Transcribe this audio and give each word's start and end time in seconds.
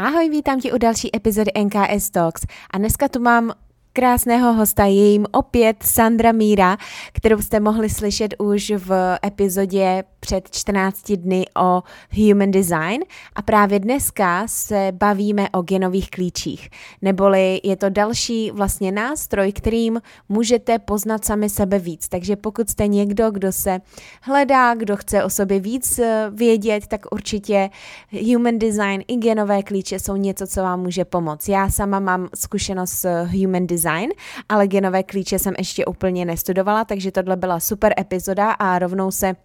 Ahoj, 0.00 0.28
vítám 0.28 0.60
tě 0.60 0.72
u 0.72 0.78
další 0.78 1.16
epizody 1.16 1.50
NKS 1.64 2.10
Talks. 2.10 2.46
A 2.70 2.78
dneska 2.78 3.08
tu 3.08 3.20
mám 3.20 3.52
krásného 3.98 4.52
hosta, 4.52 4.84
je 4.84 5.10
jim 5.10 5.26
opět 5.32 5.76
Sandra 5.82 6.32
Míra, 6.32 6.76
kterou 7.12 7.42
jste 7.42 7.60
mohli 7.60 7.90
slyšet 7.90 8.34
už 8.38 8.72
v 8.76 9.18
epizodě 9.26 10.04
před 10.20 10.50
14 10.50 11.12
dny 11.12 11.44
o 11.56 11.82
Human 12.12 12.50
Design 12.50 13.02
a 13.34 13.42
právě 13.42 13.80
dneska 13.80 14.42
se 14.46 14.92
bavíme 14.92 15.48
o 15.50 15.62
genových 15.62 16.10
klíčích, 16.10 16.68
neboli 17.02 17.60
je 17.64 17.76
to 17.76 17.90
další 17.90 18.50
vlastně 18.50 18.92
nástroj, 18.92 19.52
kterým 19.52 20.00
můžete 20.28 20.78
poznat 20.78 21.24
sami 21.24 21.48
sebe 21.48 21.78
víc. 21.78 22.08
Takže 22.08 22.36
pokud 22.36 22.70
jste 22.70 22.86
někdo, 22.86 23.30
kdo 23.30 23.52
se 23.52 23.80
hledá, 24.22 24.74
kdo 24.74 24.96
chce 24.96 25.24
o 25.24 25.30
sobě 25.30 25.60
víc 25.60 25.98
eh, 25.98 26.30
vědět, 26.34 26.86
tak 26.86 27.00
určitě 27.12 27.70
Human 28.32 28.58
Design 28.58 29.02
i 29.08 29.16
genové 29.16 29.62
klíče 29.62 29.98
jsou 29.98 30.16
něco, 30.16 30.46
co 30.46 30.62
vám 30.62 30.80
může 30.80 31.04
pomoct. 31.04 31.48
Já 31.48 31.70
sama 31.70 32.00
mám 32.00 32.28
zkušenost 32.34 32.90
s 32.90 33.24
Human 33.24 33.66
Design, 33.66 33.87
ale 34.48 34.66
genové 34.66 35.02
klíče 35.02 35.38
jsem 35.38 35.54
ještě 35.58 35.84
úplně 35.84 36.24
nestudovala, 36.24 36.84
takže 36.84 37.12
tohle 37.12 37.36
byla 37.36 37.60
super 37.60 37.94
epizoda 37.98 38.50
a 38.50 38.78
rovnou 38.78 39.10
se 39.10 39.36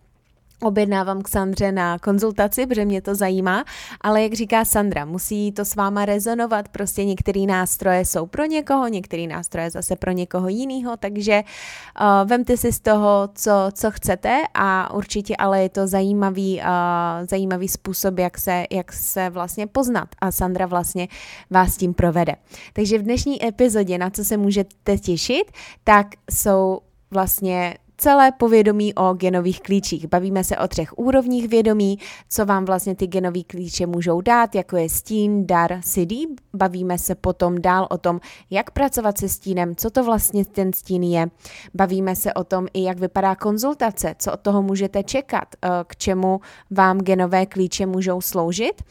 objednávám 0.64 1.22
k 1.22 1.28
Sandře 1.28 1.72
na 1.72 2.00
konzultaci, 2.00 2.66
protože 2.68 2.86
mě 2.86 3.02
to 3.02 3.16
zajímá, 3.16 3.66
ale 4.02 4.24
jak 4.24 4.34
říká 4.34 4.66
Sandra, 4.66 5.06
musí 5.06 5.52
to 5.52 5.66
s 5.66 5.76
váma 5.76 6.06
rezonovat, 6.06 6.70
prostě 6.70 7.06
některé 7.06 7.40
nástroje 7.40 8.06
jsou 8.06 8.26
pro 8.26 8.46
někoho, 8.46 8.88
některé 8.88 9.28
nástroje 9.28 9.70
zase 9.70 9.96
pro 9.96 10.12
někoho 10.12 10.48
jiného, 10.48 10.98
takže 10.98 11.44
uh, 11.44 12.30
vemte 12.30 12.58
si 12.58 12.72
z 12.72 12.80
toho, 12.80 13.30
co, 13.36 13.52
co 13.74 13.92
chcete. 13.92 14.42
A 14.54 14.94
určitě 14.94 15.36
ale 15.36 15.62
je 15.62 15.70
to 15.70 15.88
zajímavý, 15.88 16.60
uh, 16.60 17.28
zajímavý 17.30 17.68
způsob, 17.68 18.20
jak 18.20 18.38
se, 18.38 18.66
jak 18.72 18.94
se 18.94 19.30
vlastně 19.30 19.68
poznat. 19.68 20.10
A 20.20 20.32
Sandra 20.32 20.66
vlastně 20.66 21.08
vás 21.50 21.78
tím 21.78 21.94
provede. 21.94 22.36
Takže 22.74 22.98
v 22.98 23.04
dnešní 23.04 23.48
epizodě, 23.48 23.98
na 23.98 24.10
co 24.10 24.26
se 24.26 24.38
můžete 24.38 24.98
těšit, 24.98 25.52
tak 25.84 26.08
jsou 26.32 26.80
vlastně 27.12 27.78
celé 28.04 28.32
povědomí 28.32 28.94
o 28.94 29.14
genových 29.14 29.62
klíčích. 29.62 30.08
Bavíme 30.08 30.44
se 30.44 30.58
o 30.58 30.68
třech 30.68 30.98
úrovních 30.98 31.48
vědomí, 31.48 32.00
co 32.30 32.46
vám 32.46 32.66
vlastně 32.66 32.96
ty 32.96 33.08
genové 33.08 33.44
klíče 33.44 33.86
můžou 33.86 34.22
dát, 34.22 34.56
jako 34.56 34.78
je 34.78 34.90
stín, 34.90 35.48
dar, 35.48 35.80
CD. 35.82 36.14
Bavíme 36.54 36.98
se 36.98 37.16
potom 37.16 37.62
dál 37.62 37.88
o 37.90 37.98
tom, 37.98 38.20
jak 38.50 38.72
pracovat 38.72 39.18
se 39.18 39.30
stínem, 39.30 39.76
co 39.76 39.90
to 39.90 40.04
vlastně 40.04 40.46
ten 40.46 40.74
stín 40.74 41.04
je. 41.04 41.28
Bavíme 41.74 42.16
se 42.16 42.34
o 42.34 42.44
tom 42.44 42.68
i, 42.74 42.84
jak 42.84 43.00
vypadá 43.00 43.36
konzultace, 43.36 44.16
co 44.20 44.34
od 44.34 44.40
toho 44.40 44.62
můžete 44.62 45.04
čekat, 45.04 45.48
eh, 45.62 45.70
k 45.88 45.96
čemu 45.96 46.40
vám 46.72 46.98
genové 46.98 47.46
klíče 47.46 47.86
můžou 47.86 48.22
sloužit. 48.22 48.84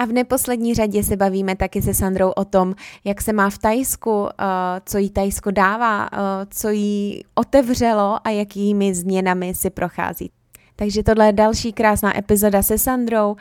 A 0.00 0.04
v 0.04 0.12
neposlední 0.12 0.74
řadě 0.74 1.02
se 1.02 1.16
bavíme 1.16 1.56
taky 1.56 1.82
se 1.82 1.94
Sandrou 1.94 2.30
o 2.30 2.44
tom, 2.44 2.74
jak 3.04 3.20
se 3.20 3.32
má 3.32 3.50
v 3.50 3.58
Tajsku, 3.58 4.28
eh, 4.28 4.44
co 4.86 4.98
jí 4.98 5.10
Tajsko 5.10 5.50
dává, 5.50 6.08
eh, 6.12 6.16
co 6.50 6.68
jí 6.68 7.24
otevřelo 7.34 8.18
a 8.24 8.30
jakými 8.30 8.94
změnami 8.94 9.54
si 9.54 9.70
prochází. 9.70 10.30
Takže 10.76 11.02
tohle 11.02 11.26
je 11.26 11.32
další 11.32 11.72
krásná 11.72 12.18
epizoda 12.18 12.62
se 12.62 12.78
Sandrou 12.78 13.36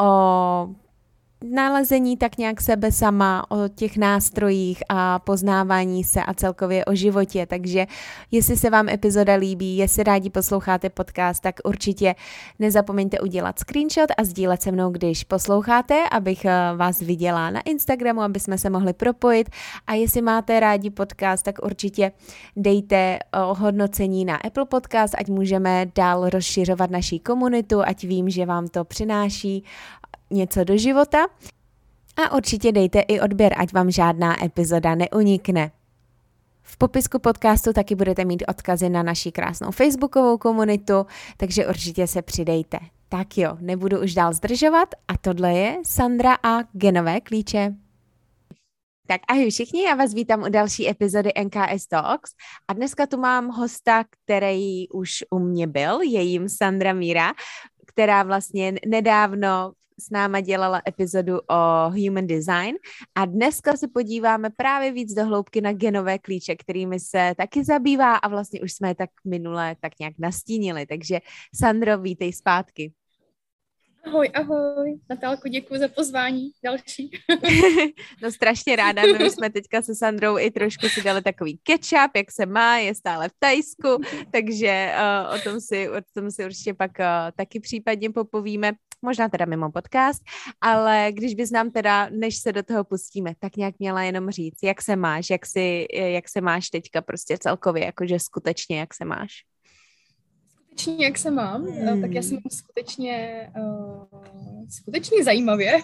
o 0.00 0.68
nalezení 1.44 2.16
tak 2.16 2.38
nějak 2.38 2.60
sebe 2.60 2.92
sama, 2.92 3.50
o 3.50 3.68
těch 3.68 3.96
nástrojích 3.96 4.82
a 4.88 5.18
poznávání 5.18 6.04
se 6.04 6.22
a 6.22 6.34
celkově 6.34 6.84
o 6.84 6.94
životě. 6.94 7.46
Takže 7.46 7.86
jestli 8.30 8.56
se 8.56 8.70
vám 8.70 8.88
epizoda 8.88 9.34
líbí, 9.34 9.76
jestli 9.76 10.02
rádi 10.04 10.30
posloucháte 10.30 10.90
podcast, 10.90 11.42
tak 11.42 11.54
určitě 11.64 12.14
nezapomeňte 12.58 13.20
udělat 13.20 13.58
screenshot 13.58 14.10
a 14.18 14.24
sdílet 14.24 14.62
se 14.62 14.72
mnou, 14.72 14.90
když 14.90 15.24
posloucháte, 15.24 16.08
abych 16.12 16.44
eh, 16.44 16.76
vás 16.76 17.00
viděla 17.00 17.50
na 17.50 17.60
Instagramu, 17.60 18.22
aby 18.22 18.40
jsme 18.40 18.58
se 18.58 18.70
mohli 18.70 18.92
propojit. 18.92 19.50
A 19.86 19.94
jestli 19.94 20.22
máte 20.22 20.60
rádi 20.60 20.90
podcast, 20.90 21.44
tak 21.44 21.64
určitě 21.64 22.12
dejte 22.56 22.96
eh, 22.96 23.18
hodnocení 23.32 24.24
na 24.24 24.36
Apple 24.36 24.64
Podcast, 24.66 25.14
ať 25.18 25.28
můžeme 25.28 25.86
dál 25.94 26.28
rozšiřovat 26.30 26.90
naší 26.90 27.18
komunitu, 27.20 27.82
ať 27.86 28.04
vím, 28.04 28.30
že 28.30 28.46
vám 28.46 28.68
to 28.68 28.84
přináší 28.84 29.64
něco 30.34 30.64
do 30.64 30.76
života. 30.76 31.26
A 32.16 32.36
určitě 32.36 32.72
dejte 32.72 33.00
i 33.00 33.20
odběr, 33.20 33.54
ať 33.56 33.72
vám 33.72 33.90
žádná 33.90 34.44
epizoda 34.44 34.94
neunikne. 34.94 35.70
V 36.62 36.76
popisku 36.76 37.18
podcastu 37.18 37.72
taky 37.72 37.94
budete 37.94 38.24
mít 38.24 38.44
odkazy 38.48 38.88
na 38.88 39.02
naši 39.02 39.32
krásnou 39.32 39.70
facebookovou 39.70 40.38
komunitu, 40.38 41.06
takže 41.36 41.66
určitě 41.66 42.06
se 42.06 42.22
přidejte. 42.22 42.78
Tak 43.08 43.38
jo, 43.38 43.56
nebudu 43.60 44.02
už 44.02 44.14
dál 44.14 44.32
zdržovat 44.32 44.88
a 45.08 45.16
tohle 45.16 45.52
je 45.52 45.78
Sandra 45.86 46.36
a 46.42 46.62
genové 46.72 47.20
klíče. 47.20 47.74
Tak 49.06 49.20
ahoj 49.28 49.50
všichni, 49.50 49.82
já 49.82 49.94
vás 49.94 50.14
vítám 50.14 50.42
u 50.42 50.48
další 50.48 50.90
epizody 50.90 51.30
NKS 51.44 51.86
Talks 51.86 52.30
a 52.68 52.72
dneska 52.72 53.06
tu 53.06 53.16
mám 53.16 53.48
hosta, 53.48 54.04
který 54.10 54.88
už 54.88 55.24
u 55.30 55.38
mě 55.38 55.66
byl, 55.66 56.00
je 56.00 56.22
jim 56.22 56.48
Sandra 56.48 56.92
Míra, 56.92 57.32
která 57.86 58.22
vlastně 58.22 58.74
nedávno 58.86 59.72
s 59.98 60.10
náma 60.10 60.40
dělala 60.40 60.82
epizodu 60.88 61.38
o 61.38 61.90
Human 61.90 62.26
Design 62.26 62.76
a 63.14 63.24
dneska 63.24 63.76
se 63.76 63.88
podíváme 63.88 64.50
právě 64.50 64.92
víc 64.92 65.14
do 65.14 65.24
hloubky 65.24 65.60
na 65.60 65.72
genové 65.72 66.18
klíče, 66.18 66.56
kterými 66.56 67.00
se 67.00 67.34
taky 67.36 67.64
zabývá 67.64 68.16
a 68.16 68.28
vlastně 68.28 68.60
už 68.60 68.72
jsme 68.72 68.88
je 68.88 68.94
tak 68.94 69.10
minule 69.24 69.76
tak 69.80 69.92
nějak 70.00 70.14
nastínili. 70.18 70.86
Takže 70.86 71.20
Sandro, 71.54 71.98
vítej 71.98 72.32
zpátky. 72.32 72.92
Ahoj, 74.06 74.30
ahoj. 74.34 74.98
Natálko, 75.10 75.48
děkuji 75.48 75.80
za 75.80 75.88
pozvání. 75.88 76.50
Další. 76.64 77.10
no 78.22 78.30
strašně 78.30 78.76
ráda. 78.76 79.02
My 79.18 79.30
jsme 79.30 79.50
teďka 79.50 79.82
se 79.82 79.94
Sandrou 79.94 80.38
i 80.38 80.50
trošku 80.50 80.88
si 80.88 81.02
dali 81.02 81.22
takový 81.22 81.58
ketchup, 81.62 82.16
jak 82.16 82.32
se 82.32 82.46
má, 82.46 82.76
je 82.76 82.94
stále 82.94 83.28
v 83.28 83.32
Tajsku, 83.38 84.00
takže 84.32 84.92
uh, 84.94 85.34
o, 85.34 85.38
tom 85.40 85.60
si, 85.60 85.88
o 85.88 85.96
tom 86.14 86.30
si 86.30 86.44
určitě 86.44 86.74
pak 86.74 86.90
uh, 86.98 87.06
taky 87.36 87.60
případně 87.60 88.10
popovíme 88.10 88.72
možná 89.04 89.28
teda 89.28 89.44
mimo 89.44 89.72
podcast, 89.72 90.22
ale 90.60 91.08
když 91.12 91.34
bys 91.34 91.50
nám 91.50 91.70
teda, 91.70 92.08
než 92.10 92.36
se 92.36 92.52
do 92.52 92.62
toho 92.62 92.84
pustíme, 92.84 93.34
tak 93.38 93.56
nějak 93.56 93.74
měla 93.78 94.02
jenom 94.02 94.30
říct, 94.30 94.62
jak 94.62 94.82
se 94.82 94.96
máš, 94.96 95.30
jak, 95.30 95.46
si, 95.46 95.86
jak 95.94 96.28
se 96.28 96.40
máš 96.40 96.70
teďka 96.70 97.02
prostě 97.02 97.38
celkově, 97.38 97.84
jakože 97.84 98.18
skutečně, 98.18 98.78
jak 98.78 98.94
se 98.94 99.04
máš. 99.04 99.32
Skutečně, 100.74 101.04
jak 101.04 101.18
se 101.18 101.30
mám, 101.30 101.62
hmm. 101.64 102.00
tak 102.00 102.10
já 102.12 102.22
jsem 102.22 102.38
skutečně, 102.50 103.48
uh, 103.56 104.20
skutečně 104.70 105.24
zajímavě. 105.24 105.80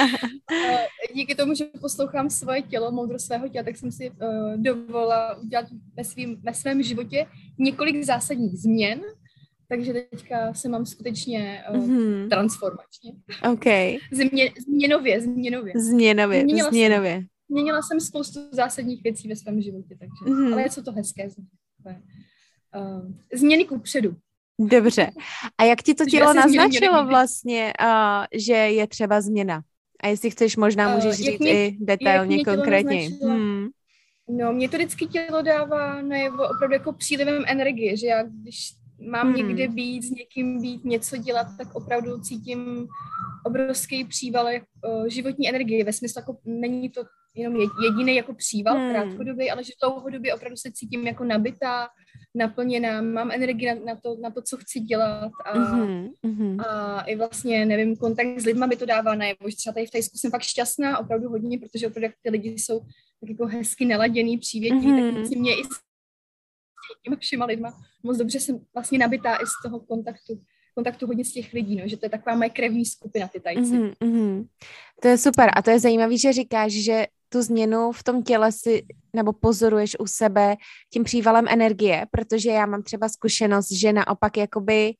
Díky 1.14 1.34
tomu, 1.34 1.54
že 1.54 1.64
poslouchám 1.80 2.30
svoje 2.30 2.62
tělo, 2.62 2.92
moudro 2.92 3.18
svého 3.18 3.48
těla, 3.48 3.64
tak 3.64 3.76
jsem 3.76 3.92
si 3.92 4.10
uh, 4.10 4.16
dovolila 4.56 5.34
udělat 5.34 5.66
ve, 5.96 6.04
svým, 6.04 6.36
ve 6.42 6.54
svém 6.54 6.82
životě 6.82 7.26
několik 7.58 8.04
zásadních 8.04 8.58
změn, 8.58 9.00
takže 9.68 9.92
teďka 9.92 10.54
se 10.54 10.68
mám 10.68 10.86
skutečně 10.86 11.64
uh, 11.70 11.76
mm-hmm. 11.76 12.28
transformačně. 12.28 13.12
OK. 13.52 13.64
Změ, 14.12 14.52
změnově, 14.66 15.20
změnově. 15.20 15.72
Změnově, 15.76 16.40
změnila 16.40 16.70
změnově. 16.70 17.14
Jsem, 17.14 17.26
změnila 17.50 17.82
jsem 17.82 18.00
spoustu 18.00 18.40
zásadních 18.52 19.02
věcí 19.02 19.28
ve 19.28 19.36
svém 19.36 19.62
životě, 19.62 19.96
takže, 19.98 20.34
mm-hmm. 20.34 20.52
ale 20.52 20.62
je 20.62 20.70
co 20.70 20.82
to 20.82 20.92
hezké. 20.92 21.28
Uh, 22.76 23.12
změny 23.34 23.64
ku 23.64 23.78
předu. 23.78 24.16
Dobře. 24.58 25.10
A 25.58 25.64
jak 25.64 25.82
ti 25.82 25.94
to 25.94 26.04
tělo 26.04 26.34
naznačilo 26.34 27.06
vlastně, 27.06 27.72
uh, 27.80 28.24
že 28.34 28.54
je 28.54 28.86
třeba 28.86 29.20
změna? 29.20 29.62
A 30.02 30.08
jestli 30.08 30.30
chceš, 30.30 30.56
možná 30.56 30.94
můžeš 30.94 31.18
uh, 31.18 31.24
říct 31.24 31.38
mě, 31.38 31.50
i 31.50 31.76
detailně, 31.80 32.44
konkrétně. 32.44 33.08
Hmm. 33.22 33.66
No, 34.28 34.52
mě 34.52 34.68
to 34.68 34.76
vždycky 34.76 35.06
tělo 35.06 35.42
dává 35.42 36.02
najevo 36.02 36.48
opravdu 36.48 36.72
jako 36.72 36.92
přílivem 36.92 37.44
energie, 37.46 37.96
že 37.96 38.06
já 38.06 38.22
když 38.22 38.72
mám 39.00 39.26
hmm. 39.26 39.36
někde 39.36 39.68
být, 39.68 40.02
s 40.02 40.10
někým 40.10 40.60
být, 40.60 40.84
něco 40.84 41.16
dělat, 41.16 41.46
tak 41.58 41.74
opravdu 41.74 42.20
cítím 42.20 42.86
obrovský 43.46 44.04
příval 44.04 44.46
uh, 44.46 45.06
životní 45.06 45.48
energie. 45.48 45.84
Ve 45.84 45.92
smyslu, 45.92 46.20
jako 46.20 46.38
není 46.44 46.90
to 46.90 47.04
jenom 47.34 47.56
jediný 47.84 48.16
jako 48.16 48.34
příval 48.34 48.76
hmm. 48.76 48.90
krátkodobý, 48.90 49.50
ale 49.50 49.64
že 49.64 49.72
dlouhodobě 49.82 50.34
opravdu 50.34 50.56
se 50.56 50.72
cítím 50.72 51.06
jako 51.06 51.24
nabitá, 51.24 51.88
naplněná, 52.34 53.02
mám 53.02 53.30
energii 53.30 53.66
na, 53.68 53.74
na, 53.74 54.00
to, 54.00 54.16
na 54.20 54.30
to, 54.30 54.42
co 54.42 54.56
chci 54.56 54.80
dělat 54.80 55.32
a, 55.44 55.58
mm-hmm. 55.58 56.66
a 56.66 57.00
i 57.00 57.16
vlastně, 57.16 57.66
nevím, 57.66 57.96
kontakt 57.96 58.40
s 58.40 58.44
lidma 58.44 58.66
mi 58.66 58.76
to 58.76 58.86
dává 58.86 59.14
najevo, 59.14 59.50
že 59.50 59.56
třeba 59.56 59.74
tady 59.74 59.86
v 59.86 59.90
Tajsku 59.90 60.18
jsem 60.18 60.30
fakt 60.30 60.42
šťastná, 60.42 60.98
opravdu 60.98 61.28
hodně, 61.28 61.58
protože 61.58 61.86
opravdu 61.86 62.14
ty 62.22 62.30
lidi 62.30 62.50
jsou 62.50 62.80
tak 63.20 63.30
jako 63.30 63.46
hezky 63.46 63.84
naladěný, 63.84 64.38
přívětiví, 64.38 64.86
mm-hmm. 64.86 65.06
tak 65.06 65.14
vlastně 65.14 65.38
mě 65.38 65.54
i 65.54 65.62
s 66.98 67.02
těmi 67.02 67.16
všema 67.16 67.44
lidma 67.44 67.82
moc 68.02 68.16
dobře 68.16 68.40
jsem 68.40 68.60
vlastně 68.74 68.98
nabitá 68.98 69.34
i 69.34 69.46
z 69.46 69.62
toho 69.62 69.80
kontaktu 69.80 70.40
kontaktu 70.76 71.06
hodně 71.06 71.24
z 71.24 71.32
těch 71.32 71.52
lidí, 71.52 71.76
no, 71.76 71.88
že 71.88 71.96
to 71.96 72.06
je 72.06 72.10
taková 72.10 72.36
moje 72.36 72.50
krevní 72.50 72.84
skupina, 72.84 73.28
ty 73.28 73.40
tajci. 73.40 73.72
Mm-hmm. 73.72 74.46
To 75.02 75.08
je 75.08 75.18
super 75.18 75.50
a 75.56 75.62
to 75.62 75.70
je 75.70 75.80
zajímavé, 75.80 76.18
že 76.18 76.32
říkáš, 76.32 76.72
že 76.72 77.06
tu 77.28 77.42
změnu 77.42 77.92
v 77.92 78.02
tom 78.02 78.22
těle 78.22 78.52
si 78.52 78.84
nebo 79.12 79.32
pozoruješ 79.32 79.96
u 79.98 80.06
sebe 80.06 80.56
tím 80.92 81.04
přívalem 81.04 81.46
energie, 81.48 82.06
protože 82.10 82.50
já 82.50 82.66
mám 82.66 82.82
třeba 82.82 83.08
zkušenost, 83.08 83.72
že 83.72 83.92
naopak 83.92 84.36
jakoby 84.36 84.92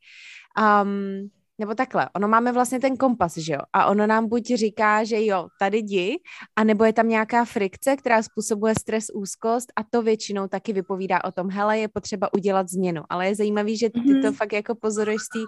um, 0.83 1.31
nebo 1.59 1.75
takhle, 1.75 2.09
ono 2.17 2.29
máme 2.29 2.53
vlastně 2.53 2.81
ten 2.81 2.97
kompas, 2.97 3.37
že 3.37 3.53
jo? 3.53 3.61
A 3.73 3.87
ono 3.87 4.07
nám 4.07 4.29
buď 4.29 4.55
říká, 4.55 5.05
že 5.05 5.25
jo, 5.25 5.49
tady 5.61 5.79
jdi, 5.79 6.19
anebo 6.57 6.85
je 6.85 6.93
tam 6.93 7.09
nějaká 7.09 7.45
frikce, 7.45 7.97
která 7.97 8.23
způsobuje 8.23 8.75
stres, 8.81 9.07
úzkost 9.15 9.73
a 9.77 9.85
to 9.91 10.03
většinou 10.03 10.49
taky 10.49 10.73
vypovídá 10.73 11.25
o 11.25 11.33
tom, 11.33 11.51
hele, 11.51 11.79
je 11.79 11.89
potřeba 11.89 12.33
udělat 12.35 12.69
změnu. 12.69 13.03
Ale 13.09 13.27
je 13.29 13.35
zajímavý, 13.35 13.77
že 13.77 13.91
ty 13.91 14.01
to 14.01 14.09
mm-hmm. 14.09 14.33
fakt 14.33 14.53
jako 14.53 14.75
pozoruješ 14.75 15.23
z 15.23 15.29
té 15.29 15.39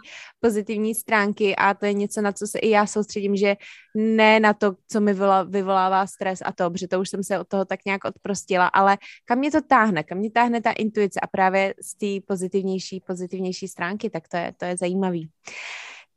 pozitivní 0.40 0.94
stránky 0.94 1.56
a 1.56 1.74
to 1.74 1.86
je 1.86 1.92
něco, 1.92 2.20
na 2.20 2.32
co 2.32 2.46
se 2.46 2.58
i 2.58 2.70
já 2.70 2.86
soustředím, 2.86 3.36
že 3.36 3.56
ne 3.94 4.40
na 4.40 4.52
to, 4.54 4.74
co 4.88 5.00
mi 5.00 5.14
vyvolává 5.48 6.06
stres 6.06 6.38
a 6.44 6.52
to, 6.52 6.70
protože 6.70 6.88
to 6.88 7.00
už 7.00 7.08
jsem 7.08 7.24
se 7.24 7.38
od 7.38 7.48
toho 7.48 7.64
tak 7.64 7.80
nějak 7.86 8.04
odprostila, 8.04 8.66
ale 8.66 8.98
kam 9.24 9.38
mě 9.38 9.50
to 9.50 9.60
táhne, 9.62 10.02
kam 10.02 10.18
mě 10.18 10.30
táhne 10.30 10.62
ta 10.62 10.72
intuice 10.72 11.20
a 11.20 11.26
právě 11.26 11.74
z 11.82 11.94
té 11.94 12.26
pozitivnější, 12.26 13.00
pozitivnější 13.06 13.68
stránky, 13.68 14.10
tak 14.10 14.28
to 14.28 14.36
je, 14.36 14.52
to 14.56 14.64
je 14.64 14.76
zajímavý. 14.76 15.30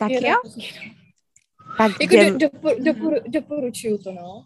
Tak 0.01 0.11
jo? 0.11 0.35
Tak 1.77 1.91
jako 2.01 2.13
jdem... 2.13 2.37
do, 2.37 2.49
dopo, 2.49 2.69
doporu, 2.79 3.15
doporučuju 3.27 3.97
to, 3.97 4.11
no. 4.11 4.45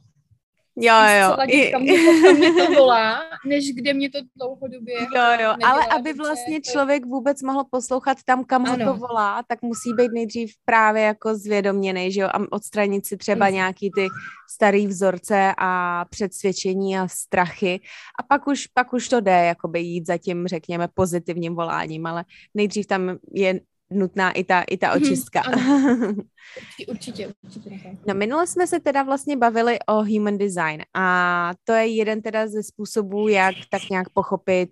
Jo, 0.78 0.94
jo. 1.22 1.38
I... 1.48 1.72
Kam, 1.72 1.82
mě 1.82 1.94
to, 1.94 2.28
kam 2.28 2.36
mě 2.36 2.54
to 2.54 2.74
volá, 2.74 3.22
než 3.46 3.74
kde 3.74 3.94
mě 3.94 4.10
to 4.10 4.20
dlouhodobě 4.36 4.96
Jo, 4.96 5.24
jo, 5.42 5.56
ale 5.66 5.88
aby 5.88 6.14
vlastně 6.14 6.62
to... 6.62 6.72
člověk 6.72 7.06
vůbec 7.06 7.42
mohl 7.42 7.64
poslouchat 7.72 8.18
tam, 8.26 8.44
kam 8.44 8.66
ho 8.68 8.78
to 8.78 8.94
volá, 8.94 9.44
tak 9.48 9.62
musí 9.62 9.94
být 9.94 10.12
nejdřív 10.14 10.54
právě 10.66 11.04
jako 11.04 11.36
zvědoměný, 11.36 12.12
že 12.12 12.22
jo, 12.22 12.28
a 12.34 12.40
odstranit 12.52 13.06
si 13.06 13.18
třeba 13.18 13.50
nějaký 13.50 13.92
ty 13.96 14.08
starý 14.50 14.88
vzorce 14.88 15.54
a 15.58 16.06
předsvědčení 16.10 16.98
a 16.98 17.08
strachy 17.08 17.80
a 18.20 18.24
pak 18.24 18.48
už, 18.48 18.68
pak 18.68 18.94
už 18.94 19.08
to 19.10 19.22
jde 19.22 19.46
jakoby 19.46 19.80
jít 19.80 20.08
za 20.08 20.18
tím, 20.18 20.48
řekněme, 20.48 20.88
pozitivním 20.94 21.56
voláním, 21.56 22.06
ale 22.06 22.26
nejdřív 22.54 22.88
tam 22.88 23.18
je 23.34 23.60
nutná 23.90 24.32
i 24.32 24.44
ta, 24.44 24.62
i 24.62 24.78
ta 24.78 24.88
mhm, 24.88 25.04
očistka. 25.04 25.42
Hmm, 25.42 26.20
určitě, 26.88 27.34
určitě. 27.44 27.70
No 28.08 28.14
minule 28.14 28.48
jsme 28.48 28.68
se 28.68 28.80
teda 28.80 29.04
vlastně 29.04 29.38
bavili 29.38 29.80
o 29.88 29.94
human 29.94 30.38
design 30.38 30.82
a 30.94 31.52
to 31.64 31.74
je 31.74 31.88
jeden 31.88 32.22
teda 32.22 32.48
ze 32.48 32.64
způsobů, 32.64 33.28
jak 33.28 33.56
tak 33.70 33.90
nějak 33.90 34.10
pochopit, 34.10 34.70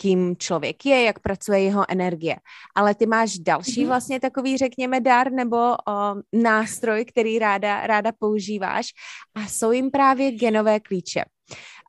kým 0.00 0.36
člověk 0.36 0.86
je, 0.86 1.02
jak 1.02 1.18
pracuje 1.18 1.60
jeho 1.60 1.84
energie. 1.88 2.36
Ale 2.76 2.94
ty 2.94 3.06
máš 3.06 3.38
další 3.38 3.84
mm-hmm. 3.84 3.86
vlastně 3.86 4.20
takový, 4.20 4.56
řekněme, 4.56 5.00
dar 5.00 5.32
nebo 5.32 5.56
o, 5.56 5.76
nástroj, 6.32 7.04
který 7.04 7.38
ráda, 7.38 7.86
ráda 7.86 8.12
používáš 8.18 8.86
a 9.34 9.46
jsou 9.46 9.72
jim 9.72 9.90
právě 9.90 10.32
genové 10.32 10.80
klíče. 10.80 11.24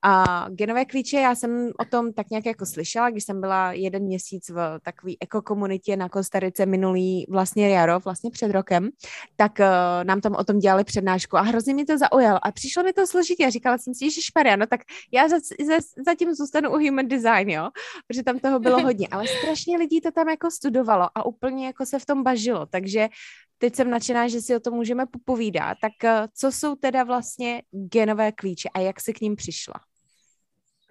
A 0.04 0.46
genové 0.50 0.86
klíče, 0.86 1.18
já 1.18 1.36
jsem 1.36 1.72
o 1.80 1.86
tom 1.86 2.14
tak 2.14 2.30
nějak 2.30 2.46
jako 2.46 2.66
slyšela, 2.66 3.10
když 3.10 3.24
jsem 3.24 3.42
byla 3.42 3.74
jeden 3.74 4.04
měsíc 4.04 4.50
v 4.50 4.80
takové 4.84 5.14
ekokomunitě 5.20 5.98
na 5.98 6.10
Kostarice 6.10 6.66
minulý 6.66 7.26
vlastně 7.30 7.70
jaro, 7.70 8.00
vlastně 8.00 8.32
před 8.32 8.52
rokem, 8.52 8.90
tak 9.36 9.52
uh, 9.60 9.66
nám 10.04 10.22
tam 10.22 10.36
o 10.36 10.44
tom 10.44 10.60
dělali 10.60 10.84
přednášku 10.84 11.38
a 11.38 11.42
hrozně 11.42 11.74
mi 11.74 11.86
to 11.86 11.98
zaujalo. 11.98 12.40
A 12.42 12.52
přišlo 12.52 12.84
mi 12.84 12.94
to 12.94 13.08
složitě 13.08 13.46
a 13.46 13.50
říkala 13.50 13.78
jsem 13.78 13.94
si, 13.94 14.12
že 14.12 14.22
šparia, 14.22 14.56
no 14.56 14.68
tak 14.68 14.82
já 15.12 15.30
za, 15.30 15.36
za, 15.40 15.76
zatím 16.06 16.34
zůstanu 16.34 16.70
u 16.70 16.74
human 16.74 17.08
design, 17.08 17.50
jo, 17.50 17.70
protože 18.08 18.24
tam 18.24 18.40
toho 18.40 18.60
bylo 18.60 18.82
hodně, 18.82 19.08
ale 19.12 19.28
strašně 19.28 19.78
lidí 19.78 20.02
to 20.02 20.12
tam 20.12 20.30
jako 20.30 20.52
studovalo 20.52 21.10
a 21.16 21.26
úplně 21.26 21.66
jako 21.66 21.86
se 21.86 22.00
v 22.00 22.06
tom 22.06 22.24
bažilo, 22.24 22.66
takže 22.66 23.10
teď 23.58 23.76
jsem 23.76 23.90
nadšená, 23.90 24.28
že 24.28 24.42
si 24.42 24.56
o 24.56 24.60
tom 24.60 24.74
můžeme 24.74 25.06
popovídat. 25.06 25.78
Tak 25.82 25.92
uh, 26.04 26.28
co 26.34 26.52
jsou 26.52 26.76
teda 26.76 27.04
vlastně 27.04 27.62
genové 27.72 28.32
klíče 28.32 28.70
a 28.74 28.80
jak 28.80 29.02
se 29.02 29.14
k 29.14 29.22
ním 29.22 29.36
přišla? 29.36 29.91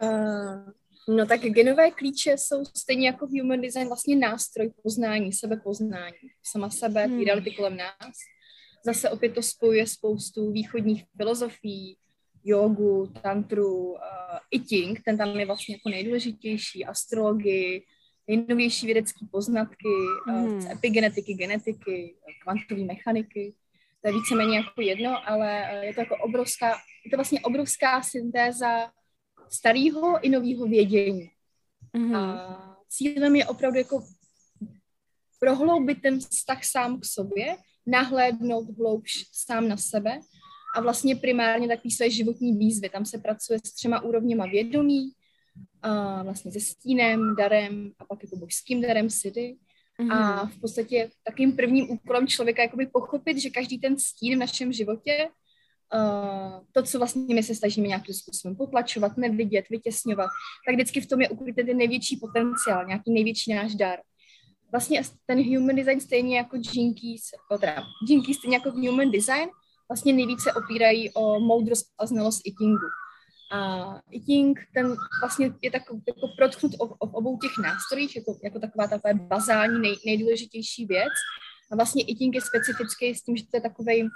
Uh, 0.02 0.72
no 1.16 1.26
tak 1.26 1.40
genové 1.40 1.90
klíče 1.90 2.38
jsou 2.38 2.64
stejně 2.64 3.06
jako 3.06 3.26
Human 3.26 3.60
Design 3.60 3.88
vlastně 3.88 4.16
nástroj 4.16 4.72
poznání, 4.82 5.32
sebepoznání, 5.32 6.14
sama 6.42 6.70
sebe, 6.70 7.06
hmm. 7.06 7.24
reality 7.24 7.50
kolem 7.50 7.76
nás. 7.76 8.16
Zase 8.84 9.10
opět 9.10 9.34
to 9.34 9.42
spojuje 9.42 9.86
spoustu 9.86 10.52
východních 10.52 11.04
filozofií, 11.16 11.96
jogu, 12.44 13.12
tantru, 13.22 13.90
uh, 13.90 13.98
i 14.50 14.60
ting, 14.60 15.00
ten 15.04 15.18
tam 15.18 15.40
je 15.40 15.46
vlastně 15.46 15.74
jako 15.74 15.88
nejdůležitější, 15.88 16.84
astrologii, 16.84 17.86
nejnovější 18.28 18.86
vědecké 18.86 19.26
poznatky 19.30 19.88
hmm. 20.26 20.54
uh, 20.54 20.70
epigenetiky, 20.70 21.34
genetiky, 21.34 22.16
kvantové 22.42 22.84
mechaniky. 22.84 23.54
To 24.02 24.08
je 24.08 24.14
víceméně 24.14 24.56
jako 24.56 24.80
jedno, 24.80 25.28
ale 25.30 25.80
je 25.86 25.94
to 25.94 26.00
jako 26.00 26.16
obrovská, 26.16 26.68
je 27.04 27.10
to 27.10 27.16
vlastně 27.16 27.40
obrovská 27.40 28.02
syntéza 28.02 28.90
starého 29.50 30.24
i 30.24 30.28
nového 30.28 30.66
vědění. 30.66 31.30
Mm-hmm. 31.94 32.16
A 32.16 32.76
cílem 32.88 33.36
je 33.36 33.46
opravdu 33.46 33.78
jako 33.78 34.04
prohloubit 35.40 36.02
ten 36.02 36.20
vztah 36.20 36.64
sám 36.64 37.00
k 37.00 37.04
sobě, 37.04 37.56
nahlédnout 37.86 38.78
hloubš 38.78 39.26
sám 39.32 39.68
na 39.68 39.76
sebe 39.76 40.20
a 40.76 40.80
vlastně 40.80 41.16
primárně 41.16 41.68
takový 41.68 41.90
své 41.90 42.10
životní 42.10 42.58
výzvy. 42.58 42.88
Tam 42.88 43.04
se 43.04 43.18
pracuje 43.18 43.58
s 43.58 43.62
třema 43.62 44.00
úrovněma 44.00 44.46
vědomí, 44.46 45.12
a 45.82 46.22
vlastně 46.22 46.52
se 46.52 46.60
stínem, 46.60 47.36
darem 47.36 47.92
a 47.98 48.04
pak 48.04 48.22
jako 48.22 48.36
božským 48.36 48.80
darem 48.80 49.10
sidy. 49.10 49.56
Mm-hmm. 50.00 50.12
A 50.12 50.46
v 50.46 50.60
podstatě 50.60 51.10
takým 51.24 51.52
prvním 51.52 51.90
úkolem 51.90 52.26
člověka 52.26 52.62
je 52.62 52.66
jakoby 52.66 52.86
pochopit, 52.86 53.38
že 53.38 53.50
každý 53.50 53.78
ten 53.78 53.98
stín 53.98 54.36
v 54.36 54.38
našem 54.38 54.72
životě 54.72 55.28
uh, 55.94 56.60
to, 56.72 56.82
co 56.82 56.98
vlastně 56.98 57.34
my 57.34 57.42
se 57.42 57.54
snažíme 57.54 57.88
nějakým 57.88 58.14
způsobem 58.14 58.56
potlačovat, 58.56 59.16
nevidět, 59.16 59.64
vytěsňovat, 59.70 60.30
tak 60.66 60.74
vždycky 60.74 61.00
v 61.00 61.06
tom 61.06 61.20
je 61.20 61.28
ukrytý 61.28 61.64
ten 61.64 61.76
největší 61.76 62.16
potenciál, 62.16 62.84
nějaký 62.84 63.12
největší 63.12 63.54
náš 63.54 63.74
dar. 63.74 63.98
Vlastně 64.72 65.02
ten 65.26 65.56
human 65.56 65.76
design 65.76 66.00
stejně 66.00 66.36
jako 66.36 66.56
Jinkies, 66.72 67.22
teda 67.60 67.82
Jinkies 68.08 68.36
stejně 68.36 68.56
jako 68.56 68.70
human 68.70 69.10
design, 69.10 69.48
vlastně 69.88 70.12
nejvíce 70.12 70.52
opírají 70.52 71.10
o 71.12 71.40
moudrost 71.40 71.86
a 71.98 72.06
znalost 72.06 72.40
Itingu. 72.44 72.86
A 73.52 74.00
Iting, 74.10 74.58
ten 74.74 74.96
vlastně 75.20 75.52
je 75.62 75.70
tak 75.70 75.82
jako 76.08 76.28
protknut 76.38 76.72
o, 76.78 76.86
o, 76.86 77.06
obou 77.10 77.38
těch 77.38 77.50
nástrojích, 77.62 78.16
jako, 78.16 78.38
jako 78.44 78.58
taková 78.58 78.86
taková 78.86 79.14
bazální 79.14 79.80
nej, 79.80 79.96
nejdůležitější 80.06 80.86
věc. 80.86 81.12
A 81.72 81.76
vlastně 81.76 82.04
Iting 82.04 82.34
je 82.34 82.40
specifický 82.40 83.14
s 83.14 83.22
tím, 83.22 83.36
že 83.36 83.44
to 83.44 83.56
je 83.56 83.60
takový 83.60 84.08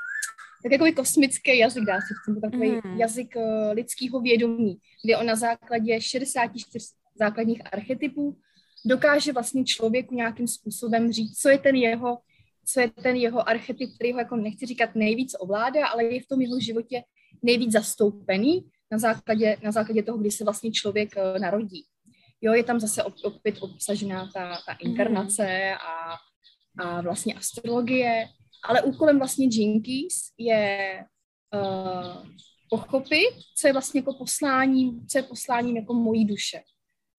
tak 0.64 0.72
jako 0.72 0.92
kosmický 0.96 1.58
jazyk, 1.58 1.84
dá 1.84 2.00
se 2.00 2.14
říct, 2.14 2.40
takový 2.40 2.70
mm. 2.70 3.00
jazyk 3.00 3.36
uh, 3.36 3.72
lidského 3.72 4.20
vědomí, 4.20 4.78
kde 5.04 5.16
on 5.16 5.26
na 5.26 5.36
základě 5.36 6.00
64 6.00 6.86
základních 7.18 7.62
archetypů 7.72 8.36
dokáže 8.84 9.32
vlastně 9.32 9.64
člověku 9.64 10.14
nějakým 10.14 10.48
způsobem 10.48 11.12
říct, 11.12 11.38
co 11.38 11.48
je 11.48 11.58
ten 11.58 11.76
jeho, 11.76 12.18
co 12.66 12.80
je 12.80 12.90
ten 12.90 13.16
jeho 13.16 13.48
archetyp, 13.48 13.90
který 13.94 14.12
ho, 14.12 14.18
jako 14.18 14.36
nechci 14.36 14.66
říkat, 14.66 14.94
nejvíc 14.94 15.36
ovládá, 15.38 15.86
ale 15.86 16.04
je 16.04 16.22
v 16.22 16.26
tom 16.26 16.40
jeho 16.40 16.60
životě 16.60 17.02
nejvíc 17.42 17.72
zastoupený 17.72 18.64
na 18.92 18.98
základě, 18.98 19.56
na 19.62 19.72
základě 19.72 20.02
toho, 20.02 20.18
kdy 20.18 20.30
se 20.30 20.44
vlastně 20.44 20.70
člověk 20.70 21.14
uh, 21.16 21.38
narodí. 21.38 21.84
Jo, 22.40 22.52
je 22.52 22.64
tam 22.64 22.80
zase 22.80 23.02
opět 23.02 23.54
obsažená 23.60 24.30
ta, 24.34 24.58
ta 24.66 24.72
inkarnace 24.72 25.74
a, 25.74 26.16
a 26.84 27.00
vlastně 27.00 27.34
astrologie, 27.34 28.26
ale 28.64 28.82
úkolem 28.82 29.18
vlastně 29.18 29.46
Jinkies 29.50 30.14
je 30.38 31.04
uh, 31.54 32.26
pochopit, 32.70 33.30
co 33.56 33.66
je 33.66 33.72
vlastně 33.72 33.98
jako 33.98 34.14
posláním, 34.14 35.06
co 35.06 35.18
je 35.18 35.22
posláním 35.22 35.76
jako 35.76 35.94
mojí 35.94 36.24
duše. 36.24 36.60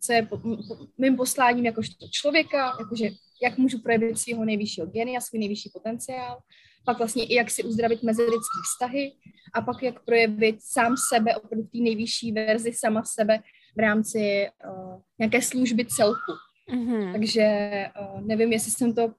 Co 0.02 0.14
je 0.14 0.25
po, 0.25 0.38
po, 0.38 0.78
mým 0.98 1.16
posláním 1.16 1.66
jakožto 1.66 2.08
člověka, 2.12 2.78
jakože 2.80 3.10
jak 3.44 3.58
můžu 3.58 3.82
projevit 3.82 4.18
svého 4.18 4.46
nejvyššího 4.46 4.88
genia, 4.88 5.22
svůj 5.22 5.40
nejvyšší 5.40 5.70
potenciál, 5.74 6.38
pak 6.86 6.98
vlastně 6.98 7.25
i 7.25 7.36
jak 7.36 7.52
si 7.52 7.64
uzdravit 7.64 8.04
mezilidské 8.04 8.60
vztahy 8.64 9.12
a 9.54 9.62
pak 9.62 9.84
jak 9.84 10.06
projevit 10.06 10.56
sám 10.62 10.96
sebe 11.10 11.36
opravdu 11.36 11.64
té 11.68 11.78
nejvyšší 11.78 12.32
verzi 12.32 12.74
sama 12.74 13.04
sebe 13.04 13.40
v 13.75 13.80
rámci 13.80 14.48
uh, 14.70 15.02
nějaké 15.20 15.42
služby 15.42 15.86
celku. 15.86 16.32
Mm-hmm. 16.74 17.12
Takže 17.12 17.48
uh, 18.02 18.22
nevím, 18.22 18.54
jestli 18.54 18.72
jsem 18.72 18.96
to 18.96 19.14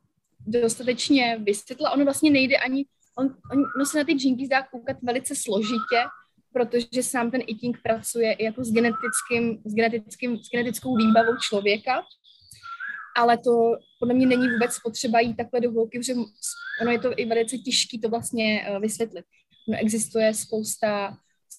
dostatečně 0.47 1.39
vysvětla. 1.43 1.91
Ono 1.91 2.05
vlastně 2.05 2.31
nejde 2.31 2.57
ani, 2.57 2.87
on, 3.19 3.27
on, 3.27 3.65
ono 3.77 3.87
se 3.87 3.99
na 3.99 4.05
ty 4.05 4.13
džinky 4.13 4.47
zdá 4.47 4.63
koukat 4.63 4.97
velice 5.03 5.35
složitě, 5.37 6.01
protože 6.53 7.03
sám 7.03 7.31
ten 7.31 7.41
eating 7.41 7.79
pracuje 7.83 8.33
i 8.33 8.45
jako 8.45 8.65
s, 8.65 8.73
genetickým, 8.73 9.63
s, 9.65 9.75
genetickým, 9.75 10.37
s 10.39 10.51
genetickou 10.51 10.97
výbavou 10.97 11.37
člověka. 11.49 12.03
ale 13.17 13.39
to 13.39 13.77
podle 14.01 14.15
mě 14.15 14.27
není 14.27 14.49
vůbec 14.49 14.79
potřeba 14.79 15.21
jít 15.21 15.37
takhle 15.37 15.61
do 15.61 15.71
hloubky, 15.71 15.99
protože 15.99 16.15
ono 16.83 16.91
je 16.91 16.99
to 16.99 17.13
i 17.17 17.25
velice 17.27 17.59
těžké 17.59 17.99
to 18.03 18.09
vlastně 18.09 18.67
uh, 18.71 18.81
vysvětlit. 18.81 19.25
No, 19.69 19.79
existuje 19.81 20.35
spousta 20.35 21.17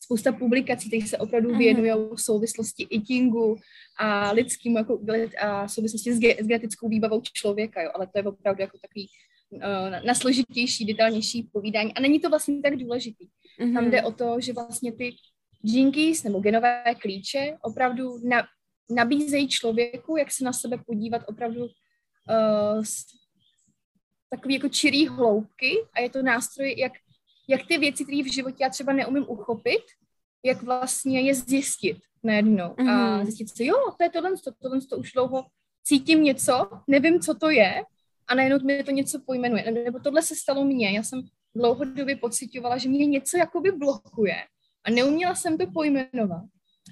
spousta 0.08 0.32
publikací, 0.32 0.88
které 0.88 1.08
se 1.08 1.18
opravdu 1.18 1.50
mhm. 1.50 1.60
věnují 1.60 1.92
v 2.16 2.22
souvislosti 2.22 2.88
eatingu 2.96 3.56
a 4.00 4.32
lidským 4.32 4.76
jako, 4.76 5.00
a 5.42 5.68
souvislosti 5.68 6.14
s, 6.14 6.20
ge, 6.20 6.36
s 6.40 6.48
genetickou 6.48 6.90
výbavou 6.90 7.22
člověka, 7.22 7.82
jo, 7.82 7.92
ale 7.96 8.08
to 8.08 8.20
je 8.20 8.24
opravdu 8.24 8.62
jako 8.62 8.78
takový 8.78 9.08
uh, 9.52 10.06
na 10.06 10.14
složitější, 10.14 10.86
detailnější 10.86 11.50
povídání 11.54 11.94
a 11.94 12.00
není 12.00 12.20
to 12.20 12.30
vlastně 12.30 12.62
tak 12.62 12.76
důležitý. 12.76 13.26
Mm-hmm. 13.60 13.74
Tam 13.74 13.92
jde 13.92 14.04
o 14.04 14.12
to, 14.12 14.36
že 14.40 14.54
vlastně 14.54 14.92
ty 14.92 15.16
jinkies 15.64 16.24
nebo 16.24 16.40
genové 16.40 16.84
klíče 17.02 17.58
opravdu 17.62 18.18
na, 18.24 18.48
nabízejí 18.90 19.48
člověku, 19.48 20.18
jak 20.18 20.32
se 20.32 20.44
na 20.44 20.54
sebe 20.54 20.78
podívat 20.88 21.22
opravdu 21.28 21.64
uh, 21.64 22.84
takový 24.30 24.54
jako 24.54 24.70
čirý 24.70 25.08
hloubky 25.08 25.72
a 25.94 26.02
je 26.02 26.10
to 26.10 26.22
nástroj, 26.22 26.76
jak 26.78 26.94
jak 27.48 27.68
ty 27.68 27.78
věci, 27.78 28.04
které 28.04 28.24
v 28.24 28.34
životě 28.34 28.58
já 28.62 28.70
třeba 28.70 28.94
neumím 28.94 29.26
uchopit, 29.28 29.84
jak 30.44 30.64
vlastně 30.64 31.22
je 31.22 31.36
zjistit 31.36 31.98
najednou 32.24 32.70
mm-hmm. 32.70 32.90
a 32.90 33.18
mhm. 33.18 33.26
zjistit 33.26 33.50
si, 33.50 33.66
jo, 33.66 33.76
to 33.98 34.04
je 34.04 34.10
tohle, 34.10 34.32
to, 34.44 34.52
tohle 34.62 34.82
to 34.82 34.98
už 34.98 35.12
dlouho 35.12 35.46
cítím 35.84 36.24
něco, 36.24 36.70
nevím, 36.88 37.20
co 37.20 37.34
to 37.34 37.50
je 37.50 37.84
a 38.28 38.36
najednou 38.36 38.60
mi 38.60 38.84
to 38.84 38.92
něco 38.92 39.20
pojmenuje. 39.26 39.72
Nebo 39.72 40.00
tohle 40.00 40.22
se 40.22 40.36
stalo 40.36 40.66
mně, 40.66 40.92
já 40.92 41.04
jsem 41.04 41.22
dlouhodobě 41.56 42.16
pocitovala, 42.16 42.78
že 42.78 42.90
mě 42.90 43.06
něco 43.06 43.38
jakoby 43.38 43.72
blokuje 43.72 44.36
a 44.84 44.92
neuměla 44.92 45.36
jsem 45.36 45.58
to 45.58 45.68
pojmenovat. 45.68 46.44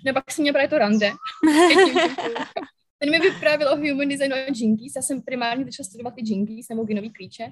No 0.05 0.13
pak 0.13 0.31
jsem 0.31 0.41
měla 0.41 0.53
právě 0.53 0.69
to 0.69 0.77
rande. 0.77 1.11
Ten 2.99 3.11
mi 3.11 3.19
vyprávěl 3.19 3.69
o 3.69 3.75
human 3.75 4.09
designu 4.09 4.35
a 4.35 4.51
jinkies. 4.53 4.93
Já 4.95 5.01
jsem 5.01 5.21
primárně 5.21 5.65
začala 5.65 5.85
studovat 5.85 6.13
ty 6.15 6.21
jinkies 6.25 6.69
nebo 6.69 6.83
genový 6.83 7.13
klíče, 7.13 7.51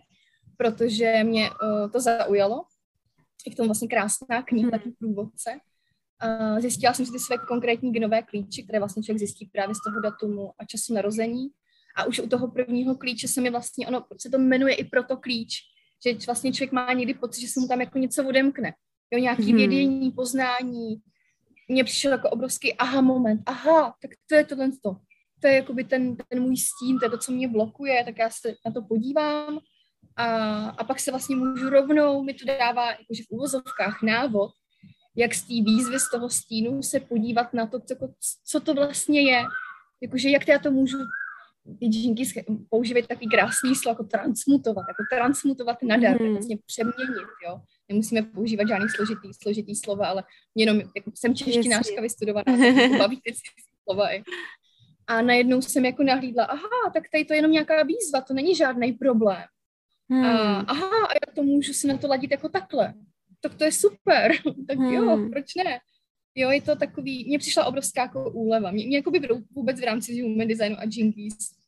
protože 0.58 1.24
mě 1.24 1.50
uh, 1.50 1.92
to 1.92 2.00
zaujalo 2.00 2.64
je 3.46 3.54
k 3.54 3.56
tomu 3.56 3.68
vlastně 3.68 3.88
krásná 3.88 4.42
kniha, 4.42 4.70
hmm. 4.70 4.72
taky 4.72 4.92
průvodce. 5.00 5.52
Uh, 6.24 6.60
zjistila 6.60 6.94
jsem 6.94 7.06
si 7.06 7.12
ty 7.12 7.20
své 7.20 7.38
konkrétní 7.38 7.92
genové 7.92 8.22
klíče, 8.22 8.64
které 8.64 8.80
vlastně 8.80 9.04
člověk 9.04 9.20
zjistí 9.20 9.46
právě 9.46 9.76
z 9.76 9.84
toho 9.88 10.02
datumu 10.02 10.52
a 10.60 10.66
času 10.66 10.94
narození. 10.94 11.48
A 11.96 12.04
už 12.06 12.20
u 12.20 12.30
toho 12.30 12.48
prvního 12.52 12.96
klíče 12.96 13.28
se 13.28 13.42
mi 13.42 13.50
vlastně, 13.50 13.88
ono 13.88 14.06
se 14.18 14.30
to 14.30 14.38
jmenuje 14.38 14.76
i 14.76 14.84
proto 14.84 15.18
klíč, 15.18 15.54
že 16.06 16.26
vlastně 16.26 16.54
člověk 16.54 16.72
má 16.72 16.94
někdy 16.94 17.14
pocit, 17.14 17.42
že 17.42 17.48
se 17.48 17.60
mu 17.60 17.68
tam 17.68 17.82
jako 17.82 17.98
něco 17.98 18.28
odemkne. 18.28 18.74
Jo, 19.12 19.20
nějaký 19.20 19.44
hmm. 19.44 19.56
vědění, 19.56 20.12
poznání. 20.12 21.02
Mně 21.68 21.84
přišel 21.84 22.12
jako 22.12 22.30
obrovský 22.30 22.74
aha 22.74 23.02
moment. 23.02 23.42
Aha, 23.46 23.96
tak 24.02 24.12
to 24.30 24.36
je 24.36 24.46
tohle 24.46 24.72
to. 24.84 24.96
To 25.40 25.48
je 25.48 25.54
jakoby 25.54 25.84
ten, 25.84 26.16
ten 26.16 26.42
můj 26.42 26.58
stín, 26.58 27.00
to 27.00 27.06
je 27.06 27.10
to, 27.10 27.18
co 27.18 27.32
mě 27.32 27.48
blokuje, 27.48 28.04
tak 28.04 28.18
já 28.18 28.30
se 28.30 28.56
na 28.66 28.72
to 28.72 28.82
podívám 28.82 29.60
a, 30.16 30.26
a 30.70 30.84
pak 30.84 31.00
se 31.00 31.12
vlastně 31.12 31.36
můžu 31.36 31.70
rovnou, 31.70 32.24
mi 32.24 32.34
to 32.34 32.46
dává 32.46 32.92
jakože 32.92 33.24
v 33.24 33.32
úvozovkách 33.32 34.02
návod, 34.02 34.52
jak 35.16 35.34
z 35.34 35.42
té 35.42 35.54
výzvy, 35.54 36.00
z 36.00 36.12
toho 36.12 36.30
stínu 36.30 36.84
se 36.84 37.00
podívat 37.00 37.54
na 37.54 37.68
to, 37.68 37.80
co, 37.80 37.96
co 38.46 38.60
to 38.60 38.74
vlastně 38.74 39.22
je. 39.22 39.44
Jakože 40.02 40.30
jak 40.30 40.48
já 40.48 40.60
to 40.60 40.72
můžu, 40.72 40.98
ty 41.80 41.86
džinky 41.86 42.46
používají 42.70 43.08
takový 43.08 43.30
krásný 43.30 43.76
slovo 43.76 43.92
jako 43.92 44.04
transmutovat, 44.04 44.86
jako 44.88 45.04
transmutovat 45.10 45.78
na 45.84 45.98
dar, 45.98 46.22
mm. 46.22 46.34
vlastně 46.34 46.58
přeměnit, 46.66 47.28
jo. 47.46 47.62
Nemusíme 47.90 48.22
používat 48.22 48.68
žádný 48.68 48.90
složitý, 48.90 49.34
složitý 49.42 49.76
slova, 49.76 50.08
ale 50.08 50.24
jenom 50.56 50.80
jako 50.80 51.12
jsem 51.16 51.36
češtinářka 51.36 52.02
vystudovaná, 52.02 52.46
baví 52.98 53.22
ty 53.24 53.34
slova. 53.84 54.08
A 55.08 55.22
najednou 55.22 55.62
jsem 55.62 55.86
jako 55.86 56.04
nahlídla, 56.04 56.44
aha, 56.44 56.92
tak 56.94 57.04
tady 57.12 57.26
to 57.26 57.34
je 57.34 57.38
jenom 57.38 57.52
nějaká 57.52 57.84
výzva, 57.84 58.22
to 58.22 58.34
není 58.34 58.56
žádný 58.56 58.94
problém. 58.94 59.44
Hmm. 60.14 60.26
A, 60.26 60.60
aha, 60.60 61.06
a 61.10 61.14
já 61.14 61.34
to 61.36 61.44
můžu 61.44 61.74
si 61.74 61.88
na 61.88 61.98
to 61.98 62.08
ladit 62.08 62.32
jako 62.32 62.50
takhle. 62.50 62.94
Tak 63.42 63.56
to 63.56 63.64
je 63.64 63.72
super. 63.72 64.32
tak 64.68 64.78
hmm. 64.78 64.94
jo, 64.94 65.30
proč 65.32 65.56
ne? 65.56 65.80
Jo, 66.36 66.50
je 66.50 66.62
to 66.62 66.76
takový, 66.76 67.26
mně 67.28 67.40
přišla 67.40 67.66
obrovská 67.66 68.02
jako 68.02 68.32
úleva. 68.32 68.72
Mě, 68.72 68.88
mě 68.88 68.98
jako 68.98 69.12
by 69.12 69.28
vůbec 69.52 69.80
v 69.80 69.84
rámci 69.84 70.22
human 70.22 70.48
designu 70.48 70.78
a 70.80 70.84
Jinkies 70.84 71.64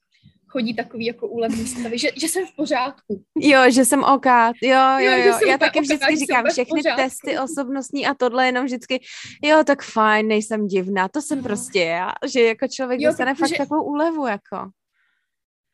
chodí 0.55 0.73
takový 0.73 1.05
jako 1.05 1.27
úlevný 1.27 1.67
stavy, 1.67 1.97
že, 1.97 2.09
že 2.15 2.27
jsem 2.27 2.45
v 2.45 2.55
pořádku. 2.55 3.23
Jo, 3.39 3.59
že 3.69 3.85
jsem 3.85 4.03
OK, 4.03 4.25
jo, 4.61 4.83
jo, 4.97 5.11
jo. 5.11 5.25
jo. 5.25 5.39
Já 5.47 5.57
taky 5.57 5.81
vždycky 5.81 6.05
oká, 6.05 6.15
říkám, 6.15 6.45
všechny 6.49 6.81
testy 6.95 7.39
osobnostní 7.39 8.07
a 8.07 8.13
tohle 8.13 8.45
jenom 8.45 8.65
vždycky, 8.65 9.01
jo, 9.43 9.63
tak 9.65 9.83
fajn, 9.83 10.27
nejsem 10.27 10.67
divná, 10.67 11.07
to 11.07 11.21
jsem 11.21 11.37
no. 11.37 11.43
prostě 11.43 11.79
já, 11.79 12.11
že 12.27 12.41
jako 12.41 12.67
člověk 12.67 13.01
jo, 13.01 13.09
dostane 13.09 13.35
fakt 13.35 13.57
takovou 13.57 13.83
úlevu, 13.83 14.27
jako. 14.27 14.69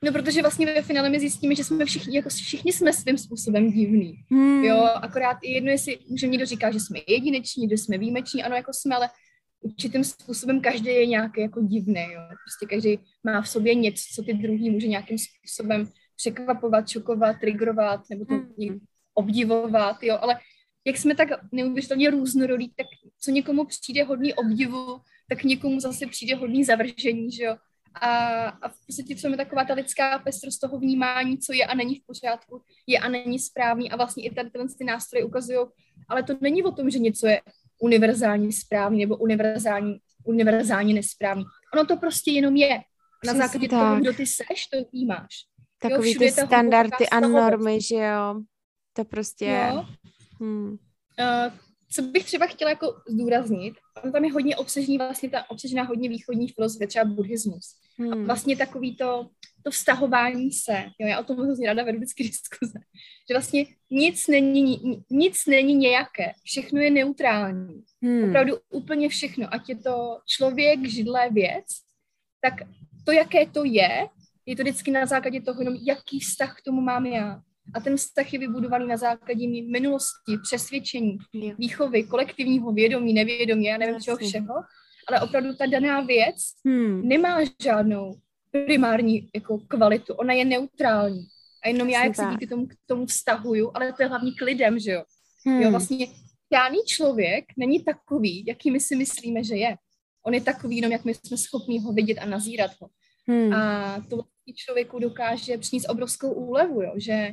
No, 0.03 0.11
protože 0.11 0.41
vlastně 0.41 0.65
ve 0.65 0.81
finále 0.81 1.09
my 1.09 1.19
zjistíme, 1.19 1.55
že 1.55 1.63
jsme 1.63 1.85
všichni, 1.85 2.15
jako 2.15 2.29
všichni 2.29 2.73
jsme 2.73 2.93
svým 2.93 3.17
způsobem 3.17 3.71
divní. 3.71 4.13
Hmm. 4.31 4.63
Jo, 4.63 4.77
akorát 4.77 5.37
jedno, 5.43 5.71
jestli, 5.71 5.99
že 6.19 6.27
někdo 6.27 6.45
říká, 6.45 6.71
že 6.71 6.79
jsme 6.79 6.99
jedineční, 7.07 7.69
že 7.69 7.77
jsme 7.77 7.97
výjimeční, 7.97 8.43
ano, 8.43 8.55
jako 8.55 8.73
jsme, 8.73 8.95
ale 8.95 9.09
určitým 9.61 10.03
způsobem 10.03 10.61
každý 10.61 10.87
je 10.87 11.05
nějaký 11.05 11.41
jako 11.41 11.61
divný, 11.61 12.01
jo. 12.13 12.21
Prostě 12.21 12.75
každý 12.75 12.99
má 13.23 13.41
v 13.41 13.49
sobě 13.49 13.75
něco, 13.75 14.03
co 14.15 14.23
ty 14.23 14.33
druhý 14.33 14.69
může 14.69 14.87
nějakým 14.87 15.17
způsobem 15.17 15.89
překvapovat, 16.15 16.89
šokovat, 16.89 17.35
trigrovat, 17.39 18.01
nebo 18.09 18.25
to 18.25 18.33
hmm. 18.33 18.79
obdivovat, 19.13 20.03
jo, 20.03 20.17
ale 20.21 20.39
jak 20.85 20.97
jsme 20.97 21.15
tak 21.15 21.27
neuvěřitelně 21.51 22.09
různorodí, 22.09 22.73
tak 22.75 22.87
co 23.19 23.31
někomu 23.31 23.65
přijde 23.65 24.03
hodný 24.03 24.33
obdivu, 24.33 25.01
tak 25.29 25.43
někomu 25.43 25.79
zase 25.79 26.07
přijde 26.07 26.35
hodný 26.35 26.63
zavržení, 26.63 27.31
že 27.31 27.43
jo. 27.43 27.55
A, 27.93 28.45
a 28.47 28.69
v 28.69 28.85
podstatě 28.85 29.15
tom 29.15 29.31
je 29.31 29.37
taková 29.37 29.65
ta 29.65 29.73
lidská 29.73 30.19
pestrost 30.19 30.61
toho 30.61 30.79
vnímání, 30.79 31.37
co 31.37 31.53
je 31.53 31.65
a 31.65 31.75
není 31.75 31.95
v 31.95 32.05
pořádku, 32.05 32.61
je 32.87 32.99
a 32.99 33.09
není 33.09 33.39
správný 33.39 33.91
a 33.91 33.95
vlastně 33.95 34.23
i 34.23 34.35
tady 34.35 34.49
ty 34.77 34.83
nástroje 34.83 35.25
ukazují, 35.25 35.59
ale 36.09 36.23
to 36.23 36.33
není 36.41 36.63
o 36.63 36.71
tom, 36.71 36.89
že 36.89 36.99
něco 36.99 37.27
je 37.27 37.41
univerzálně 37.81 38.51
správný 38.51 38.99
nebo 38.99 39.17
univerzální, 39.17 39.97
univerzálně 40.23 40.93
nesprávný. 40.93 41.43
Ono 41.73 41.85
to 41.85 41.97
prostě 41.97 42.31
jenom 42.31 42.55
je. 42.55 42.81
Na 43.25 43.33
základě 43.33 43.67
tak. 43.67 43.79
toho, 43.79 43.99
kdo 43.99 44.13
ty 44.13 44.25
seš, 44.25 44.67
to 44.67 44.77
vnímáš. 44.93 45.35
Takový 45.79 46.13
jo, 46.13 46.19
ty 46.19 46.31
standardy 46.31 47.09
a 47.11 47.19
normy, 47.19 47.81
že 47.81 47.95
jo. 47.95 48.41
To 48.93 49.05
prostě... 49.05 49.69
Jo. 49.73 49.85
Hmm. 50.39 50.69
Uh, 50.69 51.53
co 51.93 52.01
bych 52.01 52.25
třeba 52.25 52.45
chtěla 52.45 52.69
jako 52.69 53.01
zdůraznit, 53.07 53.73
tam 54.13 54.25
je 54.25 54.31
hodně 54.31 54.55
obsažný 54.55 54.97
vlastně 54.97 55.29
ta 55.29 55.49
obsažená 55.49 55.83
hodně 55.83 56.09
východní 56.09 56.47
filozofie, 56.47 56.87
třeba 56.87 57.05
buddhismus. 57.05 57.75
Hmm. 57.97 58.13
A 58.13 58.15
vlastně 58.15 58.57
takový 58.57 58.95
to, 58.95 59.29
to 59.63 59.71
vztahování 59.71 60.51
se, 60.51 60.83
jo, 60.99 61.07
já 61.07 61.19
o 61.19 61.23
tom 61.23 61.37
hrozně 61.37 61.67
ráda 61.67 61.83
vedu 61.83 61.97
vždycky 61.97 62.23
diskuze, 62.27 62.79
že 63.29 63.33
vlastně 63.33 63.65
nic 63.91 64.27
není, 64.27 65.03
nic 65.09 65.45
není 65.45 65.75
nějaké, 65.75 66.31
všechno 66.43 66.81
je 66.81 66.91
neutrální. 66.91 67.83
Hmm. 68.01 68.29
Opravdu 68.29 68.57
úplně 68.69 69.09
všechno, 69.09 69.53
ať 69.53 69.69
je 69.69 69.75
to 69.75 70.19
člověk, 70.25 70.85
židlé 70.85 71.29
věc, 71.29 71.65
tak 72.41 72.53
to, 73.05 73.11
jaké 73.11 73.45
to 73.45 73.63
je, 73.63 74.07
je 74.45 74.55
to 74.55 74.63
vždycky 74.63 74.91
na 74.91 75.05
základě 75.05 75.41
toho, 75.41 75.61
jenom 75.61 75.75
jaký 75.87 76.19
vztah 76.19 76.57
k 76.57 76.61
tomu 76.61 76.81
mám 76.81 77.05
já. 77.05 77.41
A 77.73 77.79
ten 77.79 77.97
vztah 77.97 78.33
je 78.33 78.39
vybudovaný 78.39 78.87
na 78.87 78.97
základě 78.97 79.47
minulosti, 79.47 80.37
přesvědčení, 80.43 81.17
výchovy, 81.57 82.03
kolektivního 82.03 82.71
vědomí, 82.71 83.13
nevědomí, 83.13 83.65
já 83.65 83.77
nevím 83.77 84.01
čeho 84.01 84.17
všeho, 84.17 84.55
ale 85.07 85.21
opravdu 85.21 85.55
ta 85.55 85.65
daná 85.65 86.01
věc 86.01 86.35
hmm. 86.65 87.07
nemá 87.07 87.39
žádnou 87.63 88.13
primární 88.51 89.29
jako 89.35 89.57
kvalitu, 89.57 90.13
ona 90.13 90.33
je 90.33 90.45
neutrální. 90.45 91.25
A 91.63 91.67
jenom 91.67 91.89
já, 91.89 92.03
jak 92.03 92.15
se 92.15 92.25
díky 92.31 92.47
tomu, 92.47 92.67
k 92.67 92.73
tomu 92.85 93.05
vztahuju, 93.05 93.71
ale 93.73 93.93
to 93.93 94.03
je 94.03 94.07
hlavně 94.07 94.31
k 94.31 94.41
lidem, 94.41 94.79
že 94.79 94.91
jo. 94.91 95.03
Hmm. 95.45 95.61
Jo, 95.61 95.71
vlastně 95.71 96.07
žádný 96.53 96.79
člověk 96.87 97.45
není 97.57 97.83
takový, 97.83 98.43
jaký 98.47 98.71
my 98.71 98.79
si 98.79 98.95
myslíme, 98.95 99.43
že 99.43 99.55
je. 99.55 99.75
On 100.25 100.33
je 100.33 100.41
takový 100.41 100.75
jenom, 100.75 100.91
jak 100.91 101.05
my 101.05 101.13
jsme 101.13 101.37
schopni 101.37 101.79
ho 101.79 101.93
vidět 101.93 102.17
a 102.17 102.25
nazírat 102.25 102.71
ho. 102.81 102.87
Hmm. 103.27 103.53
A 103.53 103.95
to 104.09 104.15
vlastně 104.15 104.53
člověku 104.55 104.99
dokáže 104.99 105.57
přinést 105.57 105.89
obrovskou 105.89 106.33
úlevu, 106.33 106.81
jo, 106.81 106.93
že 106.97 107.31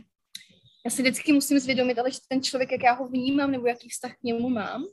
já 0.84 0.90
si 0.90 1.02
vždycky 1.02 1.32
musím 1.32 1.58
zvědomit, 1.58 1.98
ale 1.98 2.10
že 2.10 2.18
ten 2.28 2.42
člověk, 2.42 2.72
jak 2.72 2.82
já 2.82 2.92
ho 2.92 3.08
vnímám, 3.08 3.50
nebo 3.50 3.66
jaký 3.66 3.88
vztah 3.88 4.12
k 4.12 4.22
němu 4.22 4.48
mám, 4.48 4.84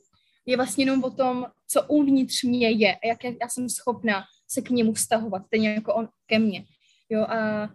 je 0.46 0.56
vlastně 0.56 0.84
jenom 0.84 1.04
o 1.04 1.10
tom, 1.10 1.46
co 1.68 1.82
uvnitř 1.82 2.42
mě 2.42 2.70
je 2.70 2.94
a 2.94 3.06
jak 3.06 3.24
já 3.24 3.48
jsem 3.48 3.68
schopná 3.68 4.24
se 4.48 4.62
k 4.62 4.70
němu 4.70 4.92
vztahovat, 4.92 5.46
stejně 5.46 5.74
jako 5.74 5.94
on 5.94 6.08
ke 6.26 6.38
mně. 6.38 6.64
Jo, 7.10 7.22
a 7.22 7.68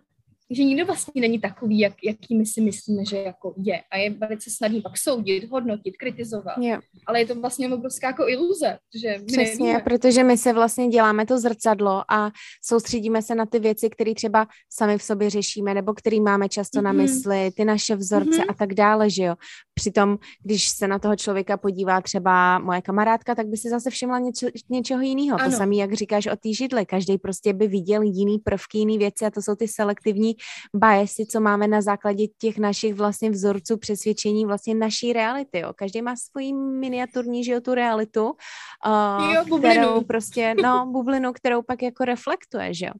že 0.51 0.63
nikdo 0.63 0.86
vlastně 0.86 1.22
není 1.22 1.39
takový, 1.39 1.79
jak, 1.79 1.93
jaký 2.03 2.38
my 2.38 2.46
si 2.46 2.62
myslíme, 2.62 3.05
že 3.05 3.17
jako 3.17 3.53
je. 3.58 3.81
A 3.91 3.98
je 3.98 4.10
velice 4.10 4.50
snadný 4.50 4.81
pak 4.81 4.98
soudit, 4.98 5.51
hodnotit, 5.51 5.98
kritizovat. 5.98 6.58
Yeah. 6.58 6.81
Ale 7.05 7.20
je 7.20 7.25
to 7.25 7.36
vlastně 7.36 7.74
obrovská 7.74 8.08
jako 8.08 8.27
iluze, 8.27 8.77
že 9.01 9.15
my 9.20 9.25
Přesně, 9.25 9.65
nevíme. 9.65 9.84
protože 9.84 10.24
my 10.24 10.38
se 10.38 10.53
vlastně 10.53 10.88
děláme 10.88 11.25
to 11.25 11.39
zrcadlo 11.39 12.03
a 12.12 12.31
soustředíme 12.63 13.22
se 13.22 13.36
na 13.36 13.46
ty 13.46 13.60
věci, 13.60 13.89
které 13.89 14.13
třeba 14.13 14.48
sami 14.70 14.98
v 14.98 15.03
sobě 15.03 15.29
řešíme, 15.29 15.74
nebo 15.74 15.93
který 15.93 16.22
máme 16.22 16.50
často 16.50 16.79
mm-hmm. 16.79 16.84
na 16.84 16.91
mysli, 16.91 17.51
ty 17.51 17.65
naše 17.65 17.96
vzorce 17.96 18.29
mm-hmm. 18.29 18.46
a 18.50 18.53
tak 18.53 18.74
dále, 18.74 19.10
že 19.10 19.24
jo. 19.24 19.36
Přitom, 19.82 20.18
když 20.44 20.70
se 20.70 20.88
na 20.88 21.00
toho 21.00 21.16
člověka 21.16 21.58
podívá 21.58 22.02
třeba 22.02 22.60
moje 22.60 22.82
kamarádka, 22.82 23.36
tak 23.36 23.48
by 23.48 23.58
si 23.58 23.70
zase 23.70 23.90
všimla 23.90 24.20
něčo, 24.20 24.48
něčeho 24.70 25.02
jiného. 25.02 25.38
To 25.46 25.52
samé, 25.52 25.76
jak 25.76 25.94
říkáš 25.94 26.28
o 26.28 26.36
té 26.36 26.54
židli. 26.54 26.86
Každý 26.86 27.18
prostě 27.18 27.54
by 27.54 27.68
viděl 27.68 28.02
jiný 28.02 28.40
prvky, 28.40 28.78
jiný 28.78 28.98
věci 28.98 29.26
a 29.26 29.32
to 29.32 29.42
jsou 29.42 29.56
ty 29.56 29.68
selektivní 29.68 30.36
biasy, 30.76 31.26
co 31.26 31.40
máme 31.42 31.68
na 31.68 31.82
základě 31.82 32.28
těch 32.38 32.58
našich 32.58 32.94
vlastně 32.94 33.30
vzorců 33.30 33.78
přesvědčení 33.78 34.46
vlastně 34.46 34.76
naší 34.76 35.14
reality. 35.14 35.60
Jo. 35.60 35.74
Každý 35.76 36.02
má 36.02 36.16
svoji 36.16 36.54
miniaturní, 36.54 37.44
že 37.44 37.52
jo, 37.52 37.62
tu 37.62 37.74
realitu, 37.74 38.26
uh, 38.26 39.34
jo, 39.34 39.58
kterou 39.58 40.02
prostě, 40.02 40.54
no, 40.64 40.86
bublinu, 40.92 41.34
kterou 41.34 41.62
pak 41.62 41.82
jako 41.82 42.06
reflektuje, 42.06 42.74
že 42.74 42.86
jo. 42.86 42.94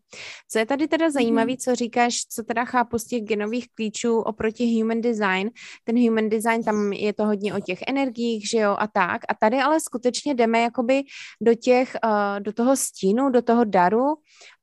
Co 0.50 0.60
je 0.60 0.66
tady 0.66 0.88
teda 0.88 1.12
zajímavé, 1.12 1.58
co 1.58 1.76
říkáš, 1.76 2.26
co 2.30 2.44
teda 2.44 2.66
chápu 2.66 2.98
z 2.98 3.06
těch 3.06 3.22
genových 3.22 3.68
klíčů 3.76 4.20
oproti 4.20 4.82
human 4.82 5.02
design. 5.02 5.50
Ten 5.84 6.08
human 6.08 6.30
design, 6.30 6.64
tam 6.72 6.94
je 6.94 7.14
to 7.14 7.26
hodně 7.26 7.54
o 7.54 7.60
těch 7.60 7.80
energiích, 7.88 8.50
že 8.50 8.58
jo, 8.58 8.76
a 8.80 8.88
tak. 8.88 9.22
A 9.30 9.34
tady 9.40 9.58
ale 9.58 9.80
skutečně 9.80 10.36
jdeme 10.36 10.62
jakoby 10.62 11.04
do 11.42 11.54
těch, 11.54 11.98
uh, 12.06 12.40
do 12.40 12.54
toho 12.54 12.76
stínu, 12.76 13.30
do 13.30 13.42
toho 13.42 13.64
daru, 13.64 14.06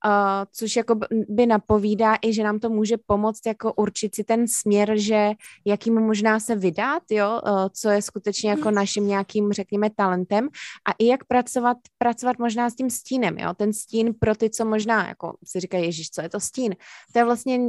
uh, 0.07 0.13
což 0.53 0.77
jako 0.77 0.95
by 1.29 1.47
napovídá 1.47 2.17
i, 2.23 2.33
že 2.33 2.45
nám 2.45 2.59
to 2.59 2.71
může 2.71 2.97
pomoct 3.07 3.47
jako 3.47 3.73
určit 3.73 4.15
si 4.15 4.25
ten 4.25 4.49
směr, 4.49 4.93
že 4.97 5.31
jakým 5.65 6.01
možná 6.01 6.41
se 6.41 6.57
vydat, 6.57 7.03
jo, 7.11 7.41
uh, 7.47 7.69
co 7.73 7.89
je 7.89 8.03
skutečně 8.03 8.51
jako 8.51 8.71
naším 8.71 9.07
nějakým, 9.07 9.53
řekněme, 9.53 9.91
talentem. 9.97 10.49
A 10.89 10.93
i 10.99 11.07
jak 11.07 11.25
pracovat, 11.25 11.77
pracovat 11.99 12.39
možná 12.39 12.71
s 12.71 12.75
tím 12.75 12.91
stínem, 12.91 13.39
jo, 13.39 13.55
ten 13.57 13.73
stín 13.73 14.15
pro 14.21 14.35
ty, 14.35 14.51
co 14.51 14.65
možná, 14.65 15.09
jako 15.09 15.37
si 15.45 15.61
říkají, 15.61 15.85
ježiš, 15.85 16.11
co 16.11 16.23
je 16.23 16.29
to 16.29 16.41
stín? 16.41 16.77
To 17.13 17.19
je 17.19 17.25
vlastně, 17.25 17.61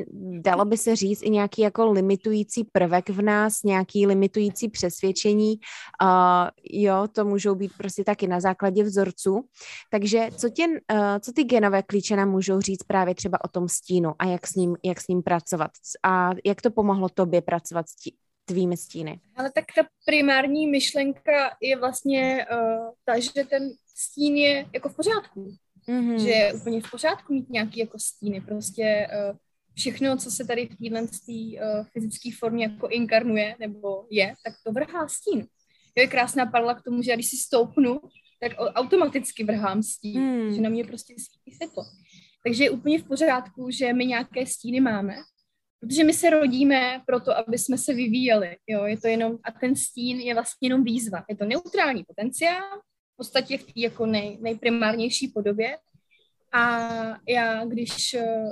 dalo 0.41 0.65
by 0.65 0.77
se 0.77 0.95
říct, 0.95 1.23
i 1.23 1.29
nějaký 1.29 1.61
jako 1.61 1.91
limitující 1.91 2.63
prvek 2.63 3.09
v 3.09 3.21
nás, 3.21 3.63
nějaký 3.63 4.07
limitující 4.07 4.69
přesvědčení, 4.69 5.59
uh, 6.03 6.49
jo, 6.63 7.07
to 7.11 7.25
můžou 7.25 7.55
být 7.55 7.71
prostě 7.77 8.03
taky 8.03 8.27
na 8.27 8.39
základě 8.39 8.83
vzorců, 8.83 9.41
takže 9.91 10.29
co, 10.37 10.49
tě, 10.49 10.67
uh, 10.67 10.75
co 11.19 11.31
ty 11.31 11.43
genové 11.43 11.83
klíče 11.83 12.15
nám 12.19 12.31
můžou 12.31 12.61
říct 12.61 12.83
právě 12.83 13.15
třeba 13.15 13.43
o 13.43 13.47
tom 13.47 13.69
stínu 13.69 14.13
a 14.19 14.25
jak 14.25 14.47
s 14.47 14.55
ním, 14.55 14.75
jak 14.83 15.01
s 15.01 15.07
ním 15.07 15.23
pracovat 15.23 15.71
a 16.03 16.31
jak 16.45 16.61
to 16.61 16.71
pomohlo 16.71 17.09
tobě 17.09 17.41
pracovat 17.41 17.89
s 17.89 17.95
tí, 17.95 18.15
tvými 18.45 18.77
stíny? 18.77 19.19
Ale 19.35 19.51
tak 19.51 19.65
ta 19.75 19.81
primární 20.05 20.67
myšlenka 20.67 21.57
je 21.61 21.77
vlastně 21.77 22.45
uh, 22.51 22.93
ta, 23.05 23.19
že 23.19 23.43
ten 23.49 23.69
stín 23.95 24.35
je 24.35 24.65
jako 24.73 24.89
v 24.89 24.95
pořádku. 24.95 25.53
Mm-hmm. 25.89 26.17
Že 26.23 26.29
je 26.29 26.53
úplně 26.53 26.81
v 26.81 26.91
pořádku 26.91 27.33
mít 27.33 27.49
nějaký 27.49 27.79
jako 27.79 27.99
stíny. 27.99 28.41
Prostě 28.41 29.07
uh, 29.07 29.37
všechno, 29.75 30.17
co 30.17 30.31
se 30.31 30.45
tady 30.45 30.69
v 30.69 30.77
téhle 30.77 31.01
uh, 31.01 31.07
fyzické 31.93 32.29
formě 32.39 32.63
jako 32.63 32.87
inkarnuje 32.87 33.55
nebo 33.59 34.05
je, 34.09 34.33
tak 34.43 34.53
to 34.65 34.71
vrhá 34.71 35.07
stín. 35.07 35.39
Jo, 35.95 36.01
je 36.01 36.07
krásná 36.07 36.45
parla 36.45 36.73
k 36.73 36.83
tomu, 36.83 37.01
že 37.01 37.13
když 37.13 37.29
si 37.29 37.37
stoupnu, 37.37 37.99
tak 38.41 38.51
automaticky 38.57 39.43
vrhám 39.43 39.83
stín, 39.83 40.21
hmm. 40.21 40.53
že 40.53 40.61
na 40.61 40.69
mě 40.69 40.83
prostě 40.83 41.13
svítí 41.13 41.55
světlo. 41.55 41.83
Takže 42.43 42.63
je 42.63 42.69
úplně 42.69 42.99
v 42.99 43.07
pořádku, 43.07 43.69
že 43.71 43.93
my 43.93 44.05
nějaké 44.05 44.45
stíny 44.45 44.79
máme, 44.79 45.15
protože 45.79 46.03
my 46.03 46.13
se 46.13 46.29
rodíme 46.29 47.01
proto, 47.05 47.37
aby 47.37 47.57
jsme 47.57 47.77
se 47.77 47.93
vyvíjeli. 47.93 48.57
Jo? 48.67 48.85
Je 48.85 48.97
to 48.97 49.07
jenom, 49.07 49.37
a 49.43 49.51
ten 49.51 49.75
stín 49.75 50.19
je 50.19 50.33
vlastně 50.33 50.65
jenom 50.65 50.83
výzva. 50.83 51.25
Je 51.29 51.35
to 51.35 51.45
neutrální 51.45 52.03
potenciál, 52.03 52.79
v 53.13 53.17
podstatě 53.17 53.57
v 53.57 53.63
té 53.63 53.71
jako 53.75 54.05
nej, 54.05 54.37
nejprimárnější 54.41 55.27
podobě. 55.27 55.77
A 56.51 56.79
já, 57.27 57.65
když 57.65 58.13
eh, 58.13 58.51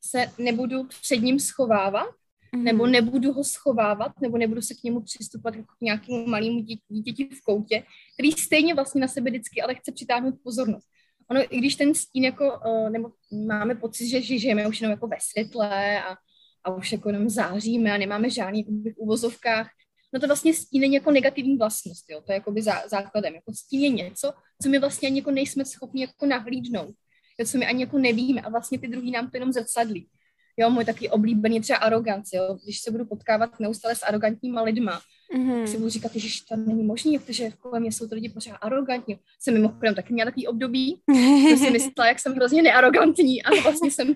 se 0.00 0.32
nebudu 0.38 0.84
před 0.84 1.16
ním 1.16 1.40
schovávat, 1.40 2.08
mm-hmm. 2.08 2.62
nebo 2.62 2.86
nebudu 2.86 3.32
ho 3.32 3.44
schovávat, 3.44 4.20
nebo 4.20 4.38
nebudu 4.38 4.62
se 4.62 4.74
k 4.74 4.82
němu 4.82 5.00
přistupovat 5.00 5.54
jako 5.54 5.74
k 5.78 5.80
nějakému 5.80 6.26
malému 6.26 6.60
dítěti 6.88 7.24
v 7.24 7.42
koutě, 7.42 7.82
který 8.14 8.32
stejně 8.32 8.74
vlastně 8.74 9.00
na 9.00 9.08
sebe 9.08 9.30
vždycky 9.30 9.62
ale 9.62 9.74
chce 9.74 9.92
přitáhnout 9.92 10.34
pozornost 10.42 10.88
ono, 11.30 11.40
i 11.50 11.58
když 11.58 11.76
ten 11.76 11.94
stín 11.94 12.24
jako, 12.24 12.60
uh, 12.66 12.90
nebo 12.90 13.10
máme 13.46 13.74
pocit, 13.74 14.08
že 14.08 14.22
žijeme 14.22 14.68
už 14.68 14.80
jenom 14.80 14.90
jako 14.90 15.06
ve 15.06 15.16
světle 15.20 16.02
a, 16.02 16.16
a 16.64 16.74
už 16.74 16.92
jako 16.92 17.08
jenom 17.08 17.28
záříme 17.28 17.92
a 17.92 17.96
nemáme 17.96 18.30
žádný 18.30 18.62
v 18.62 18.94
uvozovkách, 18.96 19.68
no 20.12 20.20
to 20.20 20.26
vlastně 20.26 20.54
stín 20.54 20.80
není 20.80 20.94
jako 20.94 21.10
negativní 21.10 21.56
vlastnost, 21.56 22.10
jo, 22.10 22.20
to 22.20 22.32
je 22.32 22.34
jakoby 22.34 22.62
zá, 22.62 22.82
základem, 22.88 23.34
jako 23.34 23.52
stín 23.54 23.80
je 23.80 23.88
něco, 23.88 24.32
co 24.62 24.68
my 24.68 24.78
vlastně 24.78 25.08
ani 25.08 25.18
jako 25.18 25.30
nejsme 25.30 25.64
schopni 25.64 26.00
jako 26.00 26.26
nahlídnout, 26.26 26.94
jo, 27.38 27.46
co 27.46 27.58
my 27.58 27.66
ani 27.66 27.82
jako 27.82 27.98
nevíme 27.98 28.40
a 28.40 28.48
vlastně 28.48 28.78
ty 28.78 28.88
druhý 28.88 29.10
nám 29.10 29.30
to 29.30 29.36
jenom 29.36 29.52
zrcadlí. 29.52 30.08
Jo, 30.56 30.70
můj 30.70 30.84
taky 30.84 31.10
oblíbený 31.10 31.60
třeba 31.60 31.78
arogance, 31.78 32.36
jo, 32.36 32.58
když 32.64 32.80
se 32.80 32.90
budu 32.90 33.06
potkávat 33.06 33.60
neustále 33.60 33.94
s 33.94 34.02
arrogantníma 34.02 34.62
lidma, 34.62 35.00
Mm-hmm. 35.34 35.64
Si 35.64 35.76
budu 35.76 35.90
říkat, 35.90 36.12
že 36.14 36.44
to 36.48 36.56
není 36.56 36.82
možné, 36.84 37.18
protože 37.18 37.50
kolem 37.50 37.82
mě 37.82 37.92
jsou 37.92 38.08
to 38.08 38.14
lidi 38.14 38.28
pořád 38.28 38.56
arrogantní. 38.60 39.18
Jsem 39.40 39.54
mimochodem 39.54 39.94
taky 39.94 40.12
měla 40.12 40.30
takový 40.30 40.46
období, 40.46 41.00
že 41.48 41.56
si 41.56 41.70
myslela, 41.70 42.08
jak 42.08 42.18
jsem 42.18 42.34
hrozně 42.34 42.62
nearrogantní 42.62 43.42
a 43.42 43.62
vlastně 43.62 43.90
jsem 43.90 44.14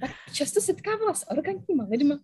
tak 0.00 0.10
často 0.32 0.60
setkávala 0.60 1.14
s 1.14 1.26
arrogantníma 1.30 1.86
lidma 1.90 2.18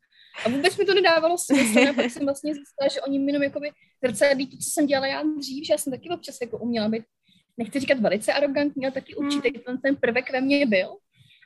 a 0.45 0.49
vůbec 0.49 0.77
mi 0.77 0.85
to 0.85 0.95
nedávalo 0.95 1.39
smysl, 1.39 1.79
a 1.91 1.93
pak 1.93 2.11
jsem 2.11 2.25
vlastně 2.25 2.55
zjistila, 2.55 2.89
že 2.93 3.01
oni 3.01 3.19
mi 3.19 3.33
jenom 3.33 3.43
jakoby 3.43 3.71
zrcadlí 4.05 4.47
to, 4.47 4.57
co 4.57 4.71
jsem 4.71 4.87
dělala 4.87 5.07
já 5.07 5.23
dřív, 5.39 5.67
že 5.67 5.73
já 5.73 5.79
jsem 5.79 5.93
taky 5.93 6.11
občas 6.11 6.39
jako 6.41 6.59
uměla 6.59 6.89
být, 6.89 7.05
nechci 7.57 7.81
říkat 7.81 7.99
velice 7.99 8.33
arrogantní, 8.33 8.85
ale 8.85 8.93
taky 8.93 9.15
určitě 9.15 9.51
mm. 9.55 9.63
ten, 9.67 9.81
ten 9.81 9.97
prvek 9.97 10.31
ve 10.33 10.41
mně 10.41 10.67
byl, 10.67 10.97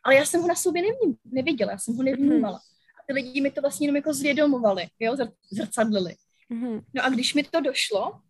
ale 0.04 0.14
já 0.14 0.24
jsem 0.24 0.40
ho 0.40 0.48
na 0.48 0.54
sobě 0.54 0.82
neviděla, 1.24 1.72
já 1.72 1.78
jsem 1.78 1.94
ho 1.94 2.02
nevnímala. 2.02 2.56
A 2.56 3.02
ty 3.06 3.12
lidi 3.12 3.40
mi 3.40 3.50
to 3.50 3.60
vlastně 3.60 3.86
jenom 3.86 3.96
jako 3.96 4.14
zvědomovali, 4.14 4.86
jo, 5.00 5.16
zrcadlili. 5.52 6.14
Mm-hmm. 6.50 6.82
No 6.94 7.04
a 7.04 7.08
když 7.08 7.34
mi 7.34 7.42
to 7.42 7.60
došlo, 7.60 8.20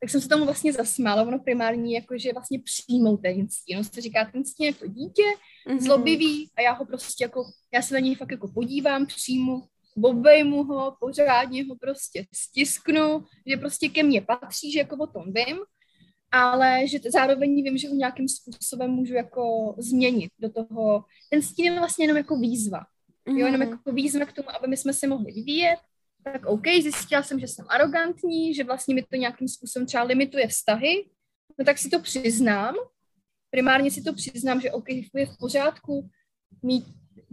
tak 0.00 0.10
jsem 0.10 0.20
se 0.20 0.28
tomu 0.28 0.44
vlastně 0.44 0.72
zasmála. 0.72 1.22
Ono 1.22 1.38
primární 1.38 1.92
jako, 1.92 2.18
že 2.18 2.32
vlastně 2.32 2.58
přijmout 2.58 3.16
ten 3.22 3.48
stín. 3.48 3.78
On 3.78 3.84
se 3.84 4.00
říká, 4.00 4.30
ten 4.32 4.44
stín 4.44 4.66
je 4.66 4.74
to 4.74 4.86
dítě, 4.86 5.22
mm-hmm. 5.68 5.80
zlobivý 5.80 6.50
a 6.56 6.60
já 6.60 6.72
ho 6.72 6.86
prostě 6.86 7.24
jako, 7.24 7.44
já 7.72 7.82
se 7.82 7.94
na 7.94 8.00
něj 8.00 8.14
fakt 8.14 8.30
jako 8.30 8.48
podívám, 8.48 9.06
přijmu, 9.06 9.62
obejmu 10.02 10.64
ho, 10.64 10.96
pořádně 11.00 11.64
ho 11.64 11.76
prostě 11.76 12.26
stisknu, 12.34 13.24
že 13.46 13.56
prostě 13.56 13.88
ke 13.88 14.02
mně 14.02 14.20
patří, 14.20 14.72
že 14.72 14.78
jako 14.78 14.96
o 14.96 15.06
tom 15.06 15.24
vím, 15.32 15.58
ale 16.30 16.88
že 16.88 16.98
zároveň 17.12 17.64
vím, 17.64 17.78
že 17.78 17.88
ho 17.88 17.94
nějakým 17.94 18.28
způsobem 18.28 18.90
můžu 18.90 19.14
jako 19.14 19.74
změnit 19.78 20.30
do 20.38 20.50
toho. 20.50 21.04
Ten 21.30 21.42
stín 21.42 21.64
je 21.64 21.78
vlastně 21.78 22.04
jenom 22.04 22.16
jako 22.16 22.36
výzva. 22.36 22.80
Mm-hmm. 22.80 23.38
Jo, 23.38 23.46
jenom 23.46 23.60
mhm. 23.60 23.70
jako 23.70 23.92
výzva 23.92 24.24
k 24.24 24.32
tomu, 24.32 24.56
aby 24.56 24.68
my 24.68 24.76
jsme 24.76 24.92
se 24.92 25.06
mohli 25.06 25.32
vyvíjet, 25.32 25.78
tak 26.32 26.46
OK, 26.46 26.66
zjistila 26.82 27.22
jsem, 27.22 27.40
že 27.40 27.46
jsem 27.46 27.66
arrogantní, 27.68 28.54
že 28.54 28.64
vlastně 28.64 28.94
mi 28.94 29.02
to 29.02 29.16
nějakým 29.16 29.48
způsobem 29.48 29.86
třeba 29.86 30.02
limituje 30.02 30.48
vztahy, 30.48 31.08
no 31.58 31.64
tak 31.64 31.78
si 31.78 31.90
to 31.90 32.00
přiznám. 32.00 32.74
Primárně 33.50 33.90
si 33.90 34.02
to 34.02 34.12
přiznám, 34.12 34.60
že 34.60 34.72
OK, 34.72 34.88
je 35.14 35.26
v 35.26 35.38
pořádku 35.38 36.08
mít 36.62 36.84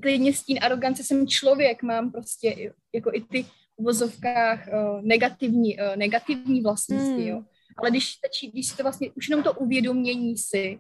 klidně 0.02 0.34
stín 0.34 0.60
arogance, 0.62 1.04
jsem 1.04 1.28
člověk, 1.28 1.84
mám 1.84 2.12
prostě 2.12 2.74
jako 2.94 3.12
i 3.14 3.22
ty 3.22 3.44
v 3.44 3.50
uvozovkách 3.76 4.68
uh, 4.68 5.02
negativní, 5.02 5.78
uh, 5.78 5.96
negativní 5.96 6.62
vlastnosti, 6.62 7.22
hmm. 7.22 7.28
jo. 7.28 7.44
Ale 7.78 7.90
když, 7.90 8.14
stačí, 8.14 8.52
když 8.52 8.68
si 8.68 8.78
to 8.78 8.84
vlastně, 8.84 9.12
už 9.12 9.30
jenom 9.30 9.44
to 9.44 9.54
uvědomění 9.54 10.38
si, 10.38 10.80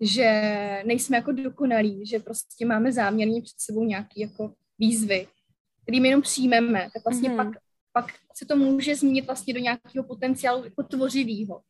že 0.00 0.30
nejsme 0.86 1.16
jako 1.16 1.32
dokonalí, 1.32 2.06
že 2.06 2.18
prostě 2.18 2.66
máme 2.66 2.92
záměrně 2.92 3.42
před 3.42 3.56
sebou 3.58 3.84
nějaký 3.84 4.20
jako 4.20 4.52
výzvy, 4.78 5.26
který 5.84 6.00
my 6.00 6.08
jenom 6.08 6.22
přijmeme, 6.22 6.88
tak 6.94 7.04
vlastně 7.04 7.30
mm-hmm. 7.30 7.36
pak, 7.36 7.62
pak 7.92 8.12
se 8.34 8.46
to 8.46 8.56
může 8.56 8.96
změnit 8.96 9.26
vlastně 9.26 9.54
do 9.54 9.60
nějakého 9.60 10.04
potenciálu 10.04 10.64
jako 10.64 10.82
tvořivého. 10.82 11.60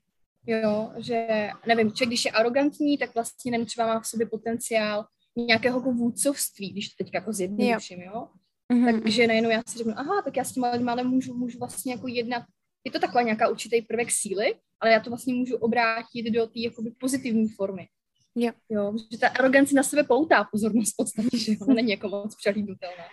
Jo, 0.46 0.92
že 0.96 1.48
nevím, 1.66 1.92
člověk, 1.92 2.08
když 2.08 2.24
je 2.24 2.30
arrogantní, 2.30 2.98
tak 2.98 3.14
vlastně 3.14 3.50
nevím, 3.50 3.66
třeba 3.66 3.86
má 3.86 4.00
v 4.00 4.06
sobě 4.06 4.26
potenciál 4.26 5.06
nějakého 5.36 5.78
jako 5.78 5.92
vůdcovství, 5.92 6.70
když 6.70 6.88
to 6.88 7.04
teď 7.04 7.14
jako 7.14 7.32
zjednoduším, 7.32 8.02
jo. 8.02 8.10
jo? 8.14 8.28
Mm-hmm. 8.72 9.02
Takže 9.02 9.26
najednou 9.26 9.50
já 9.50 9.62
si 9.68 9.78
řeknu, 9.78 9.92
aha, 9.96 10.22
tak 10.24 10.36
já 10.36 10.44
s 10.44 10.52
tím 10.52 10.88
ale 10.88 11.04
můžu, 11.04 11.34
můžu 11.34 11.58
vlastně 11.58 11.92
jako 11.92 12.08
jednat, 12.08 12.42
je 12.84 12.92
to 12.92 12.98
taková 12.98 13.22
nějaká 13.22 13.48
určitý 13.48 13.82
prvek 13.82 14.10
síly, 14.10 14.54
ale 14.80 14.92
já 14.92 15.00
to 15.00 15.10
vlastně 15.10 15.34
můžu 15.34 15.56
obrátit 15.56 16.30
do 16.30 16.46
té 16.46 16.60
jakoby 16.60 16.90
pozitivní 16.90 17.48
formy. 17.48 17.88
Jo. 18.34 18.52
jo. 18.68 18.94
Že 19.12 19.18
ta 19.18 19.28
arogance 19.28 19.74
na 19.74 19.82
sebe 19.82 20.04
poutá 20.04 20.44
pozornost 20.44 20.92
v 20.92 20.96
podstatě, 20.96 21.38
že 21.38 21.52
ona 21.60 21.74
není 21.74 21.90
jako 21.90 22.08
moc 22.08 22.36
přehlídnutelná. 22.36 23.04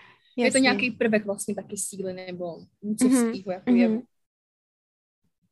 Jasně. 0.46 0.48
Je 0.48 0.62
to 0.62 0.64
nějaký 0.64 0.92
prvek 0.92 1.26
vlastně 1.26 1.56
taky 1.56 1.78
síly 1.78 2.14
nebo 2.14 2.60
vůcovského 2.82 3.32
mm-hmm. 3.32 3.52
jako 3.52 3.72
jevu. 3.72 4.00
Mm-hmm. 4.00 4.06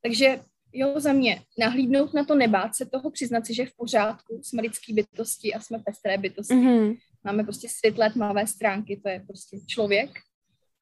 Takže 0.04 0.40
jo, 0.74 1.00
za 1.00 1.14
mě 1.14 1.42
nahlídnout 1.60 2.14
na 2.14 2.24
to, 2.24 2.36
nebát 2.36 2.76
se 2.76 2.86
toho, 2.86 3.12
přiznat 3.12 3.46
si, 3.46 3.54
že 3.54 3.66
v 3.66 3.76
pořádku, 3.76 4.40
jsme 4.44 4.62
lidský 4.62 4.94
bytosti 4.94 5.54
a 5.54 5.60
jsme 5.60 5.80
pestré 5.80 6.18
bytosti. 6.18 6.54
Mm-hmm. 6.54 6.98
Máme 7.24 7.44
prostě 7.44 7.70
světlé, 7.70 8.10
tmavé 8.10 8.48
stránky, 8.48 9.00
to 9.04 9.10
je 9.10 9.24
prostě 9.28 9.58
člověk. 9.68 10.10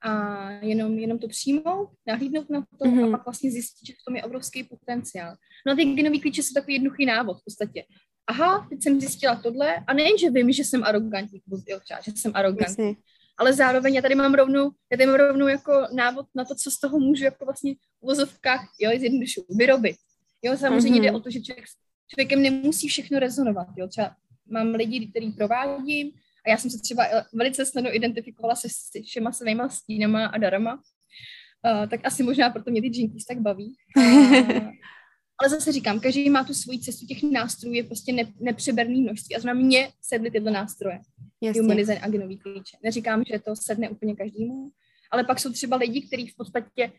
A 0.01 0.49
jenom, 0.51 0.99
jenom 0.99 1.19
to 1.19 1.27
přijmout, 1.27 1.89
nahlídnout 2.07 2.49
na 2.49 2.61
to 2.61 2.85
mm-hmm. 2.85 3.07
a 3.07 3.11
pak 3.11 3.25
vlastně 3.25 3.51
zjistit, 3.51 3.87
že 3.87 3.93
v 3.93 4.05
tom 4.07 4.15
je 4.15 4.23
obrovský 4.23 4.63
potenciál. 4.63 5.35
No 5.65 5.73
a 5.73 5.75
ty 5.75 5.85
genový 5.85 6.21
klíče 6.21 6.43
jsou 6.43 6.53
takový 6.53 6.73
jednoduchý 6.73 7.05
návod 7.05 7.37
v 7.41 7.43
podstatě. 7.43 7.83
Aha, 8.27 8.67
teď 8.69 8.83
jsem 8.83 9.01
zjistila 9.01 9.35
tohle 9.35 9.83
a 9.87 9.93
nejen, 9.93 10.17
že 10.17 10.29
vím, 10.29 10.51
že 10.51 10.63
jsem 10.63 10.83
arrogantní, 10.83 11.41
třeba, 11.83 12.01
že 12.01 12.11
jsem 12.15 12.31
arrogantní, 12.35 12.97
ale 13.37 13.53
zároveň 13.53 13.95
já 13.95 14.01
tady 14.01 14.15
mám 14.15 14.33
rovnou, 14.33 14.71
já 14.91 14.97
tady 14.97 15.05
mám 15.05 15.15
rovnou 15.15 15.47
jako 15.47 15.87
návod 15.93 16.25
na 16.35 16.45
to, 16.45 16.55
co 16.55 16.71
z 16.71 16.79
toho 16.79 16.99
můžu 16.99 17.23
jako 17.23 17.45
vlastně 17.45 17.75
v 17.75 18.05
vozovkách, 18.05 18.67
jo, 18.79 18.91
zjednodušu, 18.99 19.45
vyrobit. 19.49 19.95
Jo, 20.43 20.57
samozřejmě 20.57 20.99
mm-hmm. 20.99 21.03
jde 21.03 21.11
o 21.11 21.19
to, 21.19 21.29
že 21.29 21.41
člověk, 21.41 21.65
člověkem 22.07 22.41
nemusí 22.41 22.87
všechno 22.87 23.19
rezonovat, 23.19 23.67
jo, 23.77 23.87
třeba 23.87 24.15
mám 24.49 24.67
lidi, 24.67 25.07
který 25.07 25.31
provádím 25.31 26.11
a 26.45 26.49
já 26.49 26.57
jsem 26.57 26.71
se 26.71 26.77
třeba 26.81 27.05
velice 27.33 27.65
snadno 27.65 27.95
identifikovala 27.95 28.55
se 28.55 28.67
všema 29.05 29.31
svýma 29.31 29.69
stínama 29.69 30.25
a 30.25 30.37
darama, 30.37 30.73
uh, 30.73 31.87
tak 31.87 31.99
asi 32.03 32.23
možná 32.23 32.49
proto 32.49 32.71
mě 32.71 32.81
ty 32.81 32.87
jinkies 32.87 33.25
tak 33.25 33.39
baví. 33.39 33.75
Uh, 33.97 34.71
ale 35.39 35.49
zase 35.49 35.71
říkám, 35.71 35.99
každý 35.99 36.29
má 36.29 36.43
tu 36.43 36.53
svoji 36.53 36.79
cestu, 36.79 37.05
těch 37.05 37.23
nástrojů 37.23 37.73
je 37.73 37.83
prostě 37.83 38.13
ne, 38.13 38.23
nepřeberný 38.39 39.01
množství 39.01 39.35
a 39.35 39.39
znamená 39.39 39.65
mě 39.65 39.89
sedly 40.01 40.31
tyhle 40.31 40.51
nástroje. 40.51 40.99
Jasně. 41.41 41.61
Human 41.61 41.77
design 41.77 41.99
a 42.01 42.09
genový 42.09 42.37
klíče. 42.37 42.77
Neříkám, 42.83 43.23
že 43.23 43.39
to 43.39 43.55
sedne 43.55 43.89
úplně 43.89 44.15
každému, 44.15 44.69
ale 45.11 45.23
pak 45.23 45.39
jsou 45.39 45.51
třeba 45.51 45.77
lidi, 45.77 46.01
kteří 46.01 46.27
v 46.27 46.35
podstatě 46.35 46.91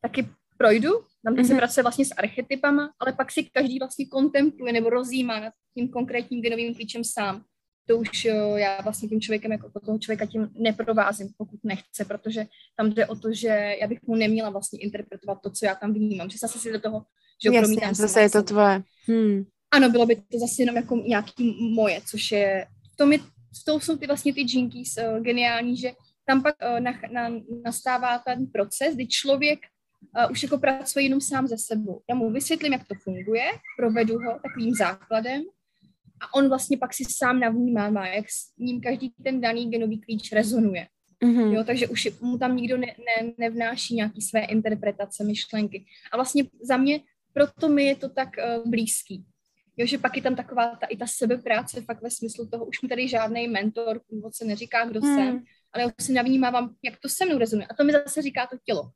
taky 0.00 0.28
projdu, 0.58 0.90
tam 1.24 1.34
mm-hmm. 1.34 1.46
se 1.46 1.52
mhm. 1.52 1.56
pracuje 1.56 1.82
vlastně 1.82 2.04
s 2.04 2.14
archetypama, 2.16 2.92
ale 2.98 3.12
pak 3.12 3.32
si 3.32 3.44
každý 3.44 3.78
vlastně 3.78 4.06
kontempluje 4.06 4.72
nebo 4.72 4.90
rozjímá 4.90 5.40
nad 5.40 5.52
tím 5.74 5.88
konkrétním 5.88 6.42
genovým 6.42 6.74
klíčem 6.74 7.04
sám. 7.04 7.44
To 7.88 7.98
už 7.98 8.24
jo, 8.24 8.56
já 8.56 8.80
vlastně 8.80 9.08
tím 9.08 9.20
člověkem, 9.20 9.52
jako 9.52 9.80
toho 9.84 9.98
člověka 9.98 10.26
tím 10.26 10.50
neprovázím, 10.58 11.28
pokud 11.38 11.60
nechce, 11.64 12.04
protože 12.04 12.46
tam 12.76 12.90
jde 12.90 13.06
o 13.06 13.16
to, 13.16 13.32
že 13.32 13.76
já 13.80 13.86
bych 13.86 14.02
mu 14.02 14.14
neměla 14.14 14.50
vlastně 14.50 14.80
interpretovat 14.80 15.38
to, 15.42 15.50
co 15.50 15.66
já 15.66 15.74
tam 15.74 15.94
vnímám, 15.94 16.30
že 16.30 16.38
zase 16.38 16.58
si 16.58 16.72
do 16.72 16.80
toho, 16.80 17.04
že 17.42 17.48
Jasně, 17.48 17.60
promítám 17.60 17.94
zase 17.94 18.20
je 18.20 18.30
to 18.30 18.42
tvoje. 18.42 18.82
Hmm. 19.06 19.44
Ano, 19.70 19.90
bylo 19.90 20.06
by 20.06 20.16
to 20.16 20.38
zase 20.38 20.62
jenom 20.62 20.76
jako 20.76 20.96
nějaký 20.96 21.72
moje, 21.74 22.00
což 22.10 22.30
je, 22.30 22.66
to 22.96 23.06
mi, 23.06 23.18
v 23.18 23.64
tom 23.66 23.80
jsou 23.80 23.96
ty 23.96 24.06
vlastně 24.06 24.34
ty 24.34 24.40
jinkies 24.40 24.96
uh, 24.96 25.22
geniální, 25.22 25.76
že 25.76 25.92
tam 26.26 26.42
pak 26.42 26.54
uh, 26.62 26.80
na, 26.80 26.92
na, 27.12 27.40
nastává 27.64 28.18
ten 28.18 28.46
proces, 28.46 28.94
kdy 28.94 29.06
člověk 29.06 29.58
uh, 30.18 30.32
už 30.32 30.42
jako 30.42 30.58
pracuje 30.58 31.04
jenom 31.04 31.20
sám 31.20 31.46
ze 31.46 31.58
sebou. 31.58 32.00
Já 32.10 32.14
mu 32.14 32.30
vysvětlím, 32.30 32.72
jak 32.72 32.88
to 32.88 32.94
funguje, 32.94 33.44
provedu 33.78 34.18
ho 34.18 34.38
takovým 34.42 34.74
základem 34.74 35.42
a 36.20 36.34
on 36.34 36.48
vlastně 36.48 36.78
pak 36.78 36.94
si 36.94 37.04
sám 37.04 37.40
navnímá, 37.40 38.06
jak 38.06 38.30
s 38.30 38.56
ním 38.58 38.80
každý 38.80 39.12
ten 39.24 39.40
daný 39.40 39.70
genový 39.70 40.00
klíč 40.00 40.32
rezonuje. 40.32 40.86
Mm-hmm. 41.24 41.52
Jo, 41.52 41.64
takže 41.64 41.88
už 41.88 42.08
mu 42.20 42.38
tam 42.38 42.56
nikdo 42.56 42.76
ne, 42.76 42.86
ne, 42.86 43.32
nevnáší 43.38 43.94
nějaký 43.94 44.22
své 44.22 44.40
interpretace, 44.40 45.24
myšlenky. 45.24 45.84
A 46.12 46.16
vlastně 46.16 46.44
za 46.62 46.76
mě, 46.76 47.00
proto 47.36 47.68
mi 47.68 47.84
je 47.84 47.96
to 47.96 48.08
tak 48.08 48.28
uh, 48.38 48.70
blízký. 48.70 49.24
Jo, 49.76 49.86
že 49.86 49.98
pak 49.98 50.16
je 50.16 50.22
tam 50.22 50.36
taková 50.36 50.76
ta, 50.80 50.86
i 50.86 50.96
ta 50.96 51.06
sebepráce 51.06 51.80
fakt 51.80 52.02
ve 52.02 52.10
smyslu 52.10 52.48
toho, 52.48 52.64
už 52.64 52.82
mi 52.82 52.88
tady 52.88 53.08
žádný 53.08 53.48
mentor, 53.48 54.00
se 54.32 54.44
neříká, 54.44 54.84
kdo 54.84 55.00
mm. 55.00 55.14
jsem, 55.14 55.42
ale 55.72 55.82
já 55.82 55.90
si 56.00 56.12
navnímávám, 56.12 56.74
jak 56.84 57.00
to 57.00 57.08
se 57.08 57.26
mnou 57.26 57.38
rezonuje. 57.38 57.66
A 57.66 57.74
to 57.74 57.84
mi 57.84 57.92
zase 57.92 58.22
říká 58.22 58.46
to 58.46 58.56
tělo. 58.64 58.90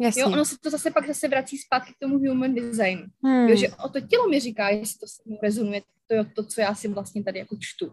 Jasně. 0.00 0.22
Jo, 0.22 0.28
ono 0.28 0.44
se 0.44 0.56
to 0.62 0.70
zase 0.70 0.90
pak 0.90 1.06
zase 1.06 1.28
vrací 1.28 1.58
zpátky 1.58 1.92
k 1.92 1.98
tomu 1.98 2.18
human 2.18 2.54
design. 2.54 3.06
Hmm. 3.24 3.48
Jo, 3.48 3.56
že 3.56 3.68
o 3.68 3.88
to 3.88 4.00
tělo 4.00 4.28
mi 4.28 4.40
říká, 4.40 4.68
jestli 4.68 4.98
to 4.98 5.06
se 5.06 5.22
mnou 5.26 5.38
rezonuje, 5.42 5.82
to 6.06 6.14
je 6.14 6.24
to, 6.24 6.44
co 6.44 6.60
já 6.60 6.74
si 6.74 6.88
vlastně 6.88 7.24
tady 7.24 7.38
jako 7.38 7.56
čtu. 7.60 7.92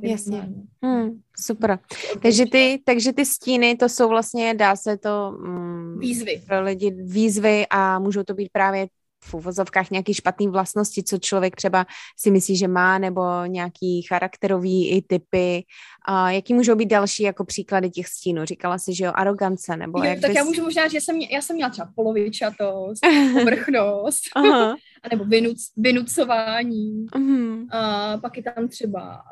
Jasně. 0.00 0.48
Hmm, 0.82 1.20
super. 1.40 1.78
Takže 2.22 2.44
ty, 2.52 2.82
takže 2.84 3.12
ty 3.12 3.26
stíny, 3.26 3.76
to 3.76 3.88
jsou 3.88 4.08
vlastně, 4.08 4.54
dá 4.54 4.76
se 4.76 4.96
to... 4.96 5.30
Mm, 5.30 5.98
výzvy. 5.98 6.42
Pro 6.46 6.62
lidi 6.62 6.90
výzvy 6.90 7.66
a 7.70 7.98
můžou 7.98 8.22
to 8.22 8.34
být 8.34 8.48
právě 8.52 8.86
v 9.24 9.34
uvozovkách 9.34 9.90
nějaký 9.90 10.14
špatný 10.14 10.48
vlastnosti, 10.48 11.02
co 11.02 11.18
člověk 11.18 11.56
třeba 11.56 11.86
si 12.18 12.30
myslí, 12.30 12.56
že 12.56 12.68
má, 12.68 12.98
nebo 12.98 13.22
nějaký 13.46 14.02
charakterový 14.02 14.90
i 14.90 15.02
typy. 15.02 15.64
A 16.08 16.30
jaký 16.30 16.54
můžou 16.54 16.74
být 16.74 16.86
další 16.86 17.22
jako 17.22 17.44
příklady 17.44 17.90
těch 17.90 18.06
stínů? 18.06 18.44
Říkala 18.44 18.78
si, 18.78 18.94
že 18.94 19.04
jo, 19.04 19.12
arogance, 19.14 19.76
nebo 19.76 19.98
jo, 19.98 20.04
jak 20.04 20.20
Tak 20.20 20.30
bys... 20.30 20.36
já 20.36 20.44
můžu 20.44 20.62
možná, 20.62 20.88
že 20.88 21.00
jsem, 21.00 21.16
já 21.16 21.42
jsem 21.42 21.56
měla 21.56 21.70
třeba 21.70 21.92
polovičatost, 21.94 23.06
povrchnost, 23.32 24.22
a 24.36 24.42
nebo 25.10 25.24
vynuc, 25.24 25.72
vynucování. 25.76 27.06
Uh-huh. 27.06 27.66
A 27.70 28.18
pak 28.18 28.36
je 28.36 28.42
tam 28.42 28.68
třeba 28.68 29.22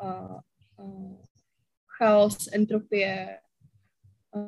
a, 0.77 0.83
chaos, 1.97 2.49
entropie, 2.53 3.39
a, 4.33 4.39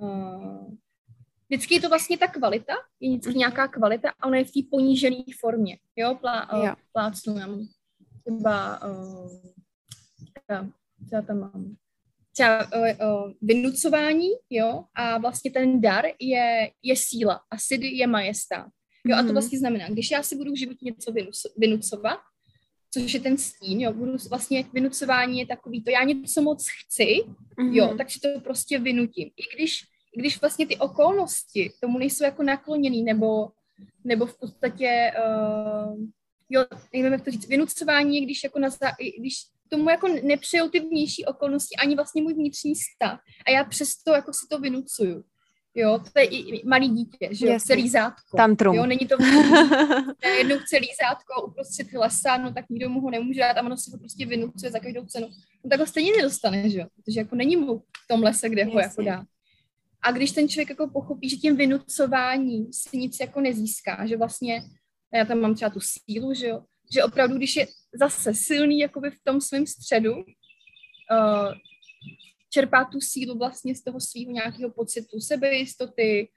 vždycky 1.49 1.73
je 1.73 1.81
to 1.81 1.89
vlastně 1.89 2.17
ta 2.17 2.27
kvalita, 2.27 2.73
je 2.99 3.09
vždycky 3.09 3.29
mhm. 3.29 3.37
nějaká 3.37 3.67
kvalita 3.67 4.09
a 4.09 4.27
ona 4.27 4.37
je 4.37 4.45
v 4.45 4.51
té 4.51 4.59
ponížené 4.71 5.23
formě, 5.39 5.77
jo, 5.95 6.15
Plá, 6.15 6.49
jo. 6.65 6.75
plácnu, 6.93 7.37
já 7.37 7.47
mám 7.47 7.67
třeba, 8.25 8.81
uh, 8.91 9.31
já 11.13 11.21
tam 11.21 11.39
mám, 11.39 11.75
třeba 12.33 12.65
uh, 12.65 12.81
uh, 12.81 13.31
vynucování, 13.41 14.29
jo, 14.49 14.83
a 14.95 15.17
vlastně 15.17 15.51
ten 15.51 15.81
dar 15.81 16.05
je, 16.19 16.71
je 16.83 16.95
síla 16.95 17.41
a 17.51 17.57
sidy 17.57 17.87
je 17.87 18.07
majestát. 18.07 18.67
Jo, 19.05 19.15
a 19.15 19.19
to 19.19 19.23
mhm. 19.23 19.33
vlastně 19.33 19.59
znamená, 19.59 19.89
když 19.89 20.11
já 20.11 20.23
si 20.23 20.35
budu 20.35 20.51
v 20.51 20.59
životě 20.59 20.85
něco 20.85 21.13
vynucovat, 21.57 22.19
což 22.93 23.13
je 23.13 23.19
ten 23.19 23.37
stín, 23.37 23.81
jo, 23.81 23.93
budu 23.93 24.11
vlastně 24.29 24.63
vynucování 24.73 25.39
je 25.39 25.47
takový 25.47 25.83
to, 25.83 25.89
já 25.89 26.03
něco 26.03 26.41
moc 26.41 26.67
chci, 26.69 27.23
mm-hmm. 27.57 27.73
jo, 27.73 27.95
tak 27.97 28.11
si 28.11 28.19
to 28.19 28.27
prostě 28.39 28.79
vynutím. 28.79 29.29
I 29.37 29.55
když 29.55 29.83
když 30.17 30.41
vlastně 30.41 30.67
ty 30.67 30.77
okolnosti 30.77 31.71
tomu 31.79 31.97
nejsou 31.97 32.23
jako 32.23 32.43
nakloněný, 32.43 33.03
nebo, 33.03 33.49
nebo 34.03 34.25
v 34.25 34.39
podstatě, 34.39 35.11
uh, 35.17 35.97
jo, 36.49 36.65
nevím, 36.93 37.13
jak 37.13 37.23
to 37.23 37.31
říct, 37.31 37.47
vynucování, 37.47 38.25
když 38.25 38.43
jako 38.43 38.59
na, 38.59 38.69
když 39.19 39.33
tomu 39.69 39.89
jako 39.89 40.07
nepřejou 40.07 40.69
ty 40.69 40.79
vnější 40.79 41.25
okolnosti, 41.25 41.75
ani 41.75 41.95
vlastně 41.95 42.21
můj 42.21 42.33
vnitřní 42.33 42.73
stav. 42.75 43.19
A 43.47 43.51
já 43.51 43.63
přesto 43.63 44.11
jako 44.11 44.33
si 44.33 44.47
to 44.49 44.59
vynucuju. 44.59 45.23
Jo, 45.79 45.99
to 46.13 46.19
je 46.19 46.25
i 46.25 46.67
malý 46.67 46.89
dítě, 46.89 47.29
že 47.31 47.47
jo, 47.47 47.59
celý 47.59 47.89
zátko. 47.89 48.37
Tantrum. 48.37 48.75
Jo, 48.75 48.85
není 48.85 49.07
to 49.07 49.15
jednou 50.37 50.57
celý 50.67 50.87
zátko 51.03 51.47
uprostřed 51.47 51.93
lesa, 51.93 52.37
no 52.37 52.53
tak 52.53 52.65
nikdo 52.69 52.89
mu 52.89 53.01
ho 53.01 53.09
nemůže 53.11 53.39
dát 53.39 53.57
a 53.57 53.65
ono 53.65 53.77
si 53.77 53.91
ho 53.91 53.97
prostě 53.97 54.25
vynucuje 54.25 54.71
za 54.71 54.79
každou 54.79 55.05
cenu. 55.05 55.27
No 55.63 55.69
tak 55.69 55.79
ho 55.79 55.85
stejně 55.85 56.11
nedostane, 56.17 56.69
že 56.69 56.79
jo, 56.79 56.85
protože 56.95 57.19
jako 57.19 57.35
není 57.35 57.55
mu 57.55 57.79
v 57.79 58.07
tom 58.07 58.23
lese, 58.23 58.49
kde 58.49 58.65
ho 58.65 58.79
jako 58.79 59.01
dá. 59.01 59.25
A 60.01 60.11
když 60.11 60.31
ten 60.31 60.49
člověk 60.49 60.69
jako 60.69 60.89
pochopí, 60.89 61.29
že 61.29 61.35
tím 61.35 61.55
vynucováním 61.55 62.73
si 62.73 62.97
nic 62.97 63.19
jako 63.19 63.41
nezíská, 63.41 64.05
že 64.05 64.17
vlastně, 64.17 64.61
já 65.13 65.25
tam 65.25 65.39
mám 65.39 65.55
třeba 65.55 65.69
tu 65.69 65.79
sílu, 65.79 66.33
že 66.33 66.47
jo, 66.47 66.61
že 66.93 67.03
opravdu, 67.03 67.37
když 67.37 67.55
je 67.55 67.67
zase 67.99 68.33
silný 68.33 68.79
jakoby 68.79 69.11
v 69.11 69.23
tom 69.23 69.41
svém 69.41 69.67
středu, 69.67 70.13
uh, 70.13 71.53
čerpá 72.49 72.83
tu 72.85 73.01
sílu 73.01 73.37
vlastně 73.37 73.75
z 73.75 73.83
toho 73.83 73.99
svého 73.99 74.31
nějakého 74.31 74.71
pocitu 74.71 75.19
sebejistoty 75.19 76.29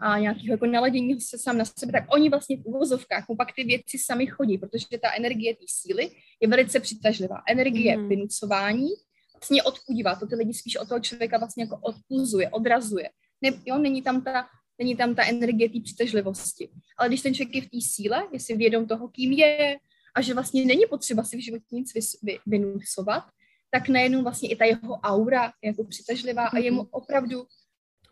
a 0.00 0.18
nějakého 0.18 0.52
jako 0.52 0.66
naladění 0.66 1.20
se 1.20 1.38
sám 1.38 1.58
na 1.58 1.64
sebe, 1.64 1.92
tak 1.92 2.04
oni 2.14 2.30
vlastně 2.30 2.56
v 2.56 2.66
uvozovkách 2.66 3.28
mu 3.28 3.36
pak 3.36 3.48
ty 3.56 3.64
věci 3.64 3.98
sami 3.98 4.26
chodí, 4.26 4.58
protože 4.58 4.86
ta 5.02 5.14
energie 5.16 5.54
té 5.54 5.64
síly 5.68 6.10
je 6.40 6.48
velice 6.48 6.80
přitažlivá. 6.80 7.42
Energie 7.48 7.96
mm. 7.96 8.08
vynucování 8.08 8.88
vlastně 9.34 9.62
odpudívá, 9.62 10.14
to 10.14 10.26
ty 10.26 10.34
lidi 10.34 10.54
spíš 10.54 10.76
od 10.76 10.88
toho 10.88 11.00
člověka 11.00 11.38
vlastně 11.38 11.62
jako 11.62 11.76
odpuzuje, 11.76 12.50
odrazuje. 12.50 13.10
Ne, 13.42 13.50
jo, 13.66 13.78
není 13.78 14.02
tam 14.02 14.22
ta, 14.22 14.46
není 14.78 14.96
tam 14.96 15.14
ta 15.14 15.26
energie 15.26 15.68
té 15.68 15.80
přitažlivosti. 15.80 16.68
Ale 16.98 17.08
když 17.08 17.20
ten 17.22 17.34
člověk 17.34 17.54
je 17.54 17.62
v 17.62 17.70
té 17.70 17.78
síle, 17.80 18.28
je 18.32 18.40
si 18.40 18.56
vědom 18.56 18.86
toho, 18.86 19.08
kým 19.08 19.32
je 19.32 19.78
a 20.14 20.20
že 20.20 20.34
vlastně 20.34 20.64
není 20.64 20.82
potřeba 20.90 21.24
si 21.24 21.36
v 21.36 21.44
životě 21.44 21.66
nic 21.72 21.94
vy, 21.94 22.00
vy, 22.22 22.38
vynucovat, 22.46 23.24
tak 23.70 23.88
najednou 23.88 24.22
vlastně 24.22 24.48
i 24.48 24.56
ta 24.56 24.64
jeho 24.64 24.94
aura 24.94 25.52
je 25.62 25.68
jako 25.68 25.84
přitažlivá 25.84 26.46
a 26.46 26.58
jemu 26.58 26.82
mhm. 26.82 26.88
opravdu, 26.90 27.46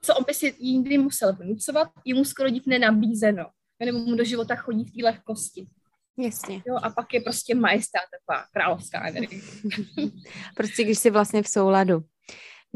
co 0.02 0.14
on 0.14 0.24
by 0.26 0.34
si 0.34 0.54
jindy 0.58 0.98
musel 0.98 1.36
vynucovat, 1.36 1.88
jemu 2.04 2.24
skoro 2.24 2.48
dík 2.48 2.66
nenabízeno. 2.66 3.46
Nebo 3.84 3.98
mu 3.98 4.16
do 4.16 4.24
života 4.24 4.56
chodí 4.56 4.84
v 4.84 4.92
té 4.92 5.04
lehkosti. 5.04 5.66
Jasně. 6.18 6.62
Jo, 6.66 6.76
a 6.82 6.90
pak 6.90 7.14
je 7.14 7.20
prostě 7.20 7.54
majestát, 7.54 8.02
taková 8.10 8.46
královská 8.52 9.08
energie. 9.08 9.42
prostě 10.56 10.84
když 10.84 10.98
jsi 10.98 11.10
vlastně 11.10 11.42
v 11.42 11.48
souladu. 11.48 12.04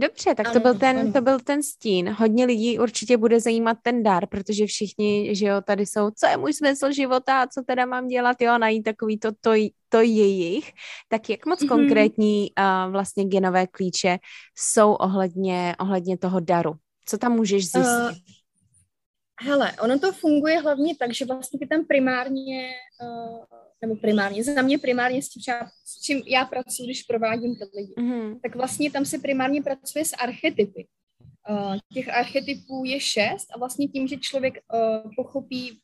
Dobře, 0.00 0.34
tak 0.34 0.46
ano, 0.46 0.54
to 0.54 0.60
byl, 0.60 0.74
ten, 0.74 1.12
to 1.12 1.20
byl 1.20 1.40
ten 1.40 1.62
stín. 1.62 2.08
Hodně 2.08 2.44
lidí 2.44 2.78
určitě 2.78 3.16
bude 3.16 3.40
zajímat 3.40 3.78
ten 3.82 4.02
dar, 4.02 4.26
protože 4.26 4.66
všichni, 4.66 5.36
že 5.36 5.46
jo, 5.46 5.60
tady 5.60 5.86
jsou, 5.86 6.10
co 6.10 6.26
je 6.26 6.36
můj 6.36 6.52
smysl 6.52 6.92
života 6.92 7.42
a 7.42 7.46
co 7.46 7.62
teda 7.66 7.86
mám 7.86 8.08
dělat, 8.08 8.36
jo, 8.40 8.58
najít 8.58 8.82
takový 8.82 9.18
to, 9.18 9.32
to, 9.40 9.50
to 9.88 10.00
jejich. 10.00 10.72
Tak 11.08 11.30
jak 11.30 11.46
moc 11.46 11.62
mm-hmm. 11.62 11.68
konkrétní 11.68 12.50
uh, 12.58 12.92
vlastně 12.92 13.24
genové 13.24 13.66
klíče 13.66 14.18
jsou 14.58 14.92
ohledně, 14.92 15.76
ohledně 15.78 16.18
toho 16.18 16.40
daru? 16.40 16.72
Co 17.06 17.18
tam 17.18 17.32
můžeš 17.32 17.70
zjistit? 17.70 18.10
Uh, 18.10 18.10
Hele, 19.42 19.72
ono 19.80 19.98
to 19.98 20.12
funguje 20.12 20.60
hlavně 20.60 20.96
tak, 20.96 21.14
že 21.14 21.24
vlastně 21.24 21.58
ty 21.58 21.66
tam 21.66 21.84
primárně, 21.84 22.70
uh, 23.02 23.44
nebo 23.82 23.96
primárně, 23.96 24.44
za 24.44 24.62
mě 24.62 24.78
primárně 24.78 25.22
s 25.22 25.28
tím, 25.28 25.42
s 25.84 26.00
čím 26.00 26.22
já 26.26 26.44
pracuji, 26.44 26.84
když 26.84 27.02
provádím 27.02 27.56
ty 27.56 27.64
lidi, 27.76 27.94
mm-hmm. 27.98 28.40
tak 28.42 28.56
vlastně 28.56 28.90
tam 28.90 29.04
se 29.04 29.18
primárně 29.18 29.62
pracuje 29.62 30.04
s 30.04 30.12
archetypy. 30.12 30.86
Uh, 31.50 31.76
těch 31.94 32.08
archetypů 32.08 32.84
je 32.84 33.00
šest 33.00 33.46
a 33.54 33.58
vlastně 33.58 33.88
tím, 33.88 34.08
že 34.08 34.16
člověk 34.16 34.54
uh, 34.54 35.10
pochopí, 35.16 35.80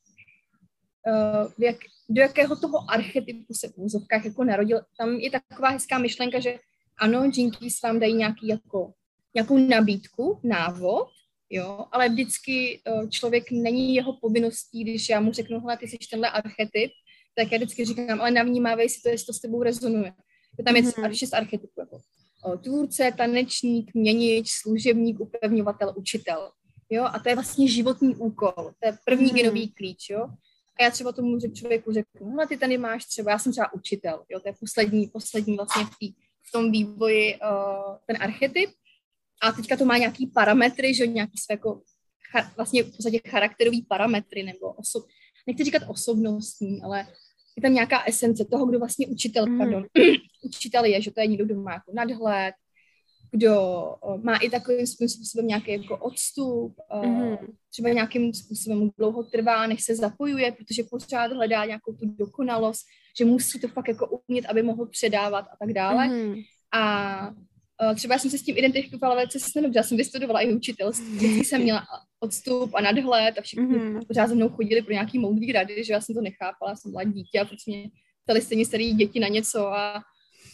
uh, 1.06 1.52
jak, 1.58 1.76
do 2.08 2.22
jakého 2.22 2.56
toho 2.56 2.90
archetypu 2.90 3.54
se 3.54 3.68
v 3.68 3.72
úzovkách 3.76 4.24
jako 4.24 4.44
narodil, 4.44 4.80
tam 4.98 5.10
je 5.10 5.30
taková 5.30 5.68
hezká 5.68 5.98
myšlenka, 5.98 6.40
že 6.40 6.58
ano, 6.98 7.30
džinky 7.30 7.68
vám 7.82 8.00
dají 8.00 8.14
nějaký 8.14 8.48
jako 8.48 8.92
nějakou 9.34 9.58
nabídku, 9.58 10.40
návod, 10.42 11.08
jo, 11.50 11.84
ale 11.92 12.08
vždycky 12.08 12.80
člověk 13.10 13.50
není 13.50 13.94
jeho 13.94 14.12
povinností, 14.12 14.84
když 14.84 15.08
já 15.08 15.20
mu 15.20 15.32
řeknu, 15.32 15.60
hele, 15.60 15.76
ty 15.76 15.88
jsi 15.88 15.96
tenhle 16.10 16.30
archetyp, 16.30 16.92
tak 17.36 17.52
já 17.52 17.58
vždycky 17.58 17.84
říkám, 17.84 18.20
ale 18.20 18.30
navnímávej 18.30 18.88
si 18.88 19.02
to, 19.02 19.08
jestli 19.08 19.26
to 19.26 19.32
s 19.32 19.40
tebou 19.40 19.62
rezonuje. 19.62 20.12
Tam 20.64 20.76
je 20.76 20.82
mm-hmm. 20.82 21.10
šest 21.10 21.34
archetypů, 21.34 21.80
jako 21.80 21.98
o, 22.44 22.56
tvůrce, 22.56 23.12
tanečník, 23.16 23.94
měnič, 23.94 24.50
služebník, 24.50 25.20
upevňovatel, 25.20 25.94
učitel. 25.96 26.50
Jo, 26.90 27.04
a 27.04 27.18
to 27.18 27.28
je 27.28 27.34
vlastně 27.34 27.68
životní 27.68 28.16
úkol, 28.16 28.52
to 28.56 28.86
je 28.86 28.98
první 29.04 29.30
mm-hmm. 29.30 29.34
genový 29.34 29.72
klíč, 29.72 30.10
jo. 30.10 30.28
A 30.80 30.84
já 30.84 30.90
třeba 30.90 31.12
tomu 31.12 31.38
člověku 31.54 31.92
řeknu, 31.92 32.36
no 32.36 32.46
ty 32.46 32.56
tady 32.56 32.78
máš 32.78 33.04
třeba, 33.04 33.30
já 33.30 33.38
jsem 33.38 33.52
třeba 33.52 33.74
učitel, 33.74 34.24
jo, 34.28 34.40
to 34.40 34.48
je 34.48 34.54
poslední, 34.60 35.06
poslední 35.06 35.56
vlastně 35.56 35.84
v, 35.84 35.90
tý, 36.00 36.12
v 36.48 36.52
tom 36.52 36.72
vývoji 36.72 37.34
uh, 37.34 37.96
ten 38.06 38.22
archetyp. 38.22 38.70
A 39.42 39.52
teďka 39.52 39.76
to 39.76 39.84
má 39.84 39.98
nějaký 39.98 40.26
parametry, 40.26 40.94
že 40.94 41.06
nějaký 41.06 41.38
své 41.38 41.52
jako 41.52 41.82
cha, 42.32 42.52
vlastně 42.56 42.82
v 42.82 42.96
podstatě 42.96 43.20
charakterový 43.28 43.82
parametry 43.82 44.42
nebo 44.42 44.72
osob, 44.72 45.06
nechci 45.46 45.64
říkat 45.64 45.82
osobnostní, 45.88 46.82
ale 46.82 47.06
je 47.56 47.62
tam 47.62 47.74
nějaká 47.74 48.04
esence 48.06 48.44
toho, 48.44 48.66
kdo 48.66 48.78
vlastně 48.78 49.06
učitel, 49.06 49.46
mm. 49.46 49.58
pardon, 49.58 49.84
učitel 50.44 50.84
je, 50.84 51.02
že 51.02 51.10
to 51.10 51.20
je 51.20 51.26
někdo, 51.26 51.44
kdo 51.44 51.62
má 51.62 51.72
jako 51.72 51.92
nadhled, 51.94 52.54
kdo 53.30 53.84
má 54.22 54.36
i 54.36 54.50
takovým 54.50 54.86
způsobem 54.86 55.46
nějaký 55.46 55.72
jako 55.72 55.96
odstup, 55.96 56.74
mm. 57.04 57.36
třeba 57.70 57.88
nějakým 57.88 58.34
způsobem 58.34 58.90
dlouho 58.98 59.22
trvá, 59.22 59.66
než 59.66 59.84
se 59.84 59.96
zapojuje, 59.96 60.52
protože 60.52 60.82
pořád 60.90 61.32
hledá 61.32 61.64
nějakou 61.64 61.92
tu 61.92 62.06
dokonalost, 62.18 62.86
že 63.18 63.24
musí 63.24 63.60
to 63.60 63.68
fakt 63.68 63.88
jako 63.88 64.20
umět, 64.28 64.46
aby 64.46 64.62
mohl 64.62 64.86
předávat 64.86 65.40
a 65.40 65.56
tak 65.60 65.72
dále. 65.72 66.08
Mm. 66.08 66.34
A 66.74 67.30
třeba 67.94 68.14
já 68.14 68.18
jsem 68.18 68.30
se 68.30 68.38
s 68.38 68.42
tím 68.42 68.58
identifikovala 68.58 69.14
velice 69.14 69.40
snadno, 69.40 69.70
já 69.74 69.82
jsem 69.82 69.96
vystudovala 69.96 70.40
i 70.40 70.54
učitelství, 70.54 71.16
vždycky 71.16 71.44
jsem 71.44 71.62
měla 71.62 71.86
odstup 72.20 72.74
a 72.74 72.80
nadhled 72.80 73.38
a 73.38 73.42
všichni 73.42 73.66
mm-hmm. 73.66 74.06
pořád 74.06 74.26
za 74.26 74.34
mnou 74.34 74.48
chodili 74.48 74.82
pro 74.82 74.92
nějaký 74.92 75.18
moudrý 75.18 75.52
rady, 75.52 75.84
že 75.84 75.92
já 75.92 76.00
jsem 76.00 76.14
to 76.14 76.20
nechápala, 76.20 76.76
jsem 76.76 76.90
byla 76.90 77.04
dítě 77.04 77.40
a 77.40 77.44
proč 77.44 77.66
mě 77.66 77.90
ptali 78.24 78.40
stejně 78.40 78.66
starý 78.66 78.92
děti 78.92 79.20
na 79.20 79.28
něco 79.28 79.66
a 79.66 80.00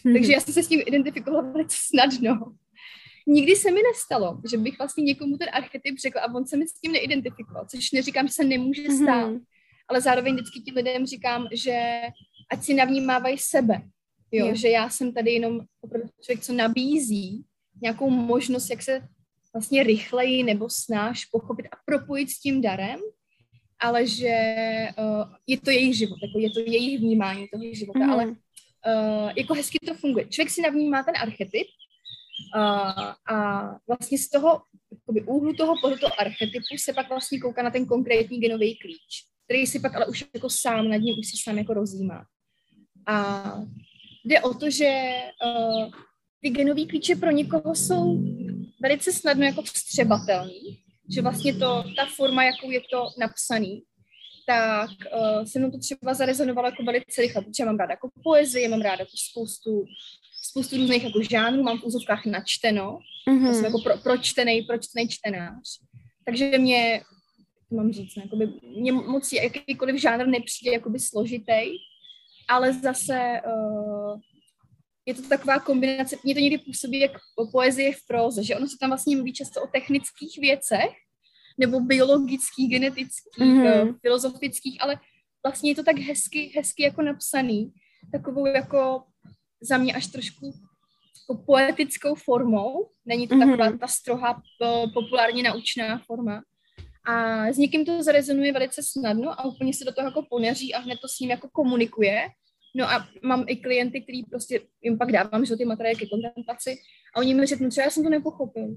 mm-hmm. 0.04 0.12
takže 0.12 0.32
já 0.32 0.40
jsem 0.40 0.54
se 0.54 0.62
s 0.62 0.68
tím 0.68 0.82
identifikovala 0.86 1.50
velice 1.50 1.76
snadno. 1.80 2.52
Nikdy 3.26 3.56
se 3.56 3.70
mi 3.70 3.80
nestalo, 3.82 4.40
že 4.50 4.56
bych 4.56 4.78
vlastně 4.78 5.04
někomu 5.04 5.36
ten 5.36 5.48
archetyp 5.52 5.98
řekla 5.98 6.22
a 6.22 6.34
on 6.34 6.46
se 6.46 6.56
mi 6.56 6.68
s 6.68 6.72
tím 6.72 6.92
neidentifikoval, 6.92 7.66
což 7.70 7.92
neříkám, 7.92 8.26
že 8.26 8.34
se 8.34 8.44
nemůže 8.44 8.82
mhm. 8.82 8.96
stát, 8.96 9.30
mm-hmm. 9.30 9.40
ale 9.88 10.00
zároveň 10.00 10.34
vždycky 10.34 10.60
ti 10.60 10.72
lidem 10.72 11.06
říkám, 11.06 11.48
že 11.52 12.02
ať 12.52 12.62
si 12.62 12.74
navnímávají 12.74 13.38
sebe, 13.38 13.82
Jo, 14.32 14.46
jo. 14.46 14.54
že 14.54 14.68
já 14.68 14.90
jsem 14.90 15.12
tady 15.12 15.32
jenom 15.32 15.60
opravdu 15.80 16.08
člověk, 16.22 16.44
co 16.44 16.52
nabízí 16.52 17.44
nějakou 17.82 18.10
možnost, 18.10 18.70
jak 18.70 18.82
se 18.82 19.08
vlastně 19.52 19.82
rychleji 19.82 20.42
nebo 20.42 20.70
snáš 20.70 21.24
pochopit 21.24 21.66
a 21.66 21.76
propojit 21.84 22.30
s 22.30 22.40
tím 22.40 22.62
darem, 22.62 23.00
ale 23.80 24.06
že 24.06 24.36
uh, 24.98 25.34
je 25.46 25.60
to 25.60 25.70
jejich 25.70 25.96
život, 25.96 26.18
jako 26.22 26.38
je 26.38 26.50
to 26.50 26.60
jejich 26.60 26.98
vnímání 26.98 27.48
toho 27.48 27.64
života, 27.72 27.98
mm. 27.98 28.10
ale 28.10 28.26
uh, 28.26 29.30
jako 29.36 29.54
hezky 29.54 29.78
to 29.86 29.94
funguje. 29.94 30.28
Člověk 30.28 30.50
si 30.50 30.62
navnímá 30.62 31.02
ten 31.02 31.14
archetyp 31.16 31.66
uh, 32.56 33.36
a 33.36 33.62
vlastně 33.86 34.18
z 34.18 34.28
toho 34.28 34.62
jakoby, 34.92 35.22
úhlu 35.22 35.52
toho 35.52 35.74
pohledu 35.80 36.06
archetypu 36.18 36.76
se 36.78 36.92
pak 36.92 37.08
vlastně 37.08 37.40
kouká 37.40 37.62
na 37.62 37.70
ten 37.70 37.86
konkrétní 37.86 38.40
genový 38.40 38.78
klíč, 38.78 39.26
který 39.44 39.66
si 39.66 39.80
pak 39.80 39.94
ale 39.94 40.06
už 40.06 40.24
jako 40.34 40.50
sám 40.50 40.88
nad 40.88 40.96
ním 40.96 41.18
už 41.18 41.26
si 41.26 41.36
sám 41.42 41.58
jako 41.58 41.74
rozjímá. 41.74 42.24
A 43.06 43.44
jde 44.24 44.40
o 44.40 44.54
to, 44.54 44.70
že 44.70 45.12
uh, 45.44 45.90
ty 46.42 46.50
genové 46.50 46.86
klíče 46.86 47.16
pro 47.16 47.30
někoho 47.30 47.74
jsou 47.74 48.18
velice 48.80 49.12
snadno 49.12 49.44
jako 49.44 49.62
vstřebatelný, 49.62 50.78
že 51.14 51.22
vlastně 51.22 51.54
to, 51.54 51.84
ta 51.96 52.06
forma, 52.16 52.44
jakou 52.44 52.70
je 52.70 52.80
to 52.90 53.08
napsaný, 53.18 53.82
tak 54.46 54.90
uh, 54.90 55.44
se 55.44 55.58
mnou 55.58 55.70
to 55.70 55.78
třeba 55.78 56.14
zarezonovalo 56.14 56.68
jako 56.68 56.82
velice 56.82 57.22
rychle, 57.22 57.42
protože 57.42 57.64
mám 57.64 57.76
ráda 57.76 57.92
jako 57.92 58.10
poezii, 58.24 58.68
mám 58.68 58.80
ráda 58.80 59.00
jako 59.00 59.16
spoustu, 59.30 59.84
spoustu 60.42 60.76
různých 60.76 61.04
jako 61.04 61.22
žánrů, 61.30 61.62
mám 61.62 61.78
v 61.78 61.84
úzovkách 61.84 62.26
načteno, 62.26 62.98
mm-hmm. 63.28 63.52
jsem 63.52 63.64
jako 63.64 63.80
pro, 63.80 63.98
pročtený, 63.98 64.62
pročtený 64.62 65.08
čtenář. 65.08 65.78
Takže 66.24 66.58
mě, 66.58 67.02
mám 67.70 67.92
říct, 67.92 68.16
jakoby, 68.16 68.48
mě 68.76 68.92
moc 68.92 69.32
jakýkoliv 69.32 70.00
žánr 70.00 70.26
nepřijde 70.26 70.72
jakoby 70.72 70.98
složitý, 70.98 71.60
ale 72.52 72.72
zase 72.72 73.40
uh, 73.46 74.20
je 75.06 75.14
to 75.14 75.22
taková 75.28 75.58
kombinace, 75.58 76.16
mě 76.24 76.34
to 76.34 76.40
někdy 76.40 76.58
působí 76.58 77.00
jak 77.00 77.12
poezie 77.52 77.92
v 77.92 78.06
proze, 78.06 78.44
že 78.44 78.56
ono 78.56 78.66
se 78.68 78.76
tam 78.80 78.90
vlastně 78.90 79.16
mluví 79.16 79.32
často 79.32 79.62
o 79.62 79.66
technických 79.66 80.38
věcech, 80.40 80.92
nebo 81.58 81.80
biologických, 81.80 82.70
genetických, 82.70 83.40
mm-hmm. 83.40 83.88
uh, 83.88 83.96
filozofických, 84.00 84.82
ale 84.82 84.96
vlastně 85.46 85.70
je 85.70 85.74
to 85.74 85.82
tak 85.82 85.98
hezky, 85.98 86.52
hezky 86.56 86.82
jako 86.82 87.02
napsaný, 87.02 87.72
takovou 88.12 88.46
jako 88.46 89.02
za 89.62 89.78
mě 89.78 89.94
až 89.94 90.06
trošku 90.06 90.46
jako 91.22 91.42
poetickou 91.46 92.14
formou. 92.14 92.88
Není 93.06 93.28
to 93.28 93.34
mm-hmm. 93.34 93.50
taková 93.50 93.78
ta 93.78 93.86
strohá, 93.86 94.42
populárně 94.94 95.42
naučná 95.42 95.98
forma. 96.06 96.42
A 97.04 97.46
s 97.46 97.58
někým 97.58 97.84
to 97.84 98.02
zarezonuje 98.02 98.52
velice 98.52 98.82
snadno 98.82 99.40
a 99.40 99.44
úplně 99.44 99.74
se 99.74 99.84
do 99.84 99.92
toho 99.92 100.08
jako 100.08 100.22
poneří 100.30 100.74
a 100.74 100.78
hned 100.78 100.98
to 101.02 101.08
s 101.08 101.20
ním 101.20 101.30
jako 101.30 101.48
komunikuje. 101.52 102.28
No 102.74 102.90
a 102.90 103.08
mám 103.22 103.44
i 103.48 103.56
klienty, 103.56 104.00
který 104.00 104.24
prostě 104.24 104.60
jim 104.82 104.98
pak 104.98 105.12
dávám, 105.12 105.44
že 105.44 105.56
ty 105.56 105.64
materiály 105.64 105.96
ke 105.96 106.06
kontemplaci 106.06 106.76
a 107.14 107.18
oni 107.18 107.34
mi 107.34 107.46
řeknou, 107.46 107.68
třeba 107.68 107.84
já 107.84 107.90
jsem 107.90 108.02
to 108.02 108.10
nepochopil. 108.10 108.76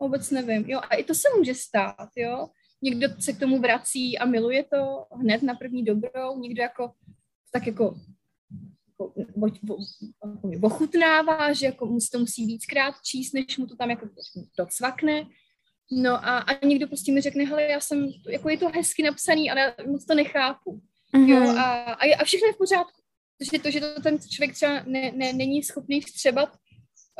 Vůbec 0.00 0.30
nevím. 0.30 0.64
Jo, 0.66 0.80
a 0.90 0.94
i 0.94 1.04
to 1.04 1.14
se 1.14 1.28
může 1.38 1.54
stát, 1.54 2.08
jo. 2.16 2.48
Někdo 2.82 3.08
se 3.18 3.32
k 3.32 3.38
tomu 3.38 3.58
vrací 3.58 4.18
a 4.18 4.24
miluje 4.24 4.64
to 4.64 5.06
hned 5.12 5.42
na 5.42 5.54
první 5.54 5.84
dobrou, 5.84 6.38
někdo 6.38 6.62
jako 6.62 6.92
tak 7.52 7.66
jako, 7.66 7.96
jako 10.50 10.66
ochutnává, 10.66 11.52
že 11.52 11.66
jako 11.66 11.86
musí 11.86 12.10
to 12.10 12.18
musí 12.18 12.46
víckrát 12.46 12.94
číst, 13.02 13.32
než 13.32 13.58
mu 13.58 13.66
to 13.66 13.76
tam 13.76 13.90
jako 13.90 14.08
docvakne. 14.58 15.26
No 15.92 16.12
a, 16.12 16.38
a 16.38 16.66
někdo 16.66 16.86
prostě 16.86 17.12
mi 17.12 17.20
řekne, 17.20 17.44
hele, 17.44 17.62
já 17.62 17.80
jsem, 17.80 18.08
jako 18.28 18.48
je 18.48 18.58
to 18.58 18.68
hezky 18.68 19.02
napsaný, 19.02 19.50
ale 19.50 19.74
moc 19.86 20.04
to 20.04 20.14
nechápu. 20.14 20.82
Mm-hmm. 21.16 21.44
Jo, 21.44 21.58
a, 21.58 21.92
a, 21.92 22.16
a 22.18 22.24
všechno 22.24 22.46
je 22.46 22.52
v 22.52 22.58
pořádku. 22.58 23.02
Protože 23.38 23.58
to, 23.58 23.70
že 23.70 23.80
to 23.80 24.00
ten 24.02 24.18
člověk 24.18 24.54
třeba 24.54 24.82
ne, 24.86 25.12
ne, 25.14 25.32
není 25.32 25.62
schopný 25.62 26.00
vstřebat, 26.00 26.48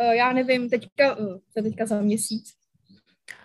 uh, 0.01 0.11
já 0.11 0.33
nevím, 0.33 0.71
teďka, 0.71 1.17
uh, 1.17 1.39
to 1.55 1.63
teďka 1.63 1.87
za 1.87 2.01
měsíc, 2.01 2.53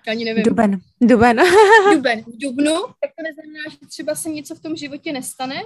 ani 0.07 0.25
nevím. 0.25 0.43
Duben. 0.43 0.79
Duben. 1.01 1.41
Duben. 1.93 2.21
V 2.21 2.37
Dubnu, 2.37 2.75
tak 2.75 3.11
to 3.17 3.23
neznamená, 3.23 3.63
že 3.71 3.87
třeba 3.87 4.15
se 4.15 4.29
něco 4.29 4.55
v 4.55 4.59
tom 4.59 4.75
životě 4.75 5.13
nestane, 5.13 5.61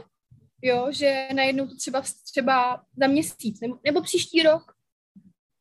jo, 0.62 0.88
že 0.92 1.28
najednou 1.36 1.68
to 1.68 1.76
třeba, 1.76 2.04
třeba 2.32 2.84
za 2.98 3.08
měsíc, 3.08 3.62
nebo, 3.62 3.80
nebo 3.86 4.02
příští 4.02 4.44
rok, 4.44 4.74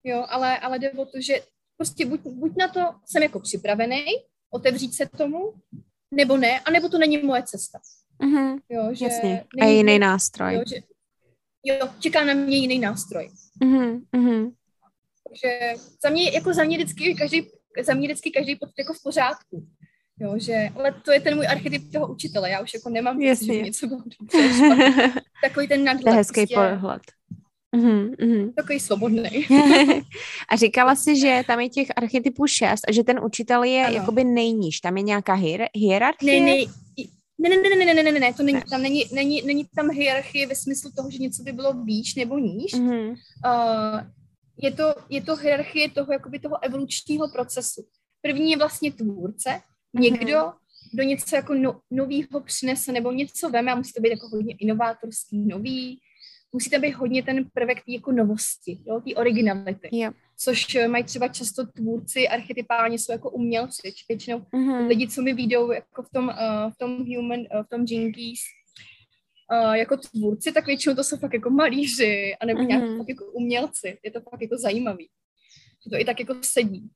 jo, 0.04 0.26
ale, 0.28 0.58
ale 0.58 0.78
jde 0.78 0.92
o 0.92 1.04
to, 1.04 1.20
že 1.20 1.34
prostě 1.76 2.06
buď, 2.06 2.20
buď 2.20 2.52
na 2.56 2.68
to 2.68 2.80
jsem 3.06 3.22
jako 3.22 3.40
připravený, 3.40 4.04
otevřít 4.50 4.94
se 4.94 5.06
tomu, 5.06 5.54
nebo 6.14 6.36
ne, 6.36 6.60
anebo 6.60 6.88
to 6.88 6.98
není 6.98 7.18
moje 7.18 7.42
cesta. 7.42 7.80
Mm-hmm. 8.22 8.58
Jo, 8.68 8.88
že 8.92 9.04
Jasně. 9.04 9.44
A 9.60 9.64
jiný 9.64 9.98
nástroj. 9.98 10.54
Jo, 10.54 10.62
že, 10.66 10.76
jo, 11.64 11.88
čeká 11.98 12.24
na 12.24 12.34
mě 12.34 12.56
jiný 12.56 12.78
nástroj. 12.78 13.30
Mm-hmm. 13.62 14.52
Takže 15.28 15.72
za 16.02 16.10
mě, 16.10 16.30
jako 16.30 16.54
za 16.54 16.64
mě 16.64 16.76
vždycky 16.76 17.14
každý, 17.14 17.46
za 17.82 17.94
mě 17.94 18.08
vždycky 18.08 18.30
každý 18.30 18.56
pocit 18.56 18.74
jako 18.78 18.94
v 18.94 19.02
pořádku. 19.02 19.66
Jo, 20.20 20.34
že, 20.38 20.68
ale 20.76 20.92
to 21.04 21.12
je 21.12 21.20
ten 21.20 21.36
můj 21.36 21.46
archetyp 21.46 21.92
toho 21.92 22.12
učitele. 22.12 22.50
Já 22.50 22.60
už 22.60 22.74
jako 22.74 22.90
nemám 22.90 23.20
Jasně. 23.20 23.54
že 23.54 23.62
něco 23.62 23.86
Takový 25.42 25.68
ten 25.68 25.84
nadhled. 25.84 26.04
To 26.04 26.10
je 26.10 26.16
hezký 26.16 26.40
prostě, 26.40 26.54
pohled. 26.54 27.02
Mm-hmm, 27.76 28.54
Takový 28.54 28.80
svobodný. 28.80 29.22
a 30.48 30.56
říkala 30.56 30.94
si, 30.94 31.20
že 31.20 31.42
tam 31.46 31.60
je 31.60 31.68
těch 31.68 31.88
archetypů 31.96 32.46
šest 32.46 32.88
a 32.88 32.92
že 32.92 33.04
ten 33.04 33.20
učitel 33.24 33.62
je 33.62 33.86
ano. 33.86 33.96
jakoby 33.96 34.24
nejníž. 34.24 34.80
Tam 34.80 34.96
je 34.96 35.02
nějaká 35.02 35.36
hier- 35.36 35.68
hierarchie? 35.74 36.40
Ne, 36.40 36.46
ne, 36.46 36.72
ne, 37.38 37.48
ne, 37.48 37.56
ne, 37.56 37.76
ne, 37.76 37.94
ne, 37.94 38.02
ne, 38.02 38.12
ne, 38.12 38.20
ne. 38.20 38.34
to 38.34 38.42
není, 38.42 38.58
ne. 38.58 38.64
tam 38.70 38.82
není, 38.82 39.04
není, 39.12 39.42
není 39.42 39.64
tam 39.76 39.90
hierarchie 39.90 40.46
ve 40.46 40.54
smyslu 40.54 40.90
toho, 40.96 41.10
že 41.10 41.18
něco 41.18 41.42
by 41.42 41.52
bylo 41.52 41.72
výš 41.72 42.14
nebo 42.14 42.38
níž. 42.38 42.74
Mm-hmm. 42.74 43.10
Uh, 43.10 44.00
je, 44.62 44.72
to, 44.72 44.94
je 45.08 45.22
to 45.22 45.36
hierarchie 45.36 45.90
toho, 45.90 46.12
jakoby 46.12 46.38
toho 46.38 46.64
evolučního 46.64 47.28
procesu. 47.28 47.82
První 48.22 48.50
je 48.50 48.56
vlastně 48.56 48.92
tvůrce, 48.92 49.60
mhm. 49.92 50.02
někdo, 50.02 50.38
mm-hmm. 50.38 50.54
do 50.94 51.02
něco 51.02 51.36
jako 51.36 51.54
no, 51.54 51.80
novýho 51.90 52.40
přinese 52.40 52.92
nebo 52.92 53.12
něco 53.12 53.50
veme 53.50 53.72
a 53.72 53.76
musí 53.76 53.92
to 53.92 54.00
být 54.00 54.10
jako 54.10 54.28
hodně 54.28 54.54
inovátorský, 54.60 55.38
nový, 55.46 56.00
musí 56.52 56.70
tam 56.70 56.80
být 56.80 56.92
hodně 56.92 57.22
ten 57.22 57.44
prvek 57.54 57.78
té 57.78 57.92
jako 57.92 58.12
novosti, 58.12 58.78
jo, 58.86 59.00
té 59.00 59.14
originality. 59.14 59.88
Yep. 59.92 60.14
Což 60.36 60.74
eh, 60.74 60.88
mají 60.88 61.04
třeba 61.04 61.28
často 61.28 61.66
tvůrci 61.66 62.28
archetypálně 62.28 62.98
jsou 62.98 63.12
jako 63.12 63.30
umělci. 63.30 63.94
Většinou 64.08 64.38
mm-hmm. 64.38 64.86
lidi, 64.86 65.08
co 65.08 65.22
mi 65.22 65.34
výjdou 65.34 65.72
jako 65.72 66.02
v 66.02 66.10
tom, 66.10 66.28
uh, 66.28 66.72
v 66.72 66.76
tom 66.78 66.96
human, 67.16 67.40
uh, 67.40 67.62
v 67.62 67.68
tom 67.68 67.84
Jinkies, 67.88 68.40
uh, 69.52 69.72
jako 69.72 69.96
tvůrci, 69.96 70.52
tak 70.52 70.66
většinou 70.66 70.94
to 70.94 71.04
jsou 71.04 71.16
fakt 71.16 71.34
jako 71.34 71.50
malíři, 71.50 72.36
anebo 72.40 72.60
mm-hmm. 72.60 72.66
nějak 72.66 72.98
fakt 72.98 73.08
jako 73.08 73.24
umělci. 73.24 73.98
Je 74.04 74.10
to 74.10 74.20
fakt 74.20 74.42
jako 74.42 74.58
zajímavý. 74.58 75.08
Že 75.84 75.90
to 75.90 75.96
i 75.96 76.04
tak 76.04 76.20
jako 76.20 76.34
sedí. 76.42 76.90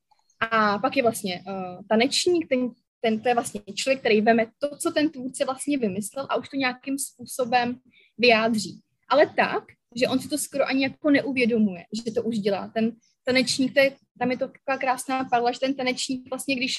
A 0.51 0.79
pak 0.79 0.97
je 0.97 1.03
vlastně 1.03 1.43
uh, 1.47 1.85
tanečník, 1.89 2.47
ten, 2.49 2.69
ten, 3.01 3.19
to 3.19 3.27
je 3.27 3.33
vlastně 3.33 3.61
člověk, 3.75 3.99
který 3.99 4.21
veme 4.21 4.45
to, 4.57 4.77
co 4.77 4.91
ten 4.91 5.09
tvůrce 5.09 5.45
vlastně 5.45 5.77
vymyslel 5.77 6.27
a 6.29 6.35
už 6.35 6.49
to 6.49 6.57
nějakým 6.57 6.99
způsobem 6.99 7.79
vyjádří. 8.17 8.81
Ale 9.09 9.33
tak, 9.35 9.63
že 9.95 10.07
on 10.07 10.19
si 10.19 10.29
to 10.29 10.37
skoro 10.37 10.67
ani 10.67 10.83
jako 10.83 11.09
neuvědomuje, 11.09 11.83
že 12.05 12.11
to 12.11 12.23
už 12.23 12.39
dělá. 12.39 12.71
Ten 12.73 12.91
tanečník, 13.29 13.73
to 13.73 13.79
je, 13.79 13.91
tam 14.19 14.31
je 14.31 14.37
to 14.37 14.47
taková 14.47 14.77
krásná 14.77 15.23
parla, 15.23 15.51
že 15.51 15.59
ten 15.59 15.73
tanečník 15.73 16.29
vlastně, 16.29 16.55
když 16.55 16.75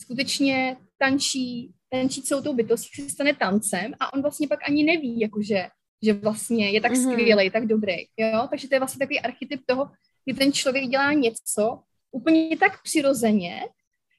skutečně 0.00 0.76
tančí, 0.98 1.72
tančí 1.90 2.22
celou 2.22 2.42
tou 2.42 2.54
bytostí, 2.54 3.02
se 3.02 3.08
stane 3.08 3.34
tancem 3.34 3.92
a 4.00 4.12
on 4.12 4.22
vlastně 4.22 4.48
pak 4.48 4.68
ani 4.68 4.84
neví, 4.84 5.20
jakože, 5.20 5.68
že 6.02 6.12
vlastně 6.12 6.70
je 6.70 6.80
tak 6.80 6.92
mm-hmm. 6.92 7.12
skvělý, 7.12 7.50
tak 7.50 7.66
dobrý, 7.66 7.96
jo, 8.16 8.46
takže 8.50 8.68
to 8.68 8.74
je 8.74 8.78
vlastně 8.78 8.98
takový 8.98 9.20
archetyp 9.20 9.60
toho, 9.66 9.90
kdy 10.24 10.38
ten 10.38 10.52
člověk 10.52 10.84
dělá 10.84 11.12
něco 11.12 11.82
úplně 12.12 12.56
tak 12.56 12.82
přirozeně, 12.82 13.62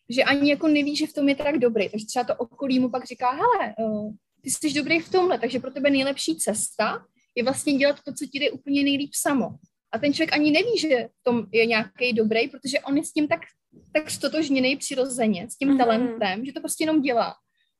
že 0.09 0.23
ani 0.23 0.49
jako 0.49 0.67
neví, 0.67 0.95
že 0.95 1.07
v 1.07 1.13
tom 1.13 1.29
je 1.29 1.35
tak 1.35 1.57
dobrý. 1.57 1.89
Takže 1.89 2.05
třeba 2.05 2.23
to 2.23 2.35
okolí 2.35 2.79
mu 2.79 2.89
pak 2.89 3.05
říká, 3.05 3.31
hele, 3.31 3.73
uh, 3.79 4.13
ty 4.41 4.49
jsi 4.49 4.73
dobrý 4.73 4.99
v 4.99 5.11
tomhle, 5.11 5.39
takže 5.39 5.59
pro 5.59 5.71
tebe 5.71 5.89
nejlepší 5.89 6.35
cesta 6.35 7.05
je 7.35 7.43
vlastně 7.43 7.73
dělat 7.73 7.95
to, 8.05 8.13
co 8.13 8.25
ti 8.25 8.39
jde 8.39 8.51
úplně 8.51 8.83
nejlíp 8.83 9.09
samo. 9.13 9.49
A 9.93 9.99
ten 9.99 10.13
člověk 10.13 10.33
ani 10.33 10.51
neví, 10.51 10.77
že 10.77 11.07
v 11.07 11.23
tom 11.23 11.45
je 11.51 11.65
nějaký 11.65 12.13
dobrý, 12.13 12.47
protože 12.47 12.79
on 12.79 12.97
je 12.97 13.03
s 13.03 13.11
tím 13.11 13.27
tak, 13.27 13.39
tak 13.93 14.09
stotožněný 14.09 14.75
přirozeně, 14.75 15.49
s 15.49 15.57
tím 15.57 15.69
mm-hmm. 15.69 15.77
talentem, 15.77 16.45
že 16.45 16.53
to 16.53 16.59
prostě 16.59 16.83
jenom 16.83 17.01
dělá. 17.01 17.35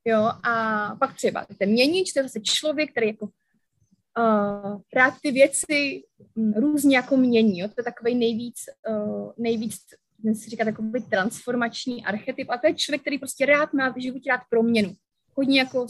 Jo, 0.06 0.32
a 0.43 0.95
pak 0.99 1.15
třeba 1.15 1.45
ten 1.58 1.69
měnič, 1.69 2.13
to 2.13 2.19
je 2.19 2.23
zase 2.23 2.39
člověk, 2.39 2.91
který 2.91 3.08
jako 3.08 3.26
uh, 3.26 4.82
rád 4.93 5.13
ty 5.21 5.32
věci 5.32 6.02
um, 6.36 6.54
různě 6.54 6.95
jako 6.95 7.17
mění. 7.17 7.60
Jo? 7.60 7.67
To 7.67 7.73
je 7.78 7.84
takový 7.84 8.15
nejvíc, 8.15 8.56
uh, 8.89 9.32
nejvíc 9.38 9.76
ten 10.23 10.36
si 10.36 10.49
říká 10.49 10.65
takový 10.65 11.04
transformační 11.10 12.06
archetyp 12.06 12.49
a 12.49 12.58
to 12.58 12.67
je 12.67 12.73
člověk, 12.73 13.02
který 13.02 13.17
prostě 13.19 13.45
rád 13.45 13.73
má 13.73 13.89
v 13.89 14.02
životě 14.02 14.30
rád 14.30 14.41
proměnu. 14.49 14.93
Hodně 15.36 15.60
jako 15.60 15.88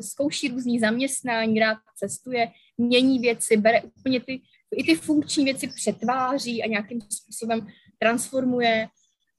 zkouší 0.00 0.48
různý 0.48 0.78
zaměstnání, 0.78 1.60
rád 1.60 1.78
cestuje, 1.96 2.48
mění 2.78 3.18
věci, 3.18 3.56
bere 3.56 3.82
úplně 3.82 4.20
ty, 4.20 4.40
i 4.76 4.84
ty 4.84 4.94
funkční 4.94 5.44
věci 5.44 5.68
přetváří 5.68 6.62
a 6.62 6.66
nějakým 6.66 7.00
způsobem 7.00 7.66
transformuje 7.98 8.88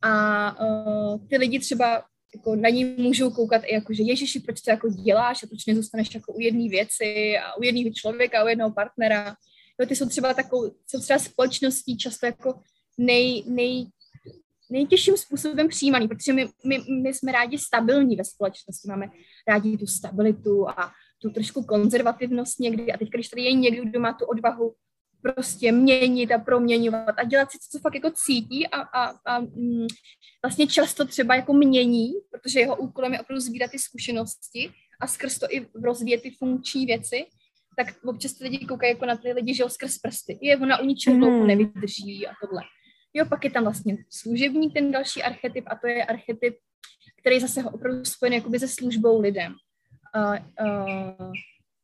a 0.03 0.61
uh, 0.61 1.27
ty 1.27 1.37
lidi 1.37 1.59
třeba 1.59 2.03
jako 2.35 2.55
na 2.55 2.69
ní 2.69 2.85
můžou 2.85 3.29
koukat 3.31 3.61
i 3.65 3.73
jako, 3.73 3.93
že 3.93 4.03
Ježiši, 4.03 4.39
proč 4.39 4.61
to 4.61 4.71
jako 4.71 4.89
děláš 4.89 5.43
a 5.43 5.47
proč 5.47 5.65
nezůstaneš 5.65 6.15
jako 6.15 6.33
u 6.33 6.39
jedné 6.39 6.69
věci 6.69 7.35
a 7.37 7.57
u 7.57 7.63
jedného 7.63 7.89
člověka, 7.93 8.43
u 8.43 8.47
jednoho 8.47 8.71
partnera. 8.71 9.35
Jo, 9.79 9.87
ty 9.87 9.95
jsou 9.95 10.09
třeba 10.09 10.33
takovou, 10.33 10.71
jsou 10.87 10.99
třeba 10.99 11.19
společností 11.19 11.97
často 11.97 12.25
jako 12.25 12.59
nej, 12.97 13.43
nej, 13.47 13.85
nejtěžším 14.69 15.17
způsobem 15.17 15.67
přijímaný, 15.67 16.07
protože 16.07 16.33
my, 16.33 16.49
my, 16.65 16.77
my 17.03 17.13
jsme 17.13 17.31
rádi 17.31 17.57
stabilní 17.57 18.15
ve 18.15 18.23
společnosti, 18.23 18.87
máme 18.87 19.07
rádi 19.47 19.77
tu 19.77 19.87
stabilitu 19.87 20.69
a 20.69 20.91
tu 21.21 21.29
trošku 21.29 21.63
konzervativnost 21.63 22.59
někdy 22.59 22.91
a 22.91 22.97
teď, 22.97 23.09
když 23.09 23.27
tady 23.27 23.41
je 23.41 23.53
někdo, 23.53 23.83
kdo 23.83 23.99
má 23.99 24.13
tu 24.13 24.25
odvahu 24.25 24.73
prostě 25.23 25.71
měnit 25.71 26.31
a 26.31 26.37
proměňovat 26.37 27.15
a 27.17 27.23
dělat 27.23 27.51
si 27.51 27.57
to, 27.57 27.65
co 27.71 27.79
fakt 27.79 27.95
jako 27.95 28.11
cítí 28.11 28.67
a, 28.67 28.81
a, 28.81 29.13
a 29.25 29.39
mm, 29.39 29.87
vlastně 30.43 30.67
často 30.67 31.05
třeba 31.05 31.35
jako 31.35 31.53
mění, 31.53 32.11
protože 32.31 32.59
jeho 32.59 32.75
úkolem 32.75 33.13
je 33.13 33.21
opravdu 33.21 33.41
sbírat 33.41 33.71
ty 33.71 33.79
zkušenosti 33.79 34.71
a 35.01 35.07
skrz 35.07 35.39
to 35.39 35.47
i 35.49 35.67
rozvíjet 35.83 36.21
ty 36.21 36.31
funkční 36.31 36.85
věci, 36.85 37.25
tak 37.77 37.87
občas 38.05 38.33
ty 38.33 38.43
lidi 38.43 38.65
koukají 38.65 38.93
jako 38.93 39.05
na 39.05 39.17
ty 39.17 39.33
lidi, 39.33 39.55
že 39.55 39.63
jo, 39.63 39.69
skrz 39.69 39.97
prsty. 39.97 40.39
Je 40.41 40.57
ona 40.57 40.79
u 40.79 40.85
ničeho 40.85 41.17
dlouho 41.17 41.39
mm. 41.39 41.47
nevydrží 41.47 42.27
a 42.27 42.31
tohle. 42.41 42.61
Jo, 43.13 43.25
pak 43.25 43.43
je 43.43 43.51
tam 43.51 43.63
vlastně 43.63 43.97
služebník, 44.09 44.73
ten 44.73 44.91
další 44.91 45.23
archetyp, 45.23 45.65
a 45.67 45.75
to 45.75 45.87
je 45.87 46.05
archetyp, 46.05 46.55
který 47.21 47.39
zase 47.39 47.63
opravdu 47.63 48.05
spojený 48.05 48.35
jakoby 48.35 48.59
se 48.59 48.67
službou 48.67 49.21
lidem. 49.21 49.55
Uh, 50.15 50.37
uh, 50.67 51.31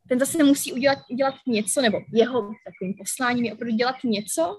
ten 0.10 0.20
zase 0.20 0.44
musí 0.44 0.74
udělat, 0.74 1.00
udělat 1.10 1.36
něco, 1.48 1.82
nebo 1.82 2.02
jeho 2.14 2.42
takovým 2.42 2.94
posláním 2.98 3.46
je 3.46 3.54
opravdu 3.54 3.76
dělat 3.76 3.96
něco, 4.04 4.58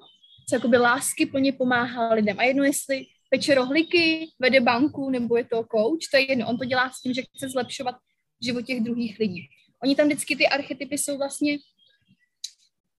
co 0.48 0.56
jakoby 0.56 0.78
lásky 0.78 1.26
plně 1.26 1.52
pomáhá 1.52 2.14
lidem. 2.14 2.40
A 2.40 2.42
jedno, 2.42 2.64
jestli 2.64 3.06
peče 3.30 3.54
rohlíky, 3.54 4.30
vede 4.38 4.60
banku, 4.60 5.10
nebo 5.10 5.36
je 5.36 5.44
to 5.44 5.56
coach, 5.56 6.10
to 6.10 6.16
je 6.16 6.30
jedno. 6.30 6.48
On 6.48 6.58
to 6.58 6.64
dělá 6.64 6.90
s 6.90 7.00
tím, 7.00 7.14
že 7.14 7.22
chce 7.22 7.48
zlepšovat 7.48 7.94
život 8.42 8.62
těch 8.62 8.80
druhých 8.80 9.18
lidí. 9.18 9.48
Oni 9.82 9.96
tam 9.96 10.06
vždycky 10.06 10.36
ty 10.36 10.48
archetypy 10.48 10.98
jsou 10.98 11.18
vlastně 11.18 11.58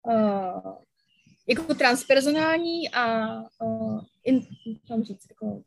uh, 0.04 0.74
jako 1.48 1.74
transpersonální 1.74 2.90
a 2.90 3.36
uh, 3.64 4.02
in, 4.24 4.42
říct, 5.02 5.26
jako 5.30 5.62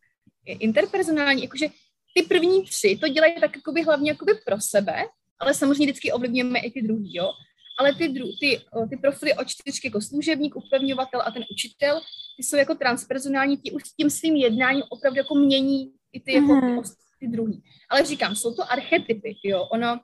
interpersonální, 0.44 1.42
jakože 1.42 1.66
ty 2.14 2.22
první 2.22 2.64
tři 2.64 2.98
to 3.00 3.08
dělají 3.08 3.34
tak 3.40 3.56
jakoby 3.56 3.82
hlavně 3.82 4.10
jakoby 4.10 4.32
pro 4.46 4.60
sebe, 4.60 5.04
ale 5.38 5.54
samozřejmě 5.54 5.86
vždycky 5.86 6.12
ovlivňujeme 6.12 6.58
i 6.58 6.70
ty 6.70 6.82
druhý, 6.82 7.14
jo. 7.14 7.30
Ale 7.78 7.94
ty, 7.94 8.08
dru, 8.08 8.26
ty, 8.40 8.60
ty 8.90 8.96
profily 8.96 9.34
o 9.34 9.44
čtyřky 9.44 9.86
jako 9.86 10.00
služebník, 10.00 10.56
upevňovatel 10.56 11.22
a 11.24 11.30
ten 11.30 11.44
učitel, 11.52 12.00
ty 12.36 12.42
jsou 12.42 12.56
jako 12.56 12.74
transpersonální, 12.74 13.56
ti 13.56 13.70
už 13.72 13.82
tím 13.82 14.10
svým 14.10 14.36
jednáním 14.36 14.82
opravdu 14.90 15.18
jako 15.18 15.34
mění 15.34 15.92
i 16.12 16.20
ty, 16.20 16.34
jako, 16.34 16.60
ty, 16.82 16.88
ty 17.20 17.28
druhý. 17.28 17.62
Ale 17.90 18.04
říkám, 18.04 18.36
jsou 18.36 18.54
to 18.54 18.72
archetypy, 18.72 19.36
jo. 19.44 19.62
Ono, 19.72 20.00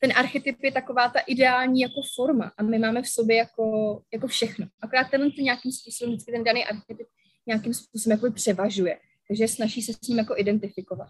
ten 0.00 0.12
archetyp 0.16 0.62
je 0.62 0.72
taková 0.72 1.08
ta 1.08 1.18
ideální 1.18 1.80
jako 1.80 2.00
forma 2.14 2.52
a 2.58 2.62
my 2.62 2.78
máme 2.78 3.02
v 3.02 3.08
sobě 3.08 3.36
jako, 3.36 4.00
jako 4.12 4.26
všechno. 4.26 4.66
Akorát 4.82 5.10
to 5.10 5.40
nějakým 5.40 5.72
způsobem, 5.72 6.12
vždycky 6.12 6.32
ten 6.32 6.44
daný 6.44 6.64
archetyp 6.64 7.06
nějakým 7.46 7.74
způsobem 7.74 8.18
jako 8.18 8.32
převažuje. 8.32 8.98
Takže 9.28 9.48
snaží 9.48 9.82
se 9.82 9.92
s 9.92 10.08
ním 10.08 10.18
jako 10.18 10.34
identifikovat. 10.36 11.08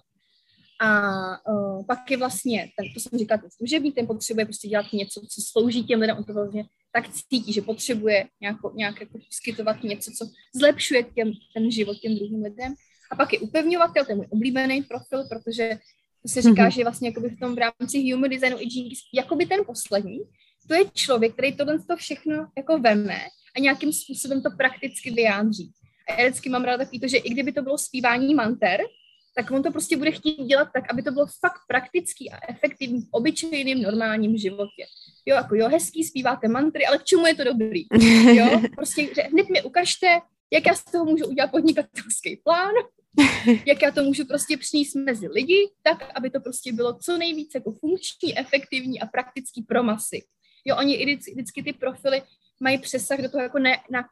A 0.81 1.11
uh, 1.53 1.87
pak 1.87 2.11
je 2.11 2.17
vlastně, 2.17 2.69
ten, 2.79 2.93
to 2.95 3.01
jsem 3.01 3.19
říkala, 3.19 3.41
ten 3.41 3.51
služebník, 3.51 3.95
ten 3.95 4.07
potřebuje 4.07 4.47
prostě 4.47 4.69
dělat 4.69 4.87
něco, 4.93 5.21
co 5.21 5.43
slouží 5.51 5.85
těm 5.85 6.01
lidem, 6.01 6.17
on 6.17 6.25
to 6.25 6.33
vlastně 6.33 6.65
tak 6.93 7.09
cítí, 7.09 7.53
že 7.53 7.63
potřebuje 7.63 8.27
nějako, 8.41 8.73
nějak 8.77 9.01
jako 9.01 9.19
poskytovat 9.19 9.83
něco, 9.83 10.11
co 10.19 10.31
zlepšuje 10.55 11.03
těm, 11.03 11.33
ten 11.55 11.71
život 11.71 11.97
těm 11.97 12.15
druhým 12.15 12.43
lidem. 12.43 12.75
A 13.11 13.17
pak 13.17 13.33
je 13.33 13.39
upevňovatel, 13.39 14.05
ten 14.05 14.17
můj 14.17 14.27
oblíbený 14.31 14.83
profil, 14.83 15.25
protože 15.29 15.79
to 16.23 16.29
se 16.29 16.43
říká, 16.43 16.69
mm-hmm. 16.69 16.75
že 16.75 16.83
vlastně 16.83 17.09
jakoby 17.09 17.29
v 17.29 17.41
tom 17.41 17.55
v 17.55 17.59
rámci 17.59 18.13
human 18.13 18.31
designu 18.31 18.57
i 18.61 18.65
jako 18.65 18.95
jakoby 19.15 19.47
ten 19.47 19.61
poslední, 19.67 20.19
to 20.69 20.75
je 20.75 20.85
člověk, 20.95 21.33
který 21.33 21.57
tohle 21.57 21.79
to 21.79 21.97
všechno 21.97 22.47
jako 22.57 22.79
veme 22.79 23.21
a 23.57 23.61
nějakým 23.61 23.93
způsobem 23.93 24.43
to 24.43 24.51
prakticky 24.51 25.11
vyjádří. 25.11 25.73
A 26.09 26.21
já 26.21 26.29
vždycky 26.29 26.49
mám 26.49 26.65
ráda 26.65 26.85
takový 26.85 27.01
to, 27.01 27.09
že 27.09 27.17
i 27.17 27.31
kdyby 27.31 27.53
to 27.53 27.63
bylo 27.63 27.79
zpívání 27.79 28.35
manter, 28.35 28.81
tak 29.37 29.51
on 29.51 29.63
to 29.63 29.71
prostě 29.71 29.97
bude 29.97 30.11
chtít 30.11 30.45
dělat 30.45 30.69
tak, 30.75 30.85
aby 30.91 31.03
to 31.03 31.11
bylo 31.11 31.27
fakt 31.27 31.61
praktický 31.69 32.31
a 32.31 32.51
efektivní 32.51 33.01
v 33.01 33.09
obyčejným 33.11 33.83
normálním 33.83 34.37
životě. 34.37 34.85
Jo, 35.27 35.37
jako 35.37 35.55
jo, 35.55 35.69
hezký, 35.69 36.05
zpíváte 36.05 36.49
mantry, 36.49 36.87
ale 36.87 36.99
k 36.99 37.05
čemu 37.05 37.27
je 37.27 37.35
to 37.35 37.45
dobrý? 37.45 37.83
Jo, 38.35 38.61
prostě 38.77 39.09
hned 39.33 39.49
mi 39.49 39.63
ukažte, 39.63 40.07
jak 40.53 40.67
já 40.67 40.75
z 40.75 40.85
toho 40.85 41.05
můžu 41.05 41.27
udělat 41.27 41.51
podnikatelský 41.51 42.41
plán, 42.45 42.73
jak 43.67 43.83
já 43.83 43.91
to 43.91 44.03
můžu 44.03 44.25
prostě 44.25 44.57
přinést 44.57 44.95
mezi 44.95 45.29
lidi, 45.29 45.71
tak, 45.83 46.11
aby 46.15 46.31
to 46.31 46.41
prostě 46.41 46.73
bylo 46.73 46.99
co 46.99 47.19
nejvíce 47.19 47.59
jako 47.59 47.73
funkční, 47.73 48.39
efektivní 48.39 49.01
a 49.01 49.07
praktický 49.07 49.63
pro 49.63 49.83
masy. 49.83 50.25
Jo, 50.65 50.77
oni 50.77 50.95
i 50.95 51.05
vždycky, 51.05 51.33
vždycky 51.33 51.63
ty 51.63 51.73
profily 51.73 52.23
mají 52.61 52.79
přesah 52.79 53.21
do 53.21 53.29
toho 53.29 53.43
jako 53.43 53.59
ne, 53.59 53.77
na 53.91 54.05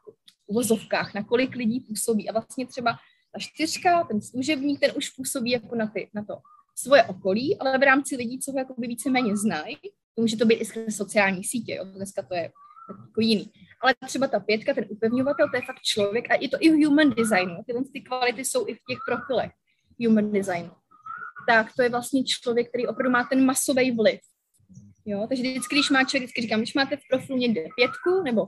uvozovkách, 0.47 1.13
na 1.13 1.23
kolik 1.23 1.55
lidí 1.55 1.79
působí. 1.79 2.29
A 2.29 2.33
vlastně 2.33 2.67
třeba 2.67 2.97
ta 3.33 3.39
čtyřka, 3.39 4.03
ten 4.03 4.21
služebník, 4.21 4.79
ten 4.79 4.91
už 4.95 5.09
působí 5.09 5.51
jako 5.51 5.75
na, 5.75 5.87
ty, 5.87 6.09
na 6.13 6.23
to 6.23 6.37
svoje 6.75 7.03
okolí, 7.03 7.59
ale 7.59 7.77
v 7.77 7.83
rámci 7.83 8.15
lidí, 8.15 8.39
co 8.39 8.51
ho 8.51 8.75
by 8.77 8.87
víceméně 8.87 9.37
znají, 9.37 9.77
to 10.15 10.21
může 10.21 10.37
to 10.37 10.45
být 10.45 10.55
i 10.55 10.65
skrze 10.65 10.91
sociální 10.91 11.43
sítě, 11.43 11.75
jo, 11.75 11.83
dneska 11.83 12.21
to 12.21 12.35
je 12.35 12.41
jako 12.89 13.21
jiný. 13.21 13.51
Ale 13.81 13.93
třeba 14.05 14.27
ta 14.27 14.39
pětka, 14.39 14.73
ten 14.73 14.85
upevňovatel, 14.89 15.49
to 15.49 15.55
je 15.55 15.61
fakt 15.61 15.81
člověk 15.81 16.31
a 16.31 16.35
je 16.41 16.49
to 16.49 16.57
i 16.59 16.69
v 16.69 16.85
human 16.85 17.09
designu. 17.09 17.63
Tyhle 17.65 17.83
ty 17.93 18.01
kvality 18.01 18.45
jsou 18.45 18.67
i 18.67 18.73
v 18.75 18.79
těch 18.89 18.97
profilech 19.07 19.51
human 20.05 20.31
designu. 20.31 20.71
Tak 21.47 21.67
to 21.75 21.83
je 21.83 21.89
vlastně 21.89 22.23
člověk, 22.23 22.69
který 22.69 22.87
opravdu 22.87 23.11
má 23.11 23.23
ten 23.23 23.45
masový 23.45 23.91
vliv. 23.91 24.19
Jo, 25.05 25.25
takže 25.29 25.43
vždycky, 25.43 25.75
když 25.75 25.89
má 25.89 26.03
člověk, 26.03 26.23
vždycky 26.23 26.41
říkám, 26.41 26.59
když 26.59 26.73
máte 26.73 26.97
v 26.97 27.07
profilu 27.09 27.39
někde 27.39 27.61
pětku, 27.75 28.23
nebo 28.23 28.47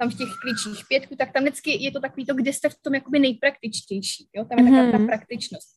tam 0.00 0.10
v 0.10 0.18
těch 0.18 0.28
klíčích 0.42 0.84
pětku, 0.88 1.16
tak 1.16 1.32
tam 1.32 1.42
vždycky 1.42 1.84
je 1.84 1.90
to 1.90 2.00
takový 2.00 2.26
to, 2.26 2.34
kde 2.34 2.52
jste 2.52 2.68
v 2.68 2.74
tom 2.82 2.94
jakoby 2.94 3.18
nejpraktičtější. 3.18 4.28
Jo? 4.34 4.44
Tam 4.44 4.58
je 4.58 4.64
mm-hmm. 4.64 4.76
taková 4.76 4.92
ta 4.92 4.98
mhm. 4.98 5.06
praktičnost. 5.06 5.68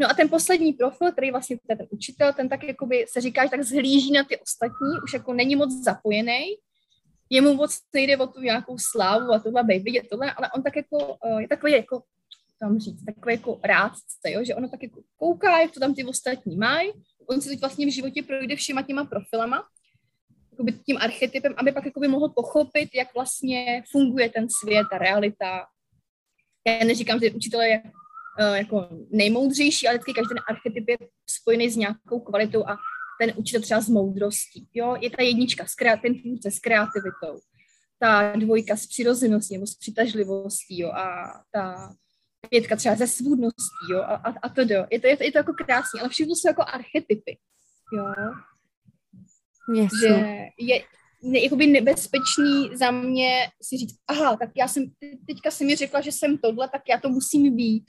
No 0.00 0.10
a 0.10 0.14
ten 0.14 0.28
poslední 0.28 0.72
profil, 0.72 1.12
který 1.12 1.30
vlastně 1.30 1.56
je 1.68 1.76
ten 1.76 1.86
učitel, 1.90 2.32
ten 2.32 2.48
tak 2.48 2.64
jakoby 2.64 3.06
se 3.08 3.20
říká, 3.20 3.44
že 3.44 3.50
tak 3.50 3.62
zhlíží 3.62 4.12
na 4.12 4.24
ty 4.24 4.36
ostatní, 4.36 5.00
už 5.04 5.12
jako 5.12 5.32
není 5.32 5.56
moc 5.56 5.72
zapojený, 5.84 6.44
jemu 7.30 7.54
moc 7.54 7.78
nejde 7.94 8.16
o 8.16 8.26
tu 8.26 8.40
nějakou 8.40 8.78
slávu 8.78 9.32
a 9.32 9.38
tohle 9.38 9.62
baby, 9.62 9.90
je 9.90 10.02
tohle, 10.04 10.32
ale 10.32 10.50
on 10.56 10.62
tak 10.62 10.76
jako, 10.76 11.18
uh, 11.24 11.38
je 11.38 11.48
takový 11.48 11.72
jako, 11.72 12.02
tam 12.60 12.78
říct, 12.78 13.04
takový 13.04 13.34
jako 13.34 13.60
rádce, 13.64 14.26
jo? 14.30 14.44
že 14.44 14.54
ono 14.54 14.68
tak 14.68 14.82
jako 14.82 15.00
kouká, 15.16 15.60
jak 15.60 15.70
to 15.70 15.80
tam 15.80 15.94
ty 15.94 16.04
ostatní 16.04 16.56
mají, 16.56 16.92
on 17.26 17.40
si 17.40 17.48
teď 17.48 17.60
vlastně 17.60 17.86
v 17.86 17.94
životě 17.94 18.22
projde 18.22 18.56
všema 18.56 18.82
těma 18.82 19.04
profilama 19.04 19.64
jakoby 20.58 20.72
tím 20.72 20.96
archetypem, 21.00 21.54
aby 21.56 21.72
pak 21.72 21.84
jakoby 21.84 22.08
mohl 22.08 22.28
pochopit, 22.28 22.88
jak 22.94 23.14
vlastně 23.14 23.82
funguje 23.90 24.30
ten 24.30 24.46
svět, 24.50 24.86
ta 24.90 24.98
realita. 24.98 25.66
Já 26.68 26.84
neříkám, 26.84 27.20
že 27.20 27.30
učitel 27.30 27.60
je 27.60 27.82
uh, 27.82 28.54
jako 28.54 28.88
nejmoudřejší, 29.10 29.88
ale 29.88 29.96
vždycky 29.96 30.12
každý 30.14 30.28
ten 30.28 30.42
archetyp 30.48 30.88
je 30.88 30.98
spojený 31.30 31.70
s 31.70 31.76
nějakou 31.76 32.20
kvalitou 32.20 32.66
a 32.66 32.76
ten 33.20 33.32
učitel 33.36 33.62
třeba 33.62 33.80
s 33.80 33.88
moudrostí. 33.88 34.68
Jo? 34.74 34.96
Je 35.00 35.10
ta 35.10 35.22
jednička, 35.22 35.66
s 35.66 35.74
kreat- 35.74 36.00
ten 36.00 36.20
tvůrce 36.20 36.50
s 36.50 36.58
kreativitou, 36.58 37.40
ta 37.98 38.32
dvojka 38.36 38.76
s 38.76 38.86
přirozeností 38.86 39.54
nebo 39.54 39.66
s 39.66 39.76
přitažlivostí 39.76 40.80
jo? 40.80 40.90
a 40.90 41.32
ta 41.52 41.94
pětka 42.50 42.76
třeba 42.76 42.94
ze 42.94 43.06
svůdností 43.06 43.92
jo? 43.92 44.00
a, 44.00 44.14
a, 44.14 44.34
a 44.42 44.48
to 44.48 44.64
do. 44.64 44.86
Je 44.90 45.00
to, 45.00 45.06
je, 45.06 45.16
to, 45.16 45.24
je 45.24 45.32
to 45.32 45.38
jako 45.38 45.52
krásný, 45.52 46.00
ale 46.00 46.08
všechno 46.08 46.34
jsou 46.34 46.48
jako 46.48 46.62
archetypy. 46.62 47.38
Jo? 47.96 48.04
Yes. 49.74 49.92
Že 50.00 50.08
je, 50.58 50.84
ne, 51.22 51.38
jakoby 51.38 51.66
nebezpečný 51.66 52.70
za 52.74 52.90
mě 52.90 53.48
si 53.62 53.76
říct, 53.76 53.96
aha, 54.08 54.36
tak 54.36 54.50
já 54.56 54.68
jsem, 54.68 54.84
teďka 55.26 55.50
si 55.50 55.64
mi 55.64 55.76
řekla, 55.76 56.00
že 56.00 56.12
jsem 56.12 56.38
tohle, 56.38 56.68
tak 56.68 56.82
já 56.88 56.98
to 57.00 57.08
musím 57.08 57.56
být. 57.56 57.84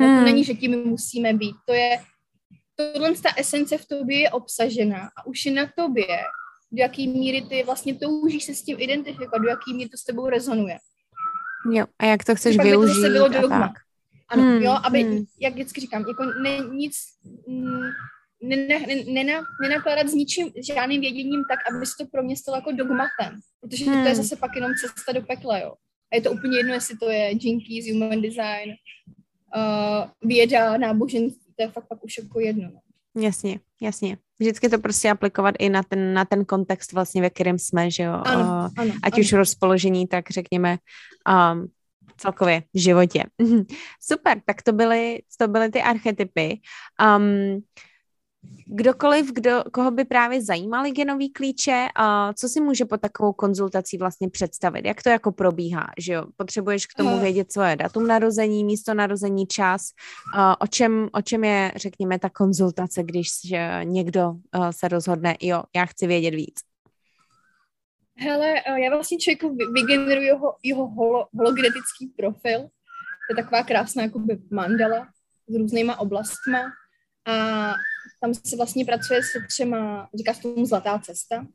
No, 0.00 0.06
to 0.06 0.12
Hmm. 0.12 0.24
není, 0.24 0.44
že 0.44 0.54
tím 0.54 0.84
musíme 0.84 1.32
být. 1.34 1.56
To 1.66 1.74
je, 1.74 1.98
tohle 2.74 3.12
ta 3.12 3.28
esence 3.36 3.78
v 3.78 3.86
tobě 3.86 4.18
je 4.20 4.30
obsažena 4.30 5.10
a 5.16 5.26
už 5.26 5.46
je 5.46 5.52
na 5.52 5.70
tobě, 5.76 6.06
do 6.72 6.82
jaký 6.82 7.08
míry 7.08 7.42
ty 7.42 7.62
vlastně 7.64 7.94
toužíš 7.94 8.44
se 8.44 8.54
s 8.54 8.62
tím 8.62 8.76
identifikovat, 8.80 9.38
do 9.42 9.48
jaký 9.48 9.74
míry 9.74 9.90
to 9.90 9.96
s 9.96 10.04
tebou 10.04 10.28
rezonuje. 10.28 10.78
Jo, 11.72 11.86
a 11.98 12.04
jak 12.06 12.24
to 12.24 12.34
chceš 12.34 12.56
pak 12.56 12.66
by 12.66 12.72
to 12.72 12.80
využít 12.80 13.00
bylo 13.08 13.28
dogma. 13.28 13.72
Ano, 14.28 14.42
Hmm, 14.42 14.62
jo, 14.62 14.76
aby, 14.84 15.02
hmm. 15.02 15.24
jak 15.40 15.52
vždycky 15.52 15.80
říkám, 15.80 16.04
jako 16.08 16.24
ne, 16.42 16.58
nic, 16.72 16.94
ne, 18.42 18.56
ne, 18.56 18.78
ne, 19.06 19.24
ne, 19.24 19.40
nenakládat 19.62 20.08
s 20.08 20.14
ničím, 20.14 20.50
žádným 20.66 21.00
věděním 21.00 21.42
tak, 21.50 21.58
aby 21.70 21.86
se 21.86 21.92
to 21.98 22.06
pro 22.06 22.22
mě 22.22 22.36
stalo 22.36 22.56
jako 22.58 22.72
dogmatem. 22.72 23.40
Protože 23.60 23.84
to 23.84 23.90
je 23.90 23.96
Hmm. 23.96 24.14
zase 24.14 24.36
pak 24.36 24.50
jenom 24.54 24.70
cesta 24.80 25.12
do 25.12 25.22
pekla, 25.22 25.58
jo. 25.58 25.72
A 26.12 26.16
je 26.16 26.22
to 26.22 26.32
úplně 26.32 26.56
jedno, 26.58 26.74
jestli 26.74 26.96
to 26.98 27.10
je 27.10 27.30
Jinkies, 27.40 27.92
Human 27.92 28.22
Design, 28.22 28.70
uh, 29.56 30.10
věda, 30.28 30.76
náboženství, 30.76 31.52
to 31.56 31.62
je 31.62 31.68
fakt 31.68 31.88
pak 31.88 32.04
už 32.04 32.18
jako 32.18 32.40
jedno. 32.40 32.68
No. 32.74 32.80
Jasně, 33.22 33.60
jasně. 33.82 34.16
Vždycky 34.40 34.68
to 34.68 34.78
prostě 34.78 35.10
aplikovat 35.10 35.54
i 35.58 35.68
na 35.68 35.82
ten, 35.82 36.14
na 36.14 36.24
ten 36.24 36.44
kontext 36.44 36.92
vlastně, 36.92 37.22
ve 37.22 37.30
kterém 37.30 37.58
jsme, 37.58 37.90
že 37.90 38.02
jo. 38.02 38.12
Ano, 38.24 38.40
Uh, 38.40 38.68
ano, 38.76 38.92
ať 39.02 39.12
ano. 39.12 39.20
už 39.20 39.32
rozpoložení, 39.32 40.06
tak 40.06 40.30
řekněme 40.30 40.78
um, 41.52 41.66
celkově 42.16 42.62
v 42.74 42.78
životě. 42.78 43.24
Super, 44.02 44.40
tak 44.46 44.62
to 44.62 44.72
byly, 44.72 45.22
to 45.38 45.48
byly 45.48 45.70
ty 45.70 45.82
archetypy. 45.82 46.60
Um, 47.16 47.62
kdokoliv, 48.66 49.32
kdo, 49.32 49.64
koho 49.72 49.90
by 49.90 50.04
právě 50.04 50.42
zajímaly 50.42 50.90
genový 50.90 51.32
klíče, 51.32 51.88
a 51.94 52.32
co 52.32 52.48
si 52.48 52.60
může 52.60 52.84
po 52.84 52.96
takovou 52.96 53.32
konzultací 53.32 53.98
vlastně 53.98 54.28
představit? 54.28 54.84
Jak 54.84 55.02
to 55.02 55.08
jako 55.08 55.32
probíhá, 55.32 55.86
že 55.98 56.12
jo? 56.12 56.26
Potřebuješ 56.36 56.86
k 56.86 56.94
tomu 56.96 57.20
vědět 57.20 57.52
svoje 57.52 57.76
datum 57.76 58.06
narození, 58.06 58.64
místo 58.64 58.94
narození, 58.94 59.46
čas, 59.46 59.82
o 60.58 60.66
čem, 60.66 61.08
o 61.12 61.22
čem 61.22 61.44
je, 61.44 61.72
řekněme, 61.76 62.18
ta 62.18 62.30
konzultace, 62.30 63.02
když 63.02 63.28
někdo 63.82 64.30
uh, 64.30 64.70
se 64.70 64.88
rozhodne, 64.88 65.36
jo, 65.40 65.62
já 65.76 65.86
chci 65.86 66.06
vědět 66.06 66.34
víc. 66.34 66.54
Hele, 68.18 68.54
já 68.84 68.90
vlastně 68.90 69.18
člověku 69.18 69.56
vy- 69.56 69.66
vygeneruji 69.66 70.26
jeho, 70.26 70.56
jeho 70.62 70.86
holo, 70.86 71.26
hologenetický 71.36 72.06
profil. 72.16 72.60
To 72.60 73.30
je 73.30 73.36
taková 73.36 73.62
krásná 73.62 74.02
jakoby 74.02 74.38
mandala 74.50 75.06
s 75.48 75.54
různýma 75.54 76.00
oblastma. 76.00 76.58
A 77.26 77.34
tam 78.22 78.34
se 78.34 78.56
vlastně 78.56 78.84
pracuje 78.84 79.22
se 79.22 79.38
třema, 79.48 80.10
říká 80.14 80.34
se 80.34 80.42
tomu 80.42 80.66
zlatá 80.66 80.98
cesta, 80.98 81.46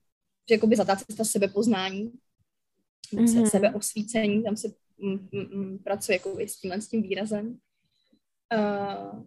že 0.50 0.56
jakoby 0.56 0.76
zlatá 0.76 0.96
cesta 0.96 1.24
sebepoznání, 1.24 2.12
mm-hmm. 3.14 3.20
Mhm. 3.20 3.28
se, 3.28 3.50
sebeosvícení, 3.50 4.44
tam 4.44 4.58
se 4.58 4.68
mm, 4.98 5.30
mm, 5.32 5.60
mm, 5.60 5.80
pracuje 5.80 6.16
jako 6.16 6.40
s 6.40 6.60
tímhle 6.60 6.82
s 6.82 6.88
tím 6.88 7.02
výrazem. 7.02 7.58
Uh, 8.56 9.24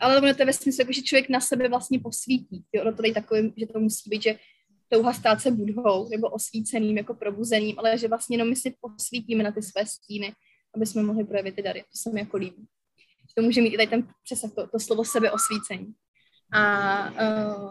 ale 0.00 0.18
ono 0.18 0.34
to 0.34 0.42
je 0.42 0.46
ve 0.46 0.52
smyslu, 0.52 0.82
jako, 0.82 0.92
že 0.92 1.02
člověk 1.02 1.28
na 1.28 1.40
sebe 1.40 1.68
vlastně 1.68 2.00
posvítí. 2.00 2.64
Jo? 2.72 2.82
Ono 2.82 2.90
to 2.90 2.96
tady 2.96 3.12
takovým, 3.12 3.52
že 3.56 3.66
to 3.66 3.80
musí 3.80 4.10
být, 4.10 4.22
že 4.22 4.38
touha 4.88 5.12
stát 5.12 5.40
se 5.40 5.50
budhou 5.50 6.08
nebo 6.08 6.28
osvíceným, 6.28 6.96
jako 6.96 7.14
probuzeným, 7.14 7.78
ale 7.78 7.98
že 7.98 8.08
vlastně 8.08 8.34
jenom 8.34 8.48
my 8.48 8.56
si 8.56 8.74
posvítíme 8.80 9.44
na 9.44 9.52
ty 9.52 9.62
své 9.62 9.86
stíny, 9.86 10.32
aby 10.74 10.86
jsme 10.86 11.02
mohli 11.02 11.24
projevit 11.24 11.54
ty 11.54 11.62
dary. 11.62 11.82
To 11.82 11.98
se 11.98 12.10
mi 12.10 12.20
jako 12.20 12.36
líbí. 12.36 12.66
To 13.36 13.42
může 13.42 13.62
mít 13.62 13.74
i 13.74 13.76
tady 13.76 13.88
ten 13.88 14.08
přesah, 14.24 14.54
to, 14.54 14.66
to 14.66 14.80
slovo 14.80 15.04
sebeosvícení. 15.04 15.94
A 16.54 17.10
uh, 17.10 17.70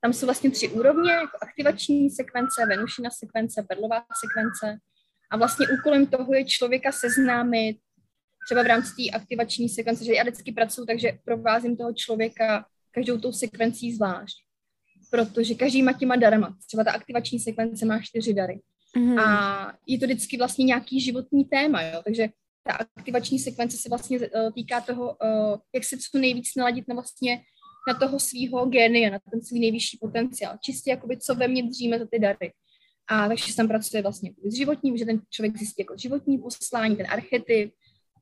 tam 0.00 0.12
jsou 0.12 0.26
vlastně 0.26 0.50
tři 0.50 0.68
úrovně, 0.68 1.12
jako 1.12 1.38
aktivační 1.40 2.10
sekvence, 2.10 2.66
Venušina 2.68 3.10
sekvence, 3.10 3.64
perlová 3.68 4.04
sekvence. 4.20 4.78
A 5.30 5.36
vlastně 5.36 5.66
úkolem 5.78 6.06
toho 6.06 6.34
je 6.34 6.44
člověka 6.44 6.92
seznámit 6.92 7.78
třeba 8.46 8.62
v 8.62 8.66
rámci 8.66 8.90
té 8.96 9.16
aktivační 9.16 9.68
sekvence, 9.68 10.04
že 10.04 10.14
já 10.14 10.22
vždycky 10.22 10.52
pracuji, 10.52 10.86
takže 10.86 11.18
provázím 11.24 11.76
toho 11.76 11.92
člověka 11.92 12.66
každou 12.90 13.18
tou 13.18 13.32
sekvencí 13.32 13.94
zvlášť. 13.94 14.36
Protože 15.10 15.54
každý 15.54 15.82
má 15.82 15.92
těma 15.92 16.16
darama. 16.16 16.56
Třeba 16.66 16.84
ta 16.84 16.92
aktivační 16.92 17.40
sekvence 17.40 17.86
má 17.86 17.98
čtyři 18.02 18.34
dary. 18.34 18.60
Mm-hmm. 18.96 19.20
A 19.20 19.78
je 19.86 19.98
to 19.98 20.06
vždycky 20.06 20.38
vlastně 20.38 20.64
nějaký 20.64 21.00
životní 21.00 21.44
téma, 21.44 21.82
jo? 21.82 22.00
takže 22.04 22.28
ta 22.62 22.72
aktivační 22.72 23.38
sekvence 23.38 23.76
se 23.76 23.88
vlastně 23.88 24.18
uh, 24.18 24.52
týká 24.54 24.80
toho, 24.80 25.04
uh, 25.04 25.58
jak 25.74 25.84
se 25.84 25.96
co 25.98 26.18
nejvíc 26.18 26.50
naladit 26.56 26.88
na 26.88 26.94
vlastně 26.94 27.40
na 27.88 27.94
toho 27.94 28.20
svého 28.20 28.66
génia, 28.66 29.10
na 29.10 29.18
ten 29.30 29.42
svůj 29.42 29.60
nejvyšší 29.60 29.98
potenciál. 30.00 30.56
Čistě 30.60 30.90
jakoby, 30.90 31.18
co 31.18 31.34
ve 31.34 31.48
mně 31.48 31.62
dříme 31.62 31.98
za 31.98 32.06
ty 32.10 32.18
dary. 32.18 32.52
A 33.08 33.28
takže 33.28 33.44
se 33.44 33.56
tam 33.56 33.68
pracuje 33.68 34.02
vlastně 34.02 34.30
s 34.44 34.54
životním, 34.54 34.96
že 34.96 35.04
ten 35.04 35.20
člověk 35.30 35.56
zjistí 35.56 35.82
jako 35.82 35.96
životní 35.96 36.38
poslání, 36.38 36.96
ten 36.96 37.06
archetyp, 37.10 37.72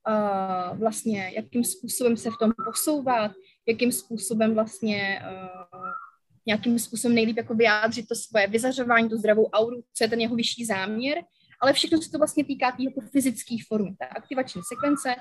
uh, 0.08 0.78
vlastně 0.78 1.32
jakým 1.36 1.64
způsobem 1.64 2.16
se 2.16 2.30
v 2.30 2.38
tom 2.40 2.52
posouvat, 2.64 3.32
jakým 3.68 3.92
způsobem 3.92 4.54
vlastně 4.54 5.22
uh, 5.30 5.90
nějakým 6.46 6.78
způsobem 6.78 7.14
nejlíp 7.14 7.36
jako 7.36 7.54
vyjádřit 7.54 8.08
to 8.08 8.14
svoje 8.14 8.46
vyzařování, 8.46 9.08
tu 9.08 9.16
zdravou 9.16 9.46
auru, 9.46 9.82
co 9.94 10.04
je 10.04 10.08
ten 10.08 10.20
jeho 10.20 10.36
vyšší 10.36 10.64
záměr, 10.64 11.22
ale 11.60 11.72
všechno 11.72 12.02
se 12.02 12.10
to 12.10 12.18
vlastně 12.18 12.44
týká 12.44 12.72
té 12.72 12.82
jako 12.82 13.00
fyzické 13.00 13.56
formy. 13.68 13.90
Ta 13.98 14.06
aktivační 14.06 14.62
sekvence, 14.68 15.14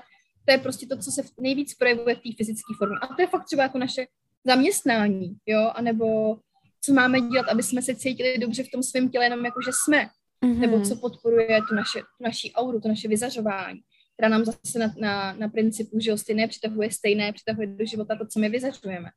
to 0.44 0.52
je 0.52 0.58
prostě 0.58 0.86
to, 0.86 0.96
co 0.96 1.10
se 1.10 1.22
nejvíc 1.40 1.74
projevuje 1.74 2.14
v 2.14 2.20
té 2.20 2.28
fyzické 2.36 2.74
formě. 2.78 2.96
A 3.02 3.06
to 3.06 3.22
je 3.22 3.26
fakt 3.26 3.44
třeba 3.44 3.62
jako 3.62 3.78
naše 3.78 4.06
zaměstnání, 4.46 5.36
jo, 5.46 5.72
anebo 5.74 6.36
co 6.84 6.92
máme 6.92 7.20
dělat, 7.20 7.48
aby 7.48 7.62
jsme 7.62 7.82
se 7.82 7.94
cítili 7.94 8.38
dobře 8.38 8.62
v 8.62 8.70
tom 8.70 8.82
svém 8.82 9.08
těle, 9.08 9.24
jenom 9.24 9.44
jako, 9.44 9.60
že 9.62 9.70
jsme, 9.84 10.08
mm-hmm. 10.44 10.58
nebo 10.58 10.80
co 10.80 10.96
podporuje 10.96 11.60
tu, 11.68 11.74
naše, 11.74 11.98
tu 12.00 12.24
naší 12.24 12.52
auru, 12.52 12.80
to 12.80 12.88
naše 12.88 13.08
vyzařování, 13.08 13.80
která 14.14 14.28
nám 14.28 14.44
zase 14.44 14.78
na, 14.78 14.94
na, 14.98 15.32
na 15.32 15.48
principu, 15.48 16.00
že 16.00 16.18
stejné 16.18 16.48
přitahuje 16.48 16.90
stejné, 16.90 17.32
přitahuje 17.32 17.66
do 17.66 17.86
života 17.86 18.16
to, 18.16 18.26
co 18.26 18.40
my 18.40 18.48
vyzařujeme. 18.48 19.08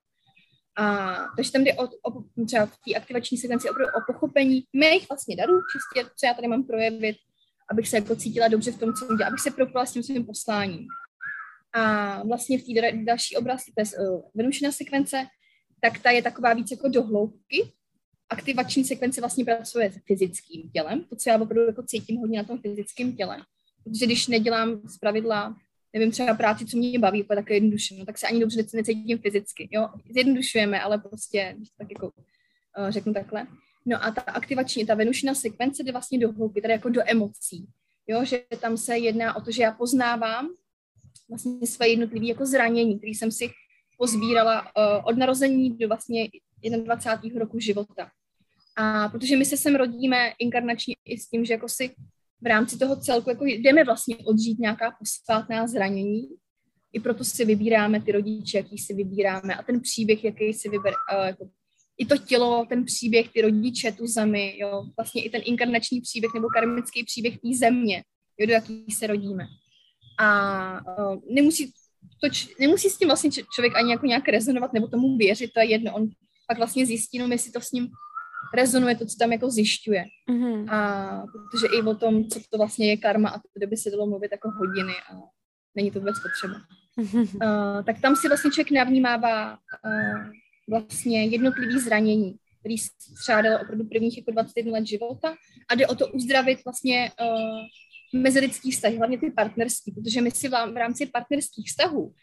A 0.77 1.15
takže 1.35 1.51
tam 1.51 1.63
jde 1.63 1.73
o, 1.73 1.83
o 1.83 2.23
třeba 2.45 2.65
v 2.65 2.77
té 2.87 2.95
aktivační 2.95 3.37
sekvenci 3.37 3.69
o, 3.69 3.73
o 3.73 4.13
pochopení 4.13 4.63
mých 4.73 5.09
vlastně 5.09 5.35
darů, 5.35 5.53
čistě, 5.71 6.09
co 6.19 6.25
já 6.25 6.33
tady 6.33 6.47
mám 6.47 6.63
projevit, 6.63 7.15
abych 7.69 7.87
se 7.87 7.95
jako 7.95 8.15
cítila 8.15 8.47
dobře 8.47 8.71
v 8.71 8.79
tom, 8.79 8.93
co 8.93 9.05
dělám, 9.05 9.27
abych 9.27 9.41
se 9.41 9.51
propila 9.51 9.85
s 9.85 9.93
tím 9.93 10.03
svým 10.03 10.25
posláním. 10.25 10.87
A 11.73 12.23
vlastně 12.23 12.57
v 12.57 12.63
té 12.63 12.91
další 13.03 13.37
oblasti, 13.37 13.71
to 13.75 13.81
je 13.81 14.09
uh, 14.09 14.21
Venušina 14.35 14.71
sekvence, 14.71 15.25
tak 15.81 15.99
ta 15.99 16.11
je 16.11 16.21
taková 16.21 16.53
víc 16.53 16.71
jako 16.71 16.87
dohloubky. 16.87 17.71
Aktivační 18.29 18.83
sekvence 18.83 19.21
vlastně 19.21 19.45
pracuje 19.45 19.91
s 19.91 19.97
fyzickým 20.05 20.69
tělem, 20.69 21.03
to, 21.03 21.15
co 21.15 21.29
já 21.29 21.35
opravdu 21.35 21.65
jako 21.67 21.83
cítím 21.83 22.17
hodně 22.17 22.37
na 22.37 22.43
tom 22.43 22.59
fyzickém 22.59 23.15
těle. 23.15 23.37
Protože 23.83 24.05
když 24.05 24.27
nedělám 24.27 24.81
z 24.87 24.97
pravidla, 24.97 25.57
nevím, 25.93 26.11
třeba 26.11 26.33
práci, 26.33 26.65
co 26.65 26.77
mě 26.77 26.99
baví, 26.99 27.23
úplně 27.23 27.41
tak 27.41 27.49
jednoduše, 27.49 27.95
no, 27.95 28.05
tak 28.05 28.17
se 28.17 28.27
ani 28.27 28.39
dobře 28.39 28.63
necítím 28.73 29.17
fyzicky. 29.17 29.69
Jo? 29.71 29.89
Zjednodušujeme, 30.13 30.81
ale 30.81 30.97
prostě, 30.97 31.53
když 31.57 31.69
to 31.69 31.75
tak 31.77 31.91
jako 31.91 32.05
uh, 32.07 32.89
řeknu 32.89 33.13
takhle. 33.13 33.47
No 33.85 34.03
a 34.03 34.11
ta 34.11 34.21
aktivační, 34.21 34.85
ta 34.85 34.95
Venušina 34.95 35.35
sekvence 35.35 35.83
jde 35.83 35.91
vlastně 35.91 36.19
do 36.19 36.31
hloubky, 36.31 36.61
tedy 36.61 36.71
jako 36.71 36.89
do 36.89 37.01
emocí. 37.05 37.67
Jo? 38.07 38.25
Že 38.25 38.43
tam 38.61 38.77
se 38.77 38.97
jedná 38.97 39.35
o 39.35 39.41
to, 39.41 39.51
že 39.51 39.63
já 39.63 39.71
poznávám 39.71 40.49
vlastně 41.29 41.67
své 41.67 41.87
jednotlivé 41.87 42.25
jako 42.25 42.45
zranění, 42.45 42.97
které 42.97 43.11
jsem 43.11 43.31
si 43.31 43.49
pozbírala 43.97 44.61
uh, 44.61 44.67
od 45.05 45.17
narození 45.17 45.77
do 45.77 45.87
vlastně 45.87 46.29
21. 46.83 47.39
roku 47.39 47.59
života. 47.59 48.09
A 48.75 49.09
protože 49.09 49.37
my 49.37 49.45
se 49.45 49.57
sem 49.57 49.75
rodíme 49.75 50.31
inkarnačně 50.39 50.95
i 51.05 51.17
s 51.17 51.29
tím, 51.29 51.45
že 51.45 51.53
jako 51.53 51.69
si 51.69 51.95
v 52.41 52.45
rámci 52.45 52.77
toho 52.77 52.95
celku 52.95 53.29
jako 53.29 53.45
jdeme 53.45 53.83
vlastně 53.83 54.17
odžít 54.17 54.59
nějaká 54.59 54.95
posvátná 54.99 55.67
zranění, 55.67 56.29
i 56.93 56.99
proto 56.99 57.23
si 57.23 57.45
vybíráme 57.45 58.01
ty 58.01 58.11
rodiče, 58.11 58.57
jaký 58.57 58.77
si 58.77 58.93
vybíráme 58.93 59.55
a 59.55 59.63
ten 59.63 59.81
příběh, 59.81 60.23
jaký 60.23 60.53
si 60.53 60.69
vyber, 60.69 60.93
uh, 61.17 61.25
jako, 61.25 61.49
i 61.97 62.05
to 62.05 62.17
tělo, 62.17 62.65
ten 62.69 62.85
příběh, 62.85 63.29
ty 63.33 63.41
rodiče, 63.41 63.91
tu 63.91 64.07
zemi, 64.07 64.55
jo, 64.57 64.83
vlastně 64.97 65.23
i 65.23 65.29
ten 65.29 65.41
inkarnační 65.45 66.01
příběh 66.01 66.33
nebo 66.33 66.47
karmický 66.47 67.03
příběh 67.03 67.33
té 67.33 67.57
země, 67.57 68.03
jo, 68.37 68.47
do 68.47 68.53
jaký 68.53 68.85
se 68.91 69.07
rodíme. 69.07 69.47
A 70.19 70.79
uh, 70.97 71.19
nemusí, 71.29 71.73
to, 72.21 72.27
nemusí 72.59 72.89
s 72.89 72.97
tím 72.97 73.07
vlastně 73.07 73.29
člověk 73.31 73.75
ani 73.75 73.91
jako 73.91 74.05
nějak 74.05 74.27
rezonovat 74.27 74.73
nebo 74.73 74.87
tomu 74.87 75.17
věřit, 75.17 75.53
to 75.53 75.59
je 75.59 75.65
jedno, 75.65 75.95
on 75.95 76.09
pak 76.47 76.57
vlastně 76.57 76.85
zjistí, 76.85 77.19
no 77.19 77.27
jestli 77.27 77.51
to 77.51 77.61
s 77.61 77.71
ním 77.71 77.89
rezonuje, 78.53 78.95
to, 78.95 79.05
co 79.05 79.17
tam 79.19 79.31
jako 79.31 79.49
zjišťuje. 79.49 80.05
Mm-hmm. 80.29 80.73
A 80.73 81.23
protože 81.31 81.67
i 81.67 81.81
o 81.81 81.95
tom, 81.95 82.29
co 82.29 82.39
to 82.49 82.57
vlastně 82.57 82.89
je 82.89 82.97
karma 82.97 83.29
a 83.29 83.39
to 83.39 83.67
by 83.67 83.77
se 83.77 83.89
dalo 83.89 84.07
mluvit 84.07 84.31
jako 84.31 84.51
hodiny 84.51 84.93
a 84.93 85.15
není 85.75 85.91
to 85.91 85.99
vůbec 85.99 86.15
potřeba. 86.19 86.61
uh, 86.97 87.83
tak 87.85 88.01
tam 88.01 88.15
si 88.15 88.27
vlastně 88.27 88.51
člověk 88.51 88.71
navnímává 88.71 89.51
uh, 89.51 90.25
vlastně 90.69 91.25
jednotlivý 91.25 91.79
zranění, 91.79 92.35
který 92.59 92.77
střádal 92.77 93.59
opravdu 93.61 93.85
prvních 93.85 94.17
jako 94.17 94.31
21 94.31 94.71
let 94.73 94.87
života 94.87 95.35
a 95.69 95.75
jde 95.75 95.87
o 95.87 95.95
to 95.95 96.07
uzdravit 96.07 96.59
vlastně 96.65 97.11
uh, 97.21 97.27
mezilidský 98.13 98.71
vztahy, 98.71 98.97
hlavně 98.97 99.17
ty 99.17 99.31
partnerský, 99.31 99.91
protože 99.91 100.21
my 100.21 100.31
si 100.31 100.49
v 100.49 100.77
rámci 100.77 101.05
partnerských 101.05 101.67
vztahů, 101.67 102.13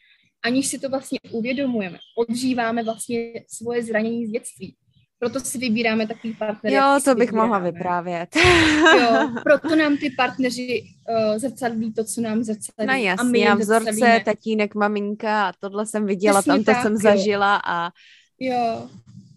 aniž 0.44 0.66
si 0.66 0.78
to 0.78 0.88
vlastně 0.88 1.18
uvědomujeme, 1.30 1.98
odžíváme 2.18 2.82
vlastně 2.82 3.32
svoje 3.48 3.82
zranění 3.82 4.26
z 4.26 4.30
dětství. 4.30 4.76
Proto 5.18 5.40
si 5.40 5.58
vybíráme 5.58 6.06
takový 6.06 6.34
partner. 6.34 6.72
Jo, 6.72 7.00
to 7.04 7.14
bych 7.14 7.32
mohla 7.32 7.58
vyprávět. 7.58 8.36
jo, 9.00 9.30
proto 9.44 9.76
nám 9.76 9.96
ty 9.96 10.10
partneři 10.10 10.82
uh, 10.82 11.38
zrcadlí 11.38 11.92
to, 11.92 12.04
co 12.04 12.20
nám 12.20 12.42
zrcadlí. 12.42 12.86
No 12.86 12.94
jasně, 12.94 13.28
a, 13.28 13.30
my 13.30 13.48
a 13.48 13.54
vzorce, 13.54 14.22
tatínek, 14.24 14.74
maminka 14.74 15.48
a 15.48 15.52
tohle 15.60 15.86
jsem 15.86 16.06
viděla, 16.06 16.42
tam 16.42 16.64
to 16.64 16.72
jsem 16.82 16.92
jo. 16.92 16.98
zažila 16.98 17.60
a 17.66 17.90
jo. 18.40 18.88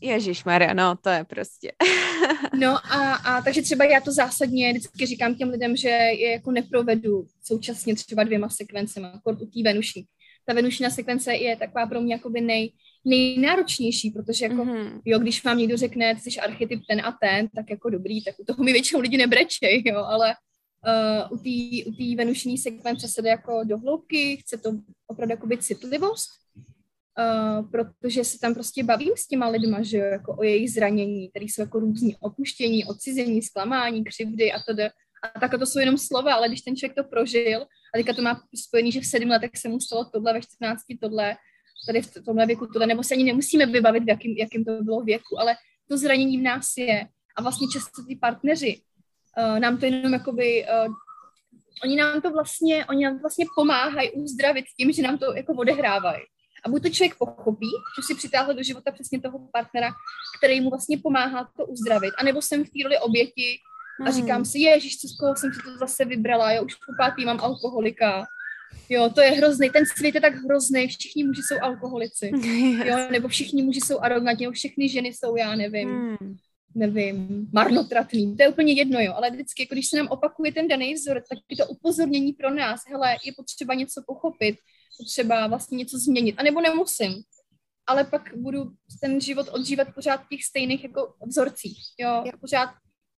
Ježíš 0.03 0.43
Maria, 0.43 0.73
no 0.73 0.95
to 0.95 1.09
je 1.09 1.23
prostě. 1.23 1.71
no 2.59 2.77
a, 2.93 3.13
a 3.13 3.41
takže 3.41 3.61
třeba 3.61 3.85
já 3.85 4.01
to 4.01 4.11
zásadně 4.11 4.73
vždycky 4.73 5.05
říkám 5.05 5.35
těm 5.35 5.49
lidem, 5.49 5.75
že 5.75 5.89
je 5.89 6.31
jako 6.31 6.51
neprovedu 6.51 7.27
současně 7.43 7.95
třeba 7.95 8.23
dvěma 8.23 8.49
sekvencemi, 8.49 9.07
jako 9.13 9.31
u 9.31 9.45
té 9.45 9.63
Venuší. 9.63 10.07
Ta 10.45 10.53
Venušina 10.53 10.89
sekvence 10.89 11.33
je 11.33 11.55
taková 11.55 11.87
pro 11.87 12.01
mě 12.01 12.13
jakoby 12.13 12.41
nej, 12.41 12.71
nejnáročnější, 13.05 14.11
protože 14.11 14.45
jako, 14.45 14.65
mm-hmm. 14.65 15.01
jo, 15.05 15.19
když 15.19 15.43
vám 15.43 15.57
někdo 15.57 15.77
řekne, 15.77 16.15
ty 16.15 16.21
jsi 16.21 16.39
archetyp 16.39 16.81
ten 16.89 17.01
a 17.05 17.17
ten, 17.21 17.47
tak 17.55 17.69
jako 17.69 17.89
dobrý, 17.89 18.23
tak 18.23 18.35
u 18.39 18.45
toho 18.45 18.63
mi 18.63 18.73
většinou 18.73 18.99
lidi 18.99 19.17
nebrečej, 19.17 19.83
jo, 19.85 19.97
ale 19.97 20.33
uh, 21.31 21.37
u 21.37 21.43
té 21.43 21.89
u 21.89 22.15
venušní 22.15 22.57
sekvence 22.57 23.07
se 23.07 23.21
jde 23.21 23.29
jako 23.29 23.63
do 23.63 23.77
hloubky, 23.77 24.37
chce 24.37 24.57
to 24.57 24.71
opravdu 25.07 25.31
jako 25.31 25.47
být 25.47 25.63
citlivost, 25.63 26.42
uh, 27.19 27.69
protože 27.69 28.23
se 28.23 28.39
tam 28.39 28.53
prostě 28.53 28.83
bavím 28.83 29.13
s 29.15 29.27
těma 29.27 29.47
lidma, 29.47 29.83
že 29.83 29.97
jo, 29.97 30.05
jako 30.05 30.35
o 30.35 30.43
jejich 30.43 30.71
zranění, 30.71 31.29
které 31.29 31.45
jsou 31.45 31.61
jako 31.61 31.79
různí 31.79 32.15
opuštění, 32.15 32.85
odcizení, 32.85 33.41
zklamání, 33.41 34.03
křivdy 34.03 34.51
a 34.51 34.59
tedy. 34.59 34.83
A 35.23 35.39
tak 35.39 35.51
to 35.59 35.65
jsou 35.65 35.79
jenom 35.79 35.97
slova, 35.97 36.33
ale 36.33 36.47
když 36.47 36.61
ten 36.61 36.75
člověk 36.75 36.95
to 36.95 37.03
prožil 37.03 37.61
a 37.61 37.97
teďka 37.97 38.13
to 38.13 38.21
má 38.21 38.41
spojený, 38.55 38.91
že 38.91 39.01
v 39.01 39.05
sedm 39.05 39.29
letech 39.29 39.51
se 39.55 39.69
mu 39.69 39.79
stalo 39.79 40.05
tohle, 40.05 40.33
ve 40.33 40.41
14 40.41 40.81
tohle, 41.01 41.35
tady 41.87 42.01
v 42.01 42.13
tomhle 42.25 42.45
věku 42.45 42.67
tohle, 42.67 42.87
nebo 42.87 43.03
se 43.03 43.13
ani 43.13 43.23
nemusíme 43.23 43.65
vybavit, 43.65 44.03
v 44.03 44.09
jakým, 44.09 44.37
jakým 44.37 44.65
to 44.65 44.83
bylo 44.83 45.01
věku, 45.01 45.39
ale 45.39 45.55
to 45.89 45.97
zranění 45.97 46.37
v 46.37 46.41
nás 46.41 46.77
je. 46.77 47.07
A 47.35 47.41
vlastně 47.41 47.67
často 47.73 48.05
ty 48.07 48.15
partneři 48.15 48.81
uh, 49.37 49.59
nám 49.59 49.77
to 49.77 49.85
jenom 49.85 50.13
jakoby, 50.13 50.65
uh, 50.87 50.93
oni 51.83 51.95
nám 51.95 52.21
to 52.21 52.31
vlastně, 52.31 52.85
oni 52.85 53.05
nám 53.05 53.19
vlastně 53.19 53.45
pomáhají 53.55 54.11
uzdravit 54.11 54.65
tím, 54.77 54.91
že 54.91 55.01
nám 55.01 55.17
to 55.17 55.33
jako 55.33 55.53
odehrávají. 55.53 56.23
A 56.65 56.69
buď 56.69 56.81
to 56.81 56.89
člověk 56.89 57.15
pochopí, 57.15 57.69
že 57.95 58.03
si 58.07 58.15
přitáhl 58.15 58.53
do 58.53 58.63
života 58.63 58.91
přesně 58.91 59.21
toho 59.21 59.39
partnera, 59.51 59.89
který 60.37 60.61
mu 60.61 60.69
vlastně 60.69 60.97
pomáhá 60.97 61.49
to 61.57 61.65
uzdravit, 61.65 62.13
anebo 62.17 62.41
jsem 62.41 62.65
v 62.65 62.69
té 62.69 62.83
roli 62.83 62.99
oběti 62.99 63.59
a 64.05 64.11
říkám 64.11 64.35
hmm. 64.35 64.45
si, 64.45 64.59
ježiš, 64.59 64.97
co 64.97 65.07
z 65.07 65.17
koho 65.17 65.35
jsem 65.35 65.53
si 65.53 65.59
to 65.63 65.77
zase 65.77 66.05
vybrala, 66.05 66.51
já 66.51 66.61
už 66.61 66.75
po 66.75 66.93
pátý 66.99 67.25
mám 67.25 67.39
alkoholika, 67.39 68.25
Jo, 68.89 69.09
to 69.15 69.21
je 69.21 69.31
hrozný, 69.31 69.69
ten 69.69 69.85
svět 69.85 70.15
je 70.15 70.21
tak 70.21 70.33
hrozný, 70.33 70.87
všichni 70.87 71.23
muži 71.23 71.41
jsou 71.41 71.55
alkoholici, 71.61 72.31
jo, 72.85 72.97
nebo 73.11 73.27
všichni 73.27 73.63
muži 73.63 73.81
jsou 73.81 73.99
arrogantní, 73.99 74.47
všechny 74.51 74.89
ženy 74.89 75.13
jsou, 75.13 75.35
já 75.35 75.55
nevím, 75.55 75.89
hmm. 75.89 76.35
nevím, 76.75 77.47
marnotratný, 77.53 78.37
to 78.37 78.43
je 78.43 78.49
úplně 78.49 78.73
jedno, 78.73 78.99
jo, 78.99 79.13
ale 79.15 79.31
vždycky, 79.31 79.63
jako 79.63 79.75
když 79.75 79.87
se 79.87 79.97
nám 79.97 80.07
opakuje 80.07 80.53
ten 80.53 80.67
daný 80.67 80.93
vzor, 80.93 81.23
tak 81.29 81.39
je 81.49 81.57
to 81.57 81.65
upozornění 81.65 82.33
pro 82.33 82.53
nás, 82.53 82.79
hele, 82.87 83.17
je 83.25 83.33
potřeba 83.37 83.73
něco 83.73 84.03
pochopit, 84.07 84.55
potřeba 84.97 85.47
vlastně 85.47 85.77
něco 85.77 85.97
změnit, 85.97 86.35
anebo 86.37 86.61
nemusím, 86.61 87.23
ale 87.87 88.03
pak 88.03 88.37
budu 88.37 88.71
ten 89.01 89.21
život 89.21 89.47
odžívat 89.51 89.87
pořád 89.95 90.17
v 90.17 90.29
těch 90.29 90.43
stejných 90.43 90.83
jako 90.83 91.13
vzorcích, 91.27 91.79
jo, 91.99 92.23
pořád 92.41 92.69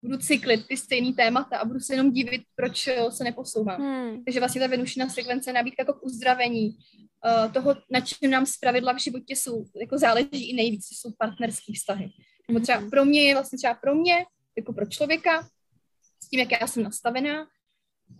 budu 0.05 0.18
cyklit 0.18 0.66
ty 0.66 0.77
stejný 0.77 1.12
témata 1.12 1.59
a 1.59 1.64
budu 1.64 1.81
se 1.81 1.95
jenom 1.95 2.12
divit, 2.12 2.43
proč 2.57 2.89
se 3.11 3.25
neposouvám. 3.25 3.81
Hmm. 3.81 4.25
Takže 4.25 4.41
vlastně 4.41 4.61
ta 4.61 4.66
Venušina 4.66 5.09
sekvence 5.09 5.51
je 5.51 5.55
nabídka 5.55 5.83
jako 5.83 5.93
k 5.93 6.03
uzdravení 6.03 6.68
uh, 6.68 7.53
toho, 7.53 7.77
na 7.91 8.01
čem 8.01 8.31
nám 8.31 8.47
zpravidla 8.47 8.93
v 8.93 8.99
životě 8.99 9.37
jsou, 9.37 9.64
jako 9.81 9.99
záleží 9.99 10.51
i 10.51 10.55
nejvíc, 10.55 10.87
jsou 10.87 11.12
partnerské 11.18 11.72
vztahy. 11.75 12.11
Hmm. 12.49 12.62
třeba 12.62 12.91
pro 12.91 13.05
mě 13.05 13.22
je 13.22 13.35
vlastně 13.35 13.59
třeba 13.59 13.75
pro 13.75 13.95
mě, 13.95 14.16
jako 14.57 14.72
pro 14.72 14.87
člověka, 14.87 15.49
s 16.25 16.29
tím, 16.29 16.41
jak 16.41 16.61
já 16.61 16.66
jsem 16.66 16.83
nastavená, 16.83 17.47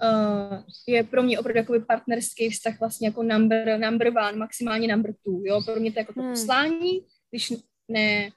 uh, 0.03 0.63
je 0.87 1.05
pro 1.05 1.23
mě 1.23 1.39
opravdu 1.39 1.59
jako 1.59 1.87
partnerský 1.87 2.51
vztah 2.51 2.81
vlastně 2.81 3.09
jako 3.09 3.23
number, 3.23 3.81
number 3.81 4.09
one, 4.09 4.33
maximálně 4.33 4.89
number 4.89 5.15
two, 5.25 5.41
jo, 5.45 5.63
pro 5.65 5.81
mě 5.81 5.93
to 5.93 5.99
je 5.99 6.01
jako 6.01 6.13
to 6.13 6.21
hmm. 6.21 6.31
poslání, 6.31 7.01
když 7.31 7.51
ne, 7.89 8.31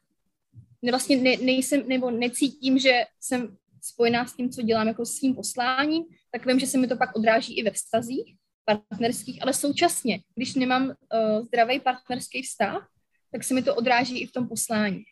ne, 0.81 0.91
vlastně 0.91 1.17
ne, 1.17 1.37
nejsem, 1.37 1.87
nebo 1.87 2.11
necítím, 2.11 2.79
že 2.79 3.03
jsem 3.21 3.57
spojená 3.81 4.25
s 4.25 4.33
tím, 4.33 4.49
co 4.49 4.61
dělám 4.61 4.87
jako 4.87 5.05
s 5.05 5.19
tím 5.19 5.35
posláním, 5.35 6.03
tak 6.31 6.45
vím, 6.45 6.59
že 6.59 6.67
se 6.67 6.77
mi 6.77 6.87
to 6.87 6.97
pak 6.97 7.15
odráží 7.15 7.57
i 7.57 7.63
ve 7.63 7.71
vztazích 7.71 8.35
partnerských, 8.65 9.41
ale 9.41 9.53
současně, 9.53 10.19
když 10.35 10.55
nemám 10.55 10.87
uh, 10.87 11.45
zdravý 11.45 11.79
partnerský 11.79 12.41
vztah, 12.41 12.89
tak 13.31 13.43
se 13.43 13.53
mi 13.53 13.61
to 13.61 13.75
odráží 13.75 14.19
i 14.19 14.27
v 14.27 14.31
tom 14.31 14.47
poslání. 14.47 15.03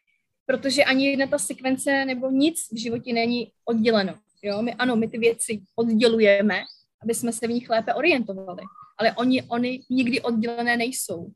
Protože 0.46 0.84
ani 0.84 1.08
jedna 1.08 1.28
ta 1.28 1.38
sekvence 1.38 2.06
nebo 2.06 2.32
nic 2.32 2.60
v 2.72 2.78
životě 2.78 3.14
není 3.14 3.52
odděleno. 3.66 4.14
Jo? 4.46 4.62
My, 4.62 4.74
ano, 4.74 4.96
my 4.96 5.08
ty 5.08 5.18
věci 5.18 5.62
oddělujeme, 5.76 6.62
aby 7.04 7.14
jsme 7.14 7.34
se 7.34 7.48
v 7.48 7.52
nich 7.52 7.70
lépe 7.70 7.93
orientovali, 7.93 8.62
ale 8.98 9.14
oni, 9.14 9.43
oni 9.43 9.82
nikdy 9.89 10.22
oddělené 10.22 10.78
nejsou. 10.78 11.32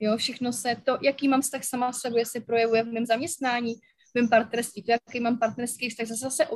Jo, 0.00 0.16
všechno 0.16 0.52
se, 0.52 0.76
to, 0.84 0.98
jaký 1.02 1.28
mám 1.28 1.40
vztah 1.40 1.64
sama 1.64 1.92
sebou, 1.92 2.16
se 2.24 2.40
projevuje 2.40 2.82
v 2.82 2.92
mém 2.92 3.06
zaměstnání, 3.06 3.74
v 3.74 4.14
mém 4.14 4.28
partnerství, 4.28 4.82
to, 4.82 4.92
jaký 4.92 5.20
mám 5.20 5.38
partnerský 5.38 5.90
vztah, 5.90 6.06
zase, 6.06 6.24
zase, 6.24 6.46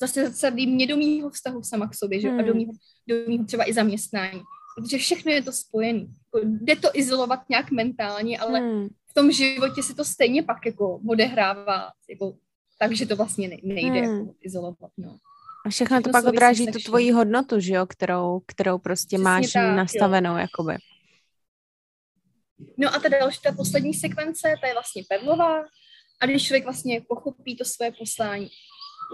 zase 0.00 0.30
zasadí 0.30 0.66
mě 0.66 0.86
do 0.86 0.96
mýho 0.96 1.30
vztahu 1.30 1.62
sama 1.62 1.88
k 1.88 1.94
sobě, 1.94 2.20
že? 2.20 2.28
Hmm. 2.28 2.38
a 2.38 2.42
do 2.42 2.52
hmm. 2.52 2.58
mýho, 2.58 2.72
do 3.08 3.14
mýho 3.28 3.44
třeba 3.44 3.68
i 3.68 3.72
zaměstnání. 3.72 4.42
Protože 4.76 4.98
všechno 4.98 5.32
je 5.32 5.42
to 5.42 5.52
spojené. 5.52 5.98
Jako, 5.98 6.48
jde 6.48 6.76
to 6.76 6.88
izolovat 6.94 7.40
nějak 7.48 7.70
mentálně, 7.70 8.38
ale 8.38 8.60
hmm. 8.60 8.88
v 9.10 9.14
tom 9.14 9.32
životě 9.32 9.82
se 9.82 9.94
to 9.94 10.04
stejně 10.04 10.42
pak 10.42 10.66
jako 10.66 11.00
odehrává, 11.08 11.90
jako, 12.10 12.36
takže 12.78 13.06
to 13.06 13.16
vlastně 13.16 13.48
nejde 13.62 14.00
hmm. 14.00 14.18
jako 14.18 14.34
izolovat. 14.40 14.90
No. 14.98 15.18
A 15.66 15.68
všechno, 15.68 15.96
všechno 15.96 16.02
to 16.02 16.10
pak 16.10 16.24
odráží 16.24 16.66
tu 16.66 16.78
tvoji 16.78 17.10
hodnotu, 17.10 17.60
že 17.60 17.74
jo, 17.74 17.86
kterou, 17.86 18.40
kterou 18.46 18.78
prostě 18.78 19.16
Přesně 19.16 19.24
máš 19.24 19.52
tak, 19.52 19.76
nastavenou, 19.76 20.32
jo. 20.32 20.38
jakoby. 20.38 20.76
No 22.78 22.94
a 22.94 22.98
ta 22.98 23.08
další, 23.08 23.40
ta 23.40 23.52
poslední 23.52 23.94
sekvence, 23.94 24.54
ta 24.60 24.66
je 24.66 24.72
vlastně 24.72 25.02
perlová. 25.08 25.64
A 26.20 26.26
když 26.26 26.46
člověk 26.46 26.64
vlastně 26.64 27.00
pochopí 27.08 27.56
to 27.56 27.64
svoje 27.64 27.92
poslání, 27.98 28.48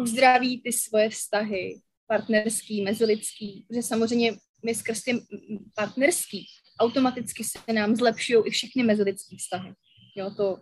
uzdraví 0.00 0.62
ty 0.62 0.72
svoje 0.72 1.10
vztahy, 1.10 1.80
partnerský, 2.06 2.82
mezilidský, 2.82 3.66
protože 3.68 3.82
samozřejmě 3.82 4.32
my 4.64 4.74
skrz 4.74 5.02
ty 5.02 5.26
partnerský 5.74 6.46
automaticky 6.80 7.44
se 7.44 7.72
nám 7.72 7.96
zlepšují 7.96 8.46
i 8.46 8.50
všechny 8.50 8.82
mezilidské 8.82 9.36
vztahy. 9.36 9.72
Jo, 10.16 10.30
to, 10.30 10.56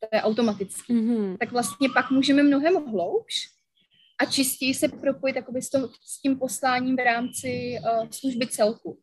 to 0.00 0.08
je 0.12 0.22
automaticky. 0.22 0.92
Mm-hmm. 0.92 1.36
Tak 1.38 1.52
vlastně 1.52 1.88
pak 1.94 2.10
můžeme 2.10 2.42
mnohem 2.42 2.74
hloubš 2.74 3.55
a 4.18 4.24
čistěji 4.24 4.74
se 4.74 4.88
propojit 4.88 5.36
s, 5.60 5.70
tom, 5.70 5.88
s 6.04 6.20
tím 6.20 6.38
posláním 6.38 6.96
v 6.96 7.04
rámci 7.04 7.76
uh, 7.80 8.08
služby 8.10 8.46
celku. 8.46 8.98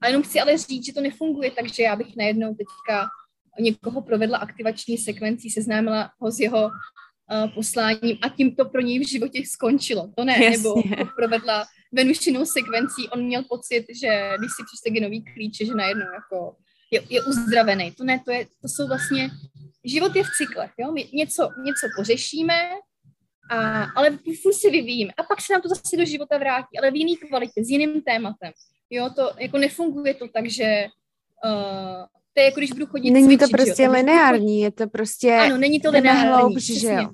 A 0.00 0.06
jenom 0.06 0.22
chci 0.22 0.40
ale 0.40 0.58
říct, 0.58 0.86
že 0.86 0.92
to 0.92 1.00
nefunguje, 1.00 1.50
takže 1.50 1.82
já 1.82 1.96
bych 1.96 2.16
najednou 2.16 2.54
teďka 2.54 3.08
někoho 3.60 4.02
provedla 4.02 4.38
aktivační 4.38 4.98
sekvencí, 4.98 5.50
seznámila 5.50 6.10
ho 6.18 6.30
s 6.30 6.40
jeho 6.40 6.64
uh, 6.64 7.54
posláním 7.54 8.18
a 8.22 8.28
tím 8.28 8.56
to 8.56 8.64
pro 8.64 8.80
něj 8.80 8.98
v 8.98 9.08
životě 9.08 9.42
skončilo. 9.46 10.12
To 10.16 10.24
ne, 10.24 10.44
Jasně. 10.44 10.56
nebo 10.56 10.68
ho 10.74 11.06
provedla 11.16 11.64
Venušinou 11.94 12.44
sekvencí, 12.44 13.08
on 13.08 13.24
měl 13.24 13.42
pocit, 13.42 13.84
že 14.00 14.30
když 14.38 14.50
si 14.56 14.62
přečte 14.66 14.90
genový 14.90 15.24
klíče, 15.24 15.66
že 15.66 15.74
najednou 15.74 16.06
jako 16.14 16.56
je, 16.90 17.02
je 17.10 17.24
uzdravený. 17.24 17.92
To 17.92 18.04
ne, 18.04 18.20
to, 18.24 18.32
je, 18.32 18.46
to 18.62 18.68
jsou 18.68 18.86
vlastně, 18.86 19.30
život 19.84 20.16
je 20.16 20.24
v 20.24 20.30
cyklech, 20.36 20.70
jo? 20.78 20.92
My 20.92 21.08
něco, 21.12 21.50
něco 21.64 21.86
pořešíme, 21.96 22.70
a, 23.50 23.84
ale 23.84 24.18
furt 24.42 24.54
si 24.54 24.70
vyvíjíme. 24.70 25.12
A 25.18 25.22
pak 25.22 25.40
se 25.40 25.52
nám 25.52 25.62
to 25.62 25.68
zase 25.68 25.96
do 25.96 26.04
života 26.04 26.38
vrátí, 26.38 26.78
ale 26.78 26.90
v 26.90 26.96
jiný 26.96 27.16
kvalitě, 27.16 27.64
s 27.64 27.70
jiným 27.70 28.02
tématem. 28.02 28.52
Jo, 28.90 29.10
to 29.16 29.30
jako 29.38 29.58
nefunguje 29.58 30.14
to 30.14 30.28
tak, 30.28 30.50
že 30.50 30.86
uh, 31.44 32.04
to 32.34 32.40
je 32.40 32.44
jako 32.44 32.60
když 32.60 32.72
budu 32.72 32.86
chodit 32.86 33.10
Není 33.10 33.26
cvičit, 33.26 33.50
to 33.50 33.56
prostě 33.56 33.82
jo? 33.82 33.92
lineární, 33.92 34.60
je 34.60 34.70
to 34.70 34.86
prostě... 34.86 35.34
Ano, 35.34 35.58
není 35.58 35.80
to 35.80 35.90
lineární, 35.90 36.28
hloub, 36.28 36.58
že 36.58 36.92
jo. 36.92 37.08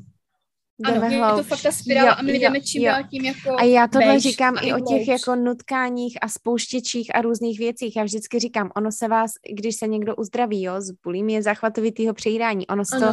Ano, 0.85 1.01
hloub. 1.01 1.39
je 1.39 1.43
to 1.43 1.49
fakt 1.49 1.63
ta 1.63 1.73
spirála 1.73 2.11
jo, 2.11 2.15
a 2.19 2.23
my 2.23 2.33
jdeme 2.33 2.61
čím 2.61 2.85
dál 2.85 3.03
tím 3.11 3.25
jako 3.25 3.57
A 3.59 3.65
já 3.65 3.89
tohle 3.89 4.13
bež, 4.13 4.23
říkám 4.23 4.57
i 4.63 4.75
o 4.75 4.81
těch 4.81 5.09
jako 5.09 5.37
nutkáních 5.37 6.19
a 6.21 6.29
spouštěčích 6.29 7.15
a 7.15 7.21
různých 7.21 7.59
věcích. 7.59 7.97
Já 7.97 8.05
vždycky 8.05 8.39
říkám, 8.39 8.71
ono 8.77 8.93
se 8.93 9.09
vás, 9.09 9.31
když 9.53 9.77
se 9.77 9.87
někdo 9.87 10.17
uzdraví, 10.17 10.63
jo, 10.63 10.81
z 10.81 10.91
bulimie 11.05 11.43
záchvatovitýho 11.43 12.15
přejídání, 12.15 12.67
ono 12.67 12.85
se 12.85 12.99
to 12.99 13.07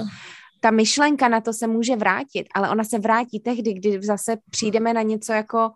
ta 0.60 0.72
myšlenka 0.72 1.28
na 1.28 1.42
to 1.42 1.54
se 1.54 1.68
může 1.68 1.96
vrátit, 1.96 2.48
ale 2.56 2.70
ona 2.70 2.84
se 2.84 3.00
vrátí 3.00 3.40
tehdy, 3.40 3.74
kdy 3.74 4.02
zase 4.02 4.38
přijdeme 4.50 4.94
na 4.94 5.02
něco 5.02 5.34
jako, 5.34 5.70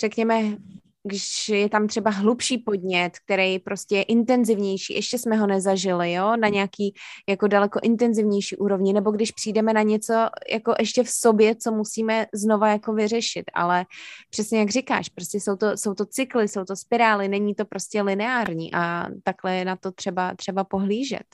řekněme, 0.00 0.56
když 1.02 1.48
je 1.48 1.68
tam 1.68 1.86
třeba 1.86 2.10
hlubší 2.10 2.58
podnět, 2.58 3.12
který 3.24 3.58
prostě 3.58 3.96
je 3.96 4.02
intenzivnější, 4.02 4.94
ještě 4.94 5.18
jsme 5.18 5.36
ho 5.36 5.46
nezažili, 5.46 6.12
jo, 6.12 6.36
na 6.36 6.48
nějaký 6.48 6.94
jako 7.28 7.46
daleko 7.46 7.80
intenzivnější 7.82 8.56
úrovni, 8.56 8.92
nebo 8.92 9.10
když 9.10 9.30
přijdeme 9.30 9.72
na 9.72 9.82
něco 9.82 10.14
jako 10.50 10.74
ještě 10.78 11.02
v 11.02 11.10
sobě, 11.10 11.54
co 11.54 11.72
musíme 11.72 12.26
znova 12.34 12.68
jako 12.68 12.92
vyřešit, 12.92 13.44
ale 13.54 13.86
přesně 14.30 14.58
jak 14.58 14.70
říkáš, 14.70 15.08
prostě 15.08 15.40
jsou 15.40 15.56
to, 15.56 15.76
jsou 15.76 15.94
to 15.94 16.06
cykly, 16.06 16.48
jsou 16.48 16.64
to 16.64 16.76
spirály, 16.76 17.28
není 17.28 17.54
to 17.54 17.64
prostě 17.64 18.02
lineární 18.02 18.74
a 18.74 19.06
takhle 19.22 19.56
je 19.56 19.64
na 19.64 19.76
to 19.76 19.92
třeba, 19.92 20.34
třeba 20.34 20.64
pohlížet. 20.64 21.26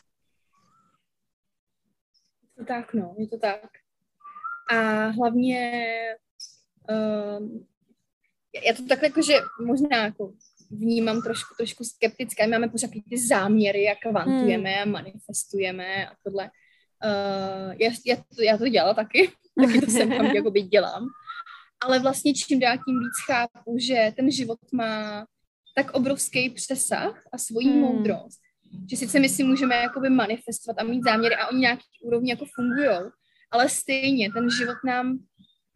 Je 2.59 2.65
to 2.65 2.65
tak, 2.65 2.95
no, 2.95 3.15
je 3.19 3.29
to 3.29 3.39
tak. 3.39 3.71
A 4.71 5.07
hlavně 5.07 5.83
um, 7.39 7.67
já 8.67 8.75
to 8.75 8.87
takhle 8.89 9.09
jako, 9.09 9.23
že 9.23 9.35
možná 9.61 10.05
jako 10.05 10.33
vnímám 10.71 11.23
trošku, 11.23 11.55
trošku 11.59 11.85
skeptické. 11.85 12.47
Máme 12.47 12.69
pořád 12.69 12.91
ty 13.11 13.19
záměry, 13.19 13.83
jak 13.83 13.99
kvantujeme 13.99 14.71
hmm. 14.71 14.83
a 14.83 14.85
manifestujeme 14.85 16.09
a 16.09 16.13
tohle. 16.25 16.51
Uh, 17.05 17.75
já, 17.79 17.91
já, 18.07 18.17
to, 18.17 18.43
já 18.43 18.59
to 18.59 18.69
dělala 18.69 18.95
taky, 18.95 19.31
taky 19.67 19.81
to 19.81 19.91
jsem 19.91 20.11
tam 20.11 20.27
jakoby 20.27 20.63
dělám. 20.63 21.07
Ale 21.83 21.99
vlastně 21.99 22.35
čím 22.35 22.61
dál 22.61 22.77
tím 22.77 23.01
víc 23.01 23.25
chápu, 23.27 23.77
že 23.79 24.13
ten 24.17 24.31
život 24.31 24.59
má 24.73 25.27
tak 25.77 25.91
obrovský 25.91 26.51
přesah 26.51 27.23
a 27.33 27.39
svoji 27.39 27.69
hmm. 27.69 27.81
moudrost, 27.81 28.41
že 28.91 28.97
sice 28.97 29.21
my 29.21 29.29
si 29.29 29.45
můžeme 29.45 29.75
jakoby 29.75 30.11
manifestovat 30.11 30.79
a 30.79 30.85
mít 30.85 31.05
záměry 31.05 31.35
a 31.35 31.49
oni 31.49 31.61
nějaký 31.61 31.85
úrovni 32.03 32.31
jako 32.31 32.45
fungují, 32.55 33.11
ale 33.51 33.69
stejně 33.69 34.33
ten 34.33 34.51
život 34.51 34.77
nám 34.87 35.19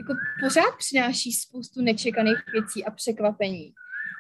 jako 0.01 0.15
pořád 0.41 0.77
přináší 0.79 1.33
spoustu 1.33 1.83
nečekaných 1.83 2.39
věcí 2.53 2.85
a 2.85 2.91
překvapení. 2.91 3.73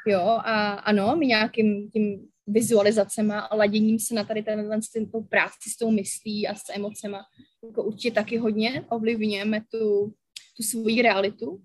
Jo, 0.06 0.20
a 0.20 0.72
ano, 0.72 1.16
my 1.16 1.26
nějakým 1.26 1.90
tím 1.90 2.28
vizualizacema 2.46 3.40
a 3.40 3.56
laděním 3.56 3.98
se 3.98 4.14
na 4.14 4.24
tady 4.24 4.42
tenhle 4.42 4.78
tu 5.12 5.22
práci 5.22 5.70
s 5.70 5.76
tou 5.76 5.90
myslí 5.90 6.48
a 6.48 6.54
s 6.54 6.62
emocema 6.74 7.24
jako 7.64 7.84
určitě 7.84 8.10
taky 8.10 8.38
hodně 8.38 8.84
ovlivňujeme 8.90 9.60
tu, 9.60 10.14
tu 10.56 10.62
svoji 10.62 11.02
realitu, 11.02 11.62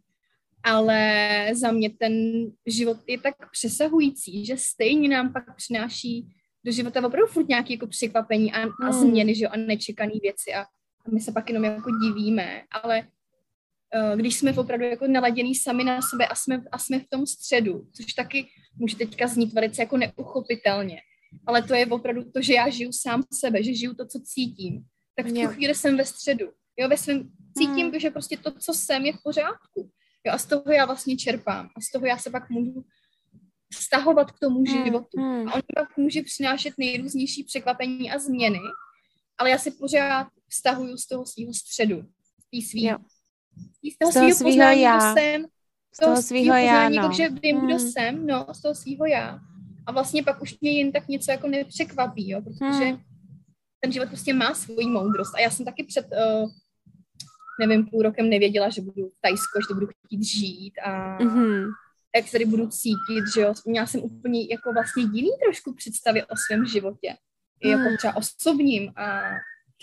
ale 0.64 1.50
za 1.54 1.72
mě 1.72 1.90
ten 1.90 2.14
život 2.66 2.98
je 3.08 3.20
tak 3.20 3.36
přesahující, 3.52 4.46
že 4.46 4.58
stejně 4.58 5.10
nám 5.10 5.34
pak 5.34 5.56
přináší 5.56 6.28
do 6.66 6.72
života 6.72 7.08
opravdu 7.08 7.28
furt 7.28 7.50
nějaké 7.50 7.74
jako 7.74 7.88
překvapení 7.88 8.54
a, 8.54 8.62
a 8.62 8.66
hmm. 8.82 8.94
změny, 8.94 9.36
že 9.36 9.44
jo, 9.44 9.50
a 9.54 9.58
nečekané 9.58 10.14
věci 10.22 10.54
a, 10.54 10.62
a 10.62 11.10
my 11.14 11.20
se 11.20 11.32
pak 11.32 11.50
jenom 11.50 11.64
jako 11.64 11.92
divíme, 11.92 12.62
ale 12.72 13.08
Eh, 13.96 14.16
když 14.16 14.38
jsme 14.38 14.54
opravdu 14.54 14.86
jako 14.86 15.08
naladěný 15.08 15.56
sami 15.56 15.84
na 15.84 16.02
sebe 16.02 16.28
a 16.28 16.36
jsme, 16.36 16.64
a 16.72 16.78
jsme 16.78 17.00
v 17.00 17.08
tom 17.10 17.28
středu, 17.28 17.88
což 17.96 18.14
taky 18.14 18.48
může 18.78 18.96
teďka 18.96 19.28
znít 19.28 19.54
velice 19.54 19.82
jako 19.82 19.98
neuchopitelně. 19.98 21.02
Ale 21.48 21.64
to 21.64 21.74
je 21.74 21.86
opravdu 21.86 22.32
to, 22.32 22.42
že 22.42 22.54
já 22.54 22.70
žiju 22.70 22.92
sám 22.94 23.24
sebe, 23.34 23.64
že 23.64 23.74
žiju 23.74 23.94
to, 23.94 24.06
co 24.06 24.20
cítím. 24.24 24.84
Tak 25.16 25.26
v 25.26 25.34
tu 25.34 25.48
chvíli 25.48 25.76
jsem 25.76 25.98
ve 25.98 26.06
středu. 26.06 26.46
Jo, 26.78 26.90
ve 26.90 26.98
svém 26.98 27.30
cítím, 27.58 27.90
hmm. 27.90 28.00
že 28.00 28.10
prostě 28.10 28.38
to, 28.38 28.52
co 28.52 28.74
jsem, 28.74 29.06
je 29.06 29.14
v 29.14 29.24
pořádku. 29.24 29.90
Jo, 30.26 30.34
a 30.34 30.38
z 30.38 30.46
toho 30.46 30.64
já 30.72 30.86
vlastně 30.86 31.18
čerpám. 31.18 31.70
A 31.78 31.82
z 31.82 31.92
toho 31.92 32.06
já 32.06 32.18
se 32.18 32.30
pak 32.30 32.50
můžu 32.50 32.84
vztahovat 33.74 34.32
k 34.32 34.40
tomu 34.40 34.64
hmm. 34.64 34.86
životu. 34.86 35.22
Hmm. 35.22 35.48
A 35.48 35.54
on 35.54 35.62
pak 35.76 35.98
může 35.98 36.22
přinášet 36.22 36.74
nejrůznější 36.78 37.44
překvapení 37.44 38.12
a 38.12 38.20
změny, 38.20 38.60
ale 39.38 39.50
já 39.50 39.58
si 39.58 39.72
pořád 39.72 40.28
vztahuju 40.50 40.98
z 40.98 41.08
toho 41.08 41.26
svého 41.26 41.54
středu, 41.54 42.04
z 42.40 42.62
té 42.62 42.70
svý 42.70 42.92
z 43.92 43.98
toho, 43.98 44.12
z 44.12 44.14
toho 44.14 44.34
svého 44.34 44.50
poznání, 44.50 44.82
já. 44.82 45.14
jsem, 45.14 45.46
z 45.94 45.98
toho, 45.98 46.12
toho 46.12 46.24
svého 46.24 46.56
já, 46.56 46.90
no. 46.90 47.08
takže 47.08 47.30
vím, 47.30 47.58
hmm. 47.58 47.68
kdo 47.68 47.80
jsem, 47.80 48.28
no, 48.28 48.46
z 48.52 48.62
toho 48.62 48.76
svého 48.76 49.06
já. 49.06 49.40
A 49.86 49.92
vlastně 49.92 50.24
pak 50.24 50.42
už 50.42 50.60
mě 50.60 50.72
jen 50.72 50.92
tak 50.92 51.08
něco 51.08 51.32
jako 51.32 51.48
nepřekvapí, 51.48 52.30
jo, 52.30 52.42
protože 52.42 52.86
hmm. 52.86 53.00
ten 53.80 53.92
život 53.92 54.08
prostě 54.08 54.34
má 54.34 54.54
svoji 54.54 54.88
moudrost. 54.88 55.36
A 55.36 55.40
já 55.40 55.50
jsem 55.50 55.66
taky 55.66 55.84
před, 55.84 56.06
uh, 56.06 56.50
nevím, 57.60 57.86
půl 57.86 58.02
rokem 58.02 58.30
nevěděla, 58.30 58.70
že 58.70 58.82
budu 58.82 59.10
v 59.10 59.22
Tajsku, 59.22 59.60
že 59.70 59.74
budu 59.74 59.88
chtít 59.88 60.24
žít 60.24 60.74
a 60.84 61.18
mm-hmm. 61.18 61.68
Jak 62.16 62.26
se 62.26 62.32
tady 62.32 62.46
budu 62.46 62.68
cítit, 62.68 63.24
že 63.36 63.42
jo. 63.42 63.54
Měla 63.66 63.88
jsem 63.88 64.02
úplně 64.02 64.48
jako 64.52 64.74
vlastně 64.74 65.04
jiný 65.04 65.30
trošku 65.46 65.74
představy 65.74 66.24
o 66.24 66.36
svém 66.48 66.66
životě. 66.66 67.16
I 67.62 67.70
jako 67.70 67.84
hmm. 67.84 67.98
třeba 67.98 68.16
osobním 68.16 68.92
a 68.96 69.22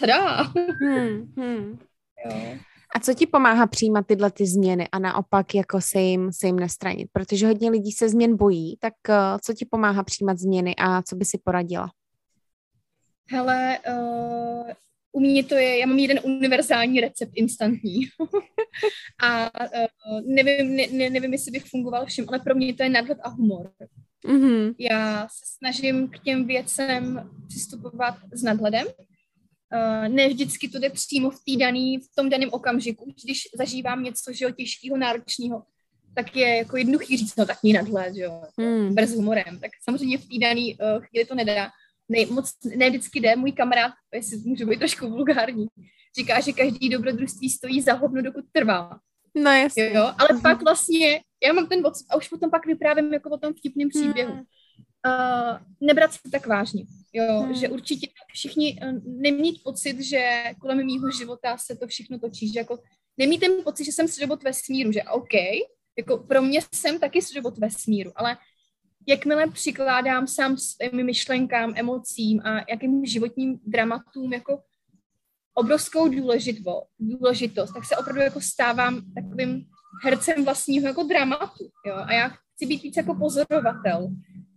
tada. 0.01 0.43
Hmm, 0.81 1.33
hmm. 1.37 1.79
Jo. 2.27 2.59
A 2.97 3.01
co 3.01 3.15
ti 3.15 3.27
pomáhá 3.27 3.67
přijímat 3.67 4.07
tyhle 4.07 4.31
ty 4.31 4.47
změny 4.47 4.89
a 4.93 4.99
naopak 4.99 5.55
jako 5.55 5.81
se 5.81 6.01
jim, 6.01 6.33
se 6.33 6.47
jim 6.47 6.59
nestranit? 6.59 7.09
Protože 7.13 7.47
hodně 7.47 7.71
lidí 7.71 7.93
se 7.93 8.09
změn 8.09 8.37
bojí, 8.37 8.77
tak 8.81 8.95
uh, 9.09 9.15
co 9.45 9.55
ti 9.55 9.67
pomáhá 9.71 10.03
přijímat 10.03 10.39
změny 10.39 10.75
a 10.77 11.03
co 11.03 11.17
by 11.17 11.25
si 11.25 11.39
poradila? 11.45 11.91
Hele, 13.31 13.79
uh, 13.89 14.71
u 15.13 15.21
mě 15.21 15.45
to 15.45 15.55
je, 15.55 15.79
já 15.79 15.87
mám 15.87 15.99
jeden 15.99 16.21
univerzální 16.23 17.01
recept 17.01 17.33
instantní. 17.35 18.01
a 19.23 19.51
uh, 19.61 20.21
nevím, 20.27 20.77
ne, 20.77 20.87
ne, 20.93 21.11
nevím, 21.11 21.33
jestli 21.33 21.53
by 21.53 21.61
fungoval 21.61 22.07
všem, 22.07 22.25
ale 22.29 22.39
pro 22.39 22.55
mě 22.55 22.75
to 22.75 22.83
je 22.83 22.89
nadhled 22.89 23.19
a 23.23 23.29
humor. 23.29 23.73
Mm-hmm. 24.29 24.75
Já 24.79 25.29
se 25.29 25.45
snažím 25.59 26.09
k 26.09 26.19
těm 26.19 26.47
věcem 26.47 27.31
přistupovat 27.49 28.15
s 28.33 28.43
nadhledem, 28.43 28.87
Uh, 29.73 30.09
ne 30.09 30.29
vždycky 30.29 30.69
to 30.69 30.79
jde 30.79 30.91
přímo 30.91 31.31
v, 31.31 31.59
daný, 31.59 31.99
v 31.99 32.15
tom 32.15 32.29
daném 32.29 32.49
okamžiku. 32.53 33.15
Když 33.25 33.43
zažívám 33.59 34.03
něco 34.03 34.33
že 34.33 34.45
jo, 34.45 34.51
těžkého, 34.51 34.97
náročného, 34.97 35.63
tak 36.15 36.37
je 36.37 36.57
jako 36.57 36.77
jednoduchý 36.77 37.17
říct, 37.17 37.37
no 37.37 37.47
tak 37.47 37.63
ní 37.63 37.73
nadhled, 37.73 38.15
že 38.15 38.23
jo, 38.23 38.43
hmm. 38.59 38.95
bez 38.95 39.15
humorem. 39.15 39.61
Tak 39.61 39.71
samozřejmě 39.85 40.19
v 40.19 40.29
té 40.29 40.39
dané 40.41 40.61
uh, 40.61 41.05
chvíli 41.05 41.25
to 41.25 41.35
nedá. 41.35 41.71
Ne, 42.11 42.27
moc, 42.31 42.53
ne 42.77 42.91
vždycky 42.91 43.21
jde. 43.21 43.37
Můj 43.37 43.53
kamarád, 43.53 43.93
jestli 44.15 44.39
můžu 44.45 44.67
být 44.67 44.79
trošku 44.79 45.11
vulgární, 45.11 45.67
říká, 46.19 46.41
že 46.41 46.53
každý 46.53 46.89
dobrodružství 46.89 47.51
stojí 47.51 47.81
za 47.81 47.93
hovno, 47.93 48.23
dokud 48.23 48.45
trvá. 48.53 48.99
No 49.35 49.51
jasně. 49.51 49.91
Jo? 49.95 50.13
Ale 50.19 50.29
hmm. 50.31 50.41
pak 50.43 50.63
vlastně, 50.63 51.21
já 51.47 51.53
mám 51.53 51.67
ten 51.67 51.83
bod 51.83 51.93
a 52.11 52.17
už 52.17 52.29
potom 52.29 52.51
pak 52.51 52.67
vyprávím 52.67 53.13
jako 53.13 53.31
o 53.31 53.39
tom 53.39 53.55
vtipném 53.55 53.89
příběhu. 53.89 54.33
Hmm. 54.33 54.45
Uh, 55.07 55.59
nebrat 55.81 56.13
se 56.13 56.19
tak 56.33 56.47
vážně. 56.47 56.85
Jo, 57.13 57.41
hmm. 57.41 57.55
že 57.55 57.69
určitě 57.69 58.09
všichni 58.33 58.81
uh, 58.83 58.99
nemít 59.05 59.63
pocit, 59.63 60.01
že 60.01 60.43
kolem 60.61 60.87
mýho 60.87 61.11
života 61.11 61.57
se 61.57 61.77
to 61.77 61.87
všechno 61.87 62.19
točí, 62.19 62.53
že 62.53 62.59
jako 62.59 62.79
nemít 63.17 63.41
ten 63.41 63.53
pocit, 63.65 63.85
že 63.85 63.93
jsem 63.93 64.09
středobot 64.09 64.43
vesmíru, 64.43 64.93
že 64.93 65.03
OK, 65.03 65.35
jako 65.99 66.19
pro 66.19 66.43
mě 66.43 66.61
jsem 66.75 66.99
taky 66.99 67.23
středobot 67.23 67.59
vesmíru, 67.59 68.13
ale 68.17 68.37
jakmile 69.09 69.51
přikládám 69.51 70.27
sám 70.27 70.57
svým 70.57 71.07
myšlenkám, 71.07 71.73
emocím 71.77 72.41
a 72.45 72.65
jakým 72.69 73.07
životním 73.07 73.61
dramatům 73.67 74.33
jako 74.33 74.59
obrovskou 75.55 76.09
důležitost, 76.09 76.89
důležitost, 76.99 77.73
tak 77.73 77.85
se 77.85 77.97
opravdu 77.97 78.21
jako 78.21 78.41
stávám 78.41 79.01
takovým 79.15 79.65
hercem 80.05 80.45
vlastního 80.45 80.89
jako 80.89 81.03
dramatu, 81.03 81.71
jo, 81.87 81.95
a 81.95 82.13
já 82.13 82.29
chci 82.29 82.67
být 82.67 82.83
víc 82.83 82.97
jako 82.97 83.15
pozorovatel, 83.15 84.09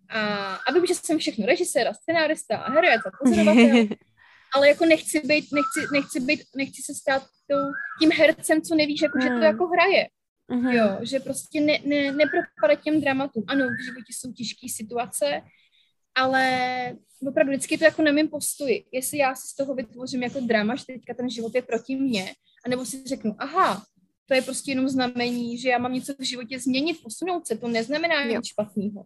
a, 0.10 0.56
a 0.56 0.72
vím, 0.74 0.86
že 0.86 0.96
jsem 0.96 1.18
všechno 1.18 1.46
režisér, 1.46 1.94
scenárista 1.94 2.58
a 2.58 2.72
herec 2.72 3.02
a 3.06 3.12
pozorovatel, 3.24 3.88
ale 4.56 4.68
jako 4.68 4.86
nechci 4.86 5.20
být, 5.20 5.46
nechci, 5.52 5.94
nechci 5.94 6.20
být, 6.20 6.42
nechci 6.56 6.82
se 6.86 6.94
stát 6.94 7.24
tou, 7.24 7.72
tím 8.00 8.12
hercem, 8.12 8.62
co 8.62 8.76
nevíš, 8.76 9.02
jako, 9.02 9.20
že 9.22 9.28
to 9.28 9.34
hmm. 9.34 9.44
jako 9.44 9.68
hraje. 9.68 10.08
Uh-huh. 10.50 10.72
Jo, 10.72 11.06
že 11.06 11.20
prostě 11.20 11.62
ne, 11.62 11.80
ne, 11.86 12.12
nepropadat 12.12 12.84
těm 12.84 13.02
dramatům. 13.02 13.44
Ano, 13.48 13.66
v 13.66 13.86
životě 13.86 14.14
jsou 14.14 14.32
těžké 14.32 14.68
situace, 14.70 15.42
ale 16.16 16.98
opravdu 17.28 17.52
vždycky 17.52 17.78
to 17.78 17.84
jako 17.84 18.02
na 18.02 18.12
mém 18.12 18.28
postoji. 18.28 18.86
Jestli 18.92 19.18
já 19.18 19.36
si 19.36 19.48
z 19.48 19.56
toho 19.56 19.76
vytvořím 19.76 20.24
jako 20.24 20.40
drama, 20.40 20.76
že 20.76 20.86
teďka 20.86 21.14
ten 21.14 21.30
život 21.30 21.56
je 21.56 21.62
proti 21.62 21.96
mně, 21.96 22.34
anebo 22.66 22.86
si 22.86 23.04
řeknu, 23.04 23.36
aha, 23.40 23.86
to 24.26 24.34
je 24.34 24.42
prostě 24.42 24.72
jenom 24.72 24.90
znamení, 24.90 25.58
že 25.58 25.70
já 25.70 25.78
mám 25.78 25.94
něco 25.94 26.14
v 26.20 26.24
životě 26.24 26.60
změnit, 26.60 26.98
posunout 27.04 27.48
se, 27.48 27.58
to 27.58 27.68
neznamená 27.68 28.24
nic 28.26 28.48
špatného 28.48 29.06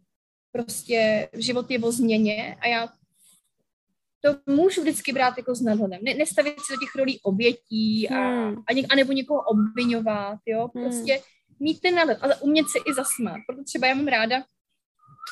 prostě 0.58 1.30
život 1.34 1.72
je 1.72 1.80
o 1.80 1.92
změně 1.92 2.56
a 2.60 2.68
já 2.68 2.88
to 4.22 4.54
můžu 4.54 4.82
vždycky 4.82 5.14
brát 5.14 5.38
jako 5.38 5.56
s 5.56 5.62
nadhledem. 5.62 6.00
Ne, 6.04 6.14
nestavit 6.14 6.54
si 6.60 6.74
do 6.74 6.80
těch 6.80 6.96
rolí 6.96 7.20
obětí 7.22 8.10
a, 8.10 8.20
hmm. 8.20 8.56
a, 8.68 8.74
něk, 8.74 8.86
a 8.90 8.96
nebo 8.96 9.12
někoho 9.12 9.42
obvinovat, 9.42 10.40
jo, 10.46 10.70
hmm. 10.76 10.86
prostě 10.86 11.14
hmm. 11.14 11.22
mít 11.60 11.82
ten 11.82 11.96
nadhled, 11.96 12.18
ale 12.22 12.36
umět 12.36 12.70
se 12.70 12.80
i 12.80 12.94
zasmát, 12.94 13.38
proto 13.48 13.64
třeba 13.64 13.88
já 13.88 13.96
mám 13.96 14.08
ráda 14.08 14.44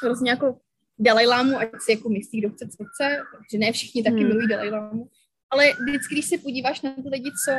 hrozně 0.03 0.29
jako 0.29 0.59
Dalajlámu, 0.99 1.57
ať 1.59 1.69
si 1.79 1.91
jako 1.91 2.09
myslí, 2.09 2.39
kdo 2.39 2.49
chce, 2.49 2.67
co 2.67 2.83
chce, 2.83 3.21
že 3.51 3.57
ne 3.57 3.71
všichni 3.71 4.03
taky 4.03 4.15
hmm. 4.15 4.27
milují 4.27 4.47
Dalajlámu, 4.47 5.09
ale 5.49 5.73
vždycky, 5.88 6.15
když 6.15 6.25
se 6.25 6.38
podíváš 6.38 6.81
na 6.81 6.95
ty 6.95 7.09
lidi, 7.09 7.31
co 7.45 7.51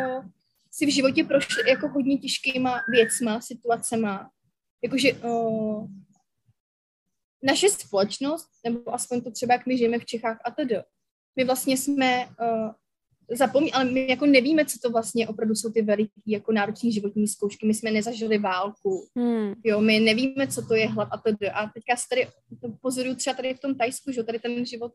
si 0.70 0.86
v 0.86 0.94
životě 0.94 1.24
prošli 1.24 1.70
jako 1.70 1.88
hodně 1.88 2.18
těžkýma 2.18 2.80
věcma, 2.90 3.40
situacema, 3.40 4.30
jakože 4.82 5.12
uh, 5.12 5.88
naše 7.42 7.68
společnost, 7.68 8.48
nebo 8.64 8.94
aspoň 8.94 9.20
to 9.20 9.30
třeba, 9.30 9.54
jak 9.54 9.66
my 9.66 9.78
žijeme 9.78 9.98
v 9.98 10.04
Čechách 10.04 10.38
a 10.44 10.50
tedy, 10.50 10.76
my 11.36 11.44
vlastně 11.44 11.76
jsme 11.76 12.26
uh, 12.26 12.70
zapomí, 13.30 13.72
ale 13.72 13.84
my 13.84 14.10
jako 14.10 14.26
nevíme, 14.26 14.64
co 14.64 14.78
to 14.82 14.90
vlastně 14.90 15.28
opravdu 15.28 15.54
jsou 15.54 15.72
ty 15.72 15.82
veliký 15.82 16.22
jako 16.26 16.52
náročné 16.52 16.90
životní 16.90 17.28
zkoušky. 17.28 17.66
My 17.66 17.74
jsme 17.74 17.90
nezažili 17.90 18.38
válku, 18.38 19.06
hmm. 19.16 19.54
jo, 19.64 19.80
my 19.80 20.00
nevíme, 20.00 20.48
co 20.48 20.66
to 20.66 20.74
je 20.74 20.88
hlad 20.88 21.08
a 21.12 21.16
to. 21.16 21.30
A 21.52 21.70
teďka 21.74 21.96
se 21.96 22.08
tady 22.10 22.26
to 22.60 22.68
pozoruju 22.80 23.14
třeba 23.14 23.36
tady 23.36 23.54
v 23.54 23.60
tom 23.60 23.74
Tajsku, 23.74 24.12
že 24.12 24.22
tady 24.22 24.38
ten 24.38 24.66
život 24.66 24.92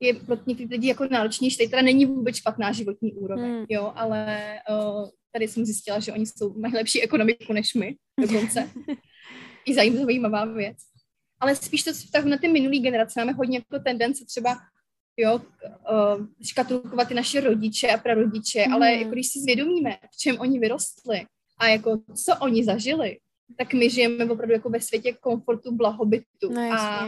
je 0.00 0.14
pro 0.14 0.36
některé 0.46 0.68
lidi 0.70 0.88
jako 0.88 1.06
náročnější. 1.10 1.56
Tady 1.56 1.68
teda 1.68 1.82
není 1.82 2.06
vůbec 2.06 2.36
špatná 2.36 2.72
životní 2.72 3.12
úroveň, 3.12 3.50
hmm. 3.50 3.66
jo, 3.68 3.92
ale 3.94 4.54
uh, 4.70 5.08
tady 5.32 5.48
jsem 5.48 5.64
zjistila, 5.64 5.98
že 5.98 6.12
oni 6.12 6.26
jsou, 6.26 6.54
mají 6.58 6.74
lepší 6.74 7.02
ekonomiku 7.02 7.52
než 7.52 7.74
my 7.74 7.96
dokonce. 8.20 8.70
I 9.66 9.74
zajímavá 9.74 10.44
věc. 10.44 10.76
Ale 11.40 11.56
spíš 11.56 11.82
to 11.82 11.92
vztahu 11.92 12.28
na 12.28 12.38
ty 12.38 12.48
minulý 12.48 12.80
generace 12.80 13.20
máme 13.20 13.32
hodně 13.32 13.58
jako 13.58 13.84
tendence 13.84 14.24
třeba 14.24 14.58
jo, 15.16 15.36
uh, 15.36 16.26
škatulkovat 16.46 17.08
ty 17.08 17.14
naše 17.14 17.40
rodiče 17.40 17.88
a 17.88 17.98
prarodiče, 17.98 18.64
mm. 18.66 18.74
ale 18.74 18.92
jako 18.92 19.10
když 19.10 19.28
si 19.28 19.40
zvědomíme, 19.40 19.96
v 20.14 20.16
čem 20.16 20.40
oni 20.40 20.58
vyrostli 20.58 21.26
a 21.58 21.66
jako 21.66 21.98
co 22.24 22.36
oni 22.40 22.64
zažili, 22.64 23.18
tak 23.58 23.74
my 23.74 23.90
žijeme 23.90 24.24
opravdu 24.24 24.52
jako 24.52 24.70
ve 24.70 24.80
světě 24.80 25.12
komfortu, 25.12 25.74
blahobytu 25.74 26.52
no, 26.52 26.72
a, 26.72 27.06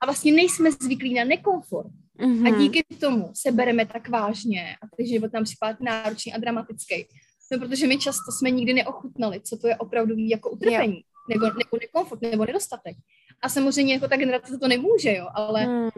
a 0.00 0.06
vlastně 0.06 0.32
nejsme 0.32 0.72
zvyklí 0.72 1.14
na 1.14 1.24
nekomfort. 1.24 1.90
Mm-hmm. 2.18 2.46
A 2.46 2.50
mhm. 2.50 2.58
díky 2.58 2.82
tomu 3.00 3.30
se 3.34 3.52
bereme 3.52 3.86
tak 3.86 4.08
vážně 4.08 4.76
a 4.82 4.96
ten 4.96 5.06
život 5.06 5.32
nám 5.32 5.44
připadá 5.44 5.78
náročný 5.80 6.32
a 6.32 6.38
dramatický. 6.38 7.06
No, 7.52 7.58
protože 7.58 7.86
my 7.86 7.98
často 7.98 8.32
jsme 8.32 8.50
nikdy 8.50 8.74
neochutnali, 8.74 9.40
co 9.40 9.56
to 9.56 9.68
je 9.68 9.76
opravdu 9.76 10.14
jako 10.18 10.50
utrpení, 10.50 10.92
yeah. 10.92 11.04
nebo, 11.28 11.44
nebo 11.46 11.78
nekomfort, 11.80 12.22
nebo 12.22 12.46
nedostatek. 12.46 12.96
A 13.42 13.48
samozřejmě 13.48 13.94
jako 13.94 14.08
ta 14.08 14.16
generace 14.16 14.58
to 14.58 14.68
nemůže, 14.68 15.14
jo, 15.14 15.26
ale 15.34 15.64
hmm. 15.64 15.90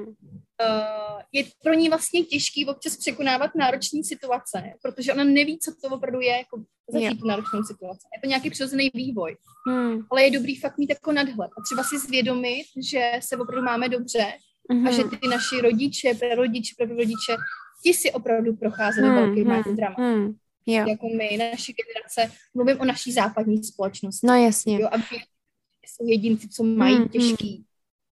Uh, 0.63 1.21
je 1.33 1.45
pro 1.63 1.75
ní 1.75 1.89
vlastně 1.89 2.25
těžký 2.25 2.67
občas 2.67 2.97
překonávat 2.97 3.51
náročné 3.55 4.05
situace, 4.05 4.63
protože 4.83 5.13
ona 5.13 5.25
neví, 5.25 5.59
co 5.59 5.73
to 5.83 5.95
opravdu 5.95 6.21
je, 6.21 6.37
jako 6.37 6.63
zažít 6.93 7.21
tu 7.21 7.27
náročnou 7.27 7.63
situaci. 7.63 8.07
Je 8.17 8.21
to 8.21 8.29
nějaký 8.29 8.51
přirozený 8.51 8.91
vývoj. 8.95 9.37
Hmm. 9.69 10.01
Ale 10.11 10.23
je 10.23 10.31
dobrý 10.31 10.57
fakt 10.57 10.79
mít 10.79 10.91
jako 10.91 11.13
nadhled 11.13 11.51
a 11.59 11.63
třeba 11.63 11.83
si 11.85 11.99
zvědomit, 11.99 12.67
že 12.91 13.13
se 13.21 13.37
opravdu 13.37 13.63
máme 13.63 13.89
dobře 13.89 14.27
hmm. 14.71 14.87
a 14.87 14.91
že 14.91 15.05
ty 15.05 15.29
naši 15.29 15.61
rodiče, 15.61 16.15
prarodiče, 16.15 16.75
prarodiče, 16.79 17.37
ti 17.83 17.95
si 17.95 18.13
opravdu 18.13 18.57
procházeli 18.57 19.09
hmm. 19.09 19.17
velký 19.17 19.43
hmm. 19.43 19.77
drama. 19.77 19.95
Hmm. 19.99 20.35
Jo. 20.67 20.85
Jako 20.89 21.09
my, 21.09 21.37
naše 21.37 21.73
generace, 21.73 22.37
mluvím 22.55 22.81
o 22.81 22.85
naší 22.85 23.13
západní 23.13 23.65
společnosti. 23.65 24.27
No 24.27 24.35
jasně. 24.35 24.81
Jo, 24.81 24.89
aby 24.93 25.05
jsou 25.87 26.07
jedinci, 26.07 26.49
co 26.49 26.65
mají 26.65 26.99
mm, 26.99 27.09
těžký 27.09 27.59
mm. 27.59 27.65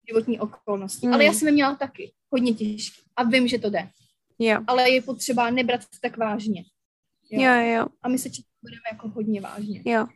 životní 0.07 0.39
okolnosti. 0.39 1.07
Mm. 1.07 1.13
Ale 1.13 1.23
já 1.25 1.33
jsem 1.33 1.47
je 1.47 1.51
měla 1.51 1.75
taky 1.75 2.13
hodně 2.29 2.53
těžký 2.53 3.01
a 3.15 3.23
vím, 3.23 3.47
že 3.47 3.59
to 3.59 3.69
jde. 3.69 3.89
Jo. 4.39 4.59
Ale 4.67 4.89
je 4.89 5.01
potřeba 5.01 5.49
nebrat 5.49 5.81
se 5.81 5.99
tak 6.01 6.17
vážně. 6.17 6.63
Jo, 7.31 7.41
jo. 7.41 7.75
jo. 7.75 7.85
A 8.01 8.09
my 8.09 8.17
se 8.17 8.29
budeme 8.61 8.81
jako 8.91 9.09
hodně 9.09 9.41
vážně. 9.41 9.81
Jo. 9.85 10.07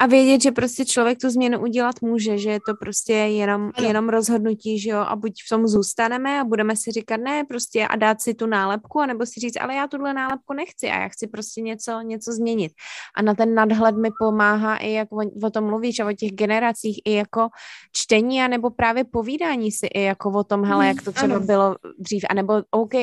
A 0.00 0.06
vědět, 0.06 0.42
že 0.42 0.50
prostě 0.50 0.84
člověk 0.84 1.18
tu 1.18 1.30
změnu 1.30 1.60
udělat 1.60 2.02
může, 2.02 2.38
že 2.38 2.50
je 2.50 2.58
to 2.66 2.74
prostě 2.80 3.12
jenom, 3.12 3.70
jenom 3.82 4.08
rozhodnutí, 4.08 4.78
že 4.78 4.90
jo, 4.90 4.98
a 4.98 5.16
buď 5.16 5.32
v 5.46 5.48
tom 5.48 5.66
zůstaneme 5.66 6.40
a 6.40 6.44
budeme 6.44 6.76
si 6.76 6.92
říkat 6.92 7.16
ne, 7.16 7.44
prostě 7.44 7.88
a 7.88 7.96
dát 7.96 8.20
si 8.20 8.34
tu 8.34 8.46
nálepku, 8.46 9.00
anebo 9.00 9.26
si 9.26 9.40
říct, 9.40 9.56
ale 9.60 9.74
já 9.74 9.86
tuhle 9.86 10.14
nálepku 10.14 10.52
nechci 10.52 10.86
a 10.90 11.00
já 11.00 11.08
chci 11.08 11.26
prostě 11.26 11.60
něco, 11.60 12.00
něco 12.00 12.32
změnit. 12.32 12.72
A 13.16 13.22
na 13.22 13.34
ten 13.34 13.54
nadhled 13.54 13.96
mi 13.96 14.08
pomáhá 14.20 14.76
i, 14.76 14.92
jak 14.92 15.12
o, 15.12 15.46
o 15.46 15.50
tom 15.50 15.64
mluvíš, 15.64 16.00
a 16.00 16.06
o 16.06 16.12
těch 16.12 16.32
generacích, 16.32 17.00
i 17.04 17.12
jako 17.12 17.48
čtení, 17.92 18.42
anebo 18.42 18.70
právě 18.70 19.04
povídání 19.04 19.72
si 19.72 19.86
i 19.86 20.02
jako 20.02 20.30
o 20.30 20.44
tom, 20.44 20.64
hele, 20.64 20.86
jak 20.86 21.02
to 21.02 21.12
třeba 21.12 21.36
ano. 21.36 21.46
bylo 21.46 21.76
dřív, 21.98 22.24
anebo 22.30 22.54
OK, 22.70 22.94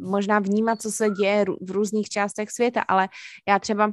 možná 0.00 0.38
vnímat, 0.38 0.82
co 0.82 0.90
se 0.90 1.10
děje 1.10 1.44
v 1.60 1.70
různých 1.70 2.08
částech 2.08 2.50
světa, 2.50 2.80
ale 2.80 3.08
já 3.48 3.58
třeba 3.58 3.92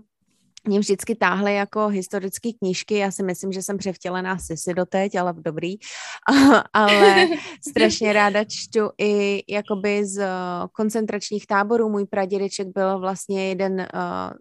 mě 0.67 0.79
vždycky 0.79 1.15
táhly 1.15 1.55
jako 1.55 1.87
historické 1.87 2.49
knížky, 2.59 2.95
já 2.95 3.11
si 3.11 3.23
myslím, 3.23 3.51
že 3.51 3.61
jsem 3.61 3.77
převtělená 3.77 4.37
Sisi 4.37 4.73
doteď, 4.73 5.15
ale 5.15 5.33
dobrý, 5.37 5.75
ale 6.73 7.27
strašně 7.69 8.13
ráda 8.13 8.43
čtu 8.43 8.89
i 8.97 9.43
jakoby 9.47 10.05
z 10.05 10.17
eh, 10.17 10.27
koncentračních 10.71 11.47
táborů, 11.47 11.89
můj 11.89 12.05
pradědeček 12.05 12.67
byl 12.67 12.99
vlastně 12.99 13.49
jeden 13.49 13.87
uh, 13.93 14.31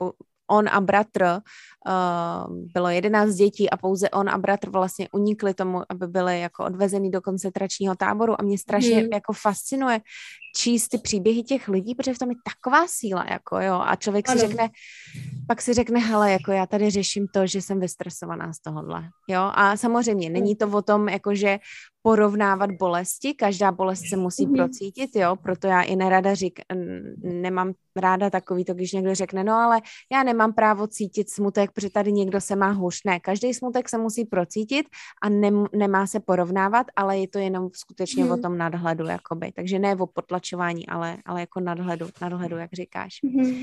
uh, 0.00 0.10
on 0.50 0.68
a 0.68 0.80
bratr, 0.80 1.22
uh, 1.24 2.56
bylo 2.74 2.88
jedenáct 2.88 3.34
dětí 3.34 3.70
a 3.70 3.76
pouze 3.76 4.10
on 4.10 4.28
a 4.28 4.38
bratr 4.38 4.70
vlastně 4.70 5.08
unikli 5.12 5.54
tomu, 5.54 5.82
aby 5.88 6.06
byli 6.06 6.40
jako 6.40 6.64
odvezení 6.64 7.10
do 7.10 7.20
koncentračního 7.20 7.94
táboru. 7.94 8.40
A 8.40 8.44
mě 8.44 8.58
strašně 8.58 8.96
hmm. 8.96 9.12
jako 9.12 9.32
fascinuje 9.32 10.00
číst 10.56 10.88
ty 10.88 10.98
příběhy 10.98 11.42
těch 11.42 11.68
lidí, 11.68 11.94
protože 11.94 12.14
v 12.14 12.18
tom 12.18 12.30
je 12.30 12.36
taková 12.44 12.86
síla, 12.88 13.26
jako 13.30 13.60
jo, 13.60 13.82
a 13.84 13.96
člověk 13.96 14.28
ano. 14.28 14.40
si 14.40 14.46
řekne, 14.46 14.68
pak 15.48 15.62
si 15.62 15.74
řekne, 15.74 16.00
hele, 16.00 16.32
jako 16.32 16.52
já 16.52 16.66
tady 16.66 16.90
řeším 16.90 17.26
to, 17.28 17.46
že 17.46 17.62
jsem 17.62 17.80
vystresovaná 17.80 18.52
z 18.52 18.60
tohohle, 18.60 19.08
jo, 19.28 19.50
a 19.54 19.76
samozřejmě 19.76 20.30
není 20.30 20.56
to 20.56 20.68
o 20.68 20.82
tom, 20.82 21.08
jako 21.08 21.34
že 21.34 21.58
porovnávat 22.06 22.70
bolesti, 22.72 23.34
každá 23.34 23.72
bolest 23.72 24.08
se 24.08 24.16
musí 24.16 24.46
mm-hmm. 24.46 24.56
procítit, 24.56 25.16
jo, 25.16 25.36
proto 25.36 25.66
já 25.66 25.82
i 25.82 25.96
nerada 25.96 26.34
řík, 26.34 26.60
nemám 27.22 27.72
ráda 27.96 28.30
takový 28.30 28.64
to, 28.64 28.74
když 28.74 28.92
někdo 28.92 29.14
řekne, 29.14 29.44
no 29.44 29.52
ale 29.52 29.80
já 30.12 30.22
nemám 30.22 30.52
právo 30.52 30.86
cítit 30.86 31.30
smutek, 31.30 31.70
protože 31.72 31.90
tady 31.90 32.12
někdo 32.12 32.40
se 32.40 32.56
má 32.56 32.70
hůř. 32.70 33.00
Ne, 33.04 33.20
každý 33.20 33.54
smutek 33.54 33.88
se 33.88 33.98
musí 33.98 34.24
procítit 34.24 34.86
a 35.22 35.28
nem, 35.28 35.66
nemá 35.76 36.06
se 36.06 36.20
porovnávat, 36.20 36.86
ale 36.96 37.18
je 37.18 37.28
to 37.28 37.38
jenom 37.38 37.68
skutečně 37.72 38.24
mm. 38.24 38.30
o 38.30 38.36
tom 38.36 38.58
nadhledu, 38.58 39.06
jakoby. 39.06 39.52
Takže 39.52 39.78
ne 39.78 39.96
o 39.96 40.06
potlačování, 40.06 40.86
ale, 40.86 41.16
ale 41.24 41.40
jako 41.40 41.60
nadhledu, 41.60 42.06
nadhledu, 42.20 42.56
jak 42.56 42.72
říkáš. 42.72 43.18
Mm. 43.22 43.62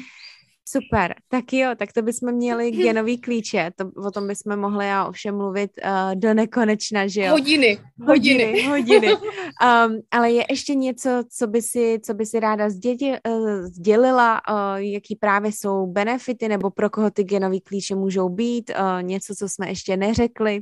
Super, 0.65 1.15
tak 1.27 1.53
jo, 1.53 1.69
tak 1.77 1.93
to 1.93 2.01
bychom 2.01 2.31
měli 2.31 2.71
genový 2.85 3.17
klíče, 3.17 3.71
to, 3.75 4.07
o 4.07 4.11
tom 4.11 4.27
bychom 4.27 4.57
mohli 4.57 4.87
já 4.87 5.05
ovšem 5.05 5.37
mluvit 5.37 5.71
uh, 5.85 6.15
do 6.15 6.33
nekonečna, 6.33 7.07
že 7.07 7.21
jo? 7.21 7.31
Hodiny, 7.31 7.79
hodiny. 8.07 8.63
Hodiny, 8.63 8.63
hodiny. 8.63 9.13
Um, 9.13 9.99
ale 10.11 10.31
je 10.31 10.45
ještě 10.49 10.75
něco, 10.75 11.23
co 11.37 11.47
by 11.47 11.61
si, 11.61 11.99
co 12.05 12.13
by 12.13 12.25
si 12.25 12.39
ráda 12.39 12.69
sděli, 12.69 13.19
uh, 13.27 13.61
sdělila, 13.61 14.41
uh, 14.49 14.77
jaký 14.77 15.15
právě 15.15 15.51
jsou 15.51 15.87
benefity, 15.87 16.47
nebo 16.47 16.71
pro 16.71 16.89
koho 16.89 17.11
ty 17.11 17.23
genový 17.23 17.61
klíče 17.61 17.95
můžou 17.95 18.29
být, 18.29 18.71
uh, 18.79 19.03
něco, 19.03 19.35
co 19.35 19.49
jsme 19.49 19.69
ještě 19.69 19.97
neřekli? 19.97 20.61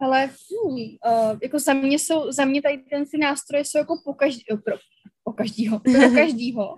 Ale 0.00 0.30
uh, 0.64 1.38
jako 1.42 1.58
za 1.58 1.72
mě 1.72 1.98
jsou, 1.98 2.32
za 2.32 2.44
mě 2.44 2.62
tady 2.62 2.78
ten 2.78 3.04
ty 3.06 3.18
nástroje 3.18 3.64
jsou 3.64 3.78
jako 3.78 3.94
po 4.04 4.14
každý, 4.14 4.42
pro, 4.64 4.76
po 5.24 5.32
každýho, 5.32 5.78
pro 5.78 6.10
každýho 6.14 6.76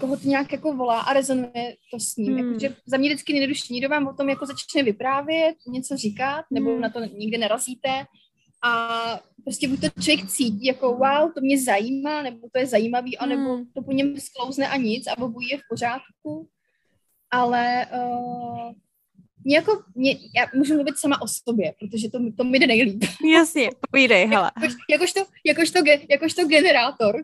koho 0.00 0.16
to 0.16 0.28
nějak 0.28 0.52
jako 0.52 0.72
volá 0.72 1.00
a 1.00 1.12
rezonuje 1.12 1.76
to 1.92 2.00
s 2.00 2.16
ním. 2.16 2.36
Hmm. 2.36 2.46
Jakože 2.46 2.76
za 2.86 2.96
mě 2.96 3.08
vždycky 3.08 3.32
nejjednodušší, 3.32 3.74
někdo 3.74 3.88
vám 3.88 4.06
o 4.06 4.14
tom 4.14 4.28
jako 4.28 4.46
začne 4.46 4.82
vyprávět, 4.82 5.56
něco 5.68 5.96
říkat, 5.96 6.44
nebo 6.50 6.70
hmm. 6.70 6.80
na 6.80 6.90
to 6.90 7.00
nikdy 7.04 7.38
narazíte 7.38 8.04
a 8.62 8.90
prostě 9.44 9.68
buď 9.68 9.80
to 9.80 10.00
člověk 10.00 10.30
cítí 10.30 10.66
jako 10.66 10.88
wow, 10.88 11.32
to 11.34 11.40
mě 11.40 11.62
zajímá, 11.62 12.22
nebo 12.22 12.48
to 12.52 12.58
je 12.58 12.66
zajímavý, 12.66 13.18
anebo 13.18 13.54
hmm. 13.54 13.64
to 13.74 13.82
po 13.82 13.92
něm 13.92 14.20
sklouzne 14.20 14.68
a 14.68 14.76
nic 14.76 15.06
a 15.06 15.18
obojí 15.18 15.48
je 15.48 15.58
v 15.58 15.62
pořádku. 15.70 16.48
Ale 17.30 17.86
uh, 17.92 18.72
mě 19.44 19.56
jako, 19.56 19.82
mě, 19.94 20.10
já 20.10 20.46
můžu 20.54 20.74
mluvit 20.74 20.98
sama 20.98 21.22
o 21.22 21.28
sobě, 21.28 21.74
protože 21.80 22.10
to, 22.10 22.18
to 22.36 22.44
mi 22.44 22.58
jde 22.58 22.66
nejlíp. 22.66 23.04
Jasně, 23.34 23.70
povídej, 23.90 24.26
hele. 24.26 24.50
Jakož, 24.60 24.76
jakožto, 24.90 25.20
jakožto, 25.46 25.78
jakožto 26.10 26.44
generátor, 26.44 27.14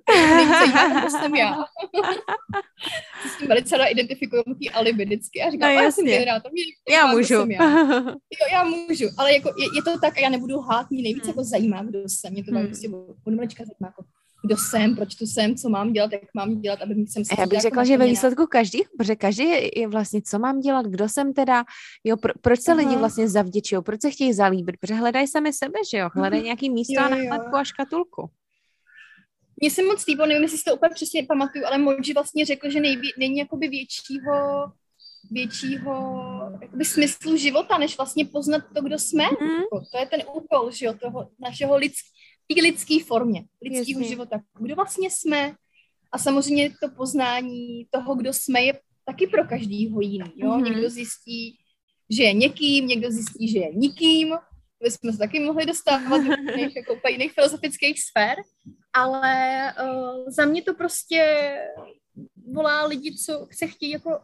zajímá, 0.48 1.00
to 1.04 1.10
jsem 1.10 1.34
já. 1.34 1.64
S 3.34 3.38
tím 3.38 3.48
velice 3.48 3.76
ráda 3.76 3.90
identifikuju 3.90 4.42
ty 4.58 4.70
alibi 4.70 5.04
vždycky. 5.04 5.42
A 5.42 5.50
říkám, 5.50 5.74
no, 5.74 5.82
já 5.82 5.90
jsem 5.90 6.04
generátor. 6.04 6.52
Mě, 6.52 6.62
já 6.90 7.06
můžu. 7.06 7.34
Já. 7.34 7.86
Jo, 8.40 8.46
já 8.52 8.64
můžu, 8.64 9.06
ale 9.18 9.34
jako 9.34 9.48
je, 9.48 9.64
je, 9.76 9.82
to 9.82 10.00
tak 10.00 10.18
a 10.18 10.20
já 10.20 10.28
nebudu 10.28 10.60
hát, 10.60 10.90
mě 10.90 11.02
nejvíc 11.02 11.22
hmm. 11.22 11.30
jako 11.30 11.44
zajímá, 11.44 11.82
kdo 11.82 11.98
jsem. 12.06 12.32
Mě 12.32 12.44
to 12.44 12.50
hmm. 12.50 12.66
prostě 12.66 12.88
od 12.88 13.16
zajímá, 13.26 13.86
jako, 13.86 14.04
kdo 14.46 14.56
jsem, 14.56 14.96
proč 14.96 15.14
tu 15.14 15.26
jsem, 15.26 15.56
co 15.56 15.68
mám 15.68 15.92
dělat, 15.92 16.12
jak 16.12 16.22
mám 16.34 16.60
dělat, 16.60 16.82
aby 16.82 16.94
jsem 16.94 17.24
se... 17.24 17.34
Já 17.38 17.46
bych 17.46 17.60
řekla, 17.60 17.82
jako 17.82 17.88
že 17.88 17.98
ve 17.98 18.06
výsledku 18.06 18.46
každý, 18.46 18.82
protože 18.98 19.16
každý 19.16 19.44
je, 19.76 19.88
vlastně, 19.88 20.22
co 20.22 20.38
mám 20.38 20.60
dělat, 20.60 20.86
kdo 20.86 21.08
jsem 21.08 21.34
teda, 21.34 21.64
jo, 22.04 22.16
pro, 22.16 22.32
proč 22.40 22.60
se 22.60 22.72
Aha. 22.72 22.80
lidi 22.80 22.96
vlastně 22.96 23.28
zavděčují, 23.28 23.82
proč 23.82 24.00
se 24.00 24.10
chtějí 24.10 24.32
zalíbit, 24.32 24.76
protože 24.80 24.94
hledají 24.94 25.26
sami 25.26 25.52
sebe, 25.52 25.78
že 25.90 25.98
jo, 25.98 26.08
hledají 26.14 26.42
nějaký 26.42 26.70
místo 26.70 26.94
jo, 26.96 27.06
a 27.06 27.08
náhledku 27.08 27.56
a 27.56 27.64
škatulku. 27.64 28.30
Mně 29.60 29.70
se 29.70 29.82
moc 29.82 30.06
líbilo, 30.06 30.26
nevím, 30.26 30.42
jestli 30.42 30.58
si 30.58 30.64
to 30.64 30.76
úplně 30.76 30.94
přesně 30.94 31.26
pamatuju, 31.26 31.64
ale 31.66 31.78
Moji 31.78 32.14
vlastně 32.14 32.44
řekl, 32.44 32.70
že 32.70 32.80
nejví, 32.80 33.12
není 33.18 33.38
jakoby 33.38 33.68
většího 33.68 34.32
většího 35.30 36.22
jakoby 36.60 36.84
smyslu 36.84 37.36
života, 37.36 37.78
než 37.78 37.96
vlastně 37.96 38.24
poznat 38.24 38.62
to, 38.74 38.82
kdo 38.82 38.98
jsme. 38.98 39.24
Mm. 39.24 39.80
To 39.92 39.98
je 39.98 40.06
ten 40.06 40.22
úkol, 40.34 40.70
že 40.70 40.86
jo, 40.86 40.94
toho 40.94 41.28
našeho 41.40 41.76
lidského 41.76 42.16
té 42.48 42.62
lidské 42.62 43.04
formě, 43.04 43.44
lidského 43.62 44.02
života. 44.02 44.40
Kdo 44.58 44.74
vlastně 44.74 45.10
jsme? 45.10 45.54
A 46.12 46.18
samozřejmě 46.18 46.70
to 46.70 46.88
poznání 46.96 47.86
toho, 47.90 48.14
kdo 48.14 48.32
jsme, 48.32 48.62
je 48.62 48.80
taky 49.04 49.26
pro 49.26 49.44
každýho 49.44 50.00
jiný. 50.00 50.32
Jo? 50.36 50.50
Mm-hmm. 50.50 50.64
Někdo 50.64 50.90
zjistí, 50.90 51.58
že 52.10 52.22
je 52.22 52.32
někým, 52.32 52.86
někdo 52.86 53.10
zjistí, 53.10 53.48
že 53.48 53.58
je 53.58 53.74
nikým, 53.74 54.34
bychom 54.82 55.12
se 55.12 55.18
taky 55.18 55.40
mohli 55.40 55.66
dostávat 55.66 56.18
do 56.18 56.32
jiných, 56.56 56.76
jako 56.76 57.08
jiných 57.08 57.32
filozofických 57.32 58.02
sfér, 58.02 58.36
ale 58.92 59.34
uh, 59.82 60.24
za 60.28 60.44
mě 60.44 60.62
to 60.62 60.74
prostě 60.74 61.52
volá 62.52 62.86
lidi, 62.86 63.16
co 63.16 63.48
se 63.52 63.66
chtějí 63.66 63.92
jako 63.92 64.20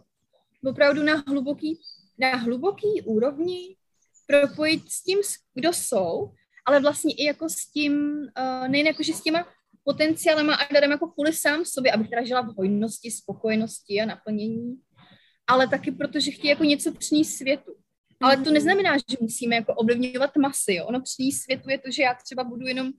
opravdu 0.65 1.03
na 1.03 1.25
hluboký, 1.27 1.81
na 2.19 2.37
hluboký 2.37 3.03
úrovni 3.05 3.77
propojit 4.27 4.83
s 4.89 5.03
tím, 5.03 5.19
kdo 5.55 5.73
jsou, 5.73 6.33
ale 6.65 6.81
vlastně 6.81 7.15
i 7.15 7.25
jako 7.25 7.49
s 7.49 7.71
tím, 7.73 7.93
uh, 8.39 8.69
nejen 8.69 8.87
jako, 8.87 9.03
že 9.03 9.13
s 9.13 9.23
těma 9.23 9.47
potenciálema 9.85 10.55
a 10.55 10.73
darem 10.73 10.91
jako 10.91 11.07
kvůli 11.07 11.33
sám 11.33 11.65
sobě, 11.65 11.93
abych 11.93 12.11
teda 12.11 12.25
žila 12.25 12.41
v 12.41 12.55
hojnosti, 12.57 13.11
spokojenosti 13.11 14.01
a 14.01 14.07
naplnění, 14.07 14.75
ale 15.47 15.69
taky 15.69 15.93
protože 15.93 16.31
chtějí 16.31 16.51
jako 16.51 16.65
něco 16.65 16.93
přinést 16.93 17.35
světu. 17.35 17.73
Ale 18.21 18.37
to 18.37 18.43
mhm. 18.43 18.55
neznamená, 18.55 18.97
že 18.97 19.17
musíme 19.21 19.57
jako 19.57 19.75
ovlivňovat 19.75 20.37
masy. 20.37 20.75
Jo. 20.75 20.87
Ono 20.87 21.01
přinést 21.01 21.43
světu 21.43 21.71
je 21.71 21.79
to, 21.79 21.91
že 21.91 22.03
já 22.03 22.15
třeba 22.15 22.45
budu 22.45 22.67
jenom 22.67 22.91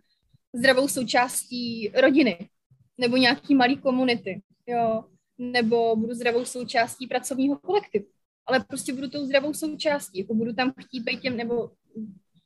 zdravou 0.54 0.88
součástí 0.88 1.92
rodiny 1.96 2.50
nebo 2.98 3.18
nějaký 3.18 3.56
malý 3.56 3.78
komunity, 3.78 4.42
jo, 4.68 5.04
nebo 5.38 5.96
budu 5.96 6.14
zdravou 6.14 6.46
součástí 6.46 7.08
pracovního 7.08 7.58
kolektivu. 7.58 8.06
Ale 8.46 8.64
prostě 8.64 8.94
budu 8.94 9.10
tou 9.10 9.26
zdravou 9.26 9.54
součástí, 9.54 10.20
jako 10.20 10.34
budu 10.34 10.54
tam 10.54 10.74
chtít 10.82 11.04
být 11.04 11.22
těm, 11.22 11.38
nebo 11.38 11.72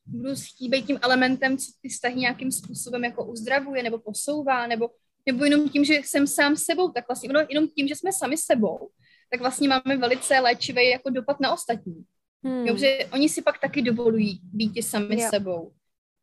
budu 0.07 0.35
chtít 0.35 0.85
tím 0.87 0.99
elementem, 1.01 1.57
co 1.57 1.71
ty 1.81 1.89
vztahy 1.89 2.15
nějakým 2.15 2.51
způsobem 2.51 3.03
jako 3.03 3.25
uzdravuje 3.25 3.83
nebo 3.83 3.99
posouvá, 3.99 4.67
nebo, 4.67 4.89
nebo 5.25 5.45
jenom 5.45 5.69
tím, 5.69 5.85
že 5.85 5.93
jsem 5.93 6.27
sám 6.27 6.55
sebou, 6.55 6.91
tak 6.91 7.07
vlastně 7.07 7.29
no, 7.33 7.45
jenom 7.49 7.67
tím, 7.67 7.87
že 7.87 7.95
jsme 7.95 8.13
sami 8.13 8.37
sebou, 8.37 8.89
tak 9.31 9.39
vlastně 9.39 9.69
máme 9.69 9.97
velice 9.97 10.39
léčivý 10.39 10.89
jako 10.89 11.09
dopad 11.09 11.39
na 11.39 11.53
ostatní. 11.53 12.03
Hmm. 12.43 12.67
Jo, 12.67 12.77
že 12.77 12.97
oni 13.13 13.29
si 13.29 13.41
pak 13.41 13.59
taky 13.59 13.81
dovolují 13.81 14.39
být 14.43 14.83
sami 14.83 15.21
jo. 15.21 15.27
sebou. 15.29 15.71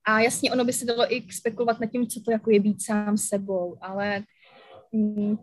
A 0.07 0.21
jasně, 0.21 0.53
ono 0.53 0.65
by 0.65 0.73
se 0.73 0.85
dalo 0.85 1.15
i 1.15 1.27
spekulovat 1.33 1.81
nad 1.81 1.87
tím, 1.87 2.07
co 2.07 2.21
to 2.21 2.31
jako 2.31 2.51
je 2.51 2.61
být 2.61 2.83
sám 2.83 3.19
sebou, 3.19 3.77
ale 3.81 4.23
mm, 4.93 5.37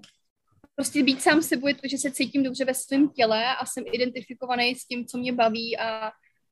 prostě 0.75 1.03
být 1.03 1.21
sám 1.21 1.41
sebou 1.41 1.67
je 1.67 1.75
to, 1.75 1.87
že 1.87 1.97
se 1.97 2.11
cítím 2.11 2.43
dobře 2.43 2.65
ve 2.65 2.73
svém 2.73 3.09
těle 3.09 3.55
a 3.55 3.65
jsem 3.65 3.83
identifikovaný 3.91 4.75
s 4.75 4.85
tím, 4.85 5.05
co 5.05 5.17
mě 5.17 5.33
baví 5.33 5.77
a, 5.77 6.11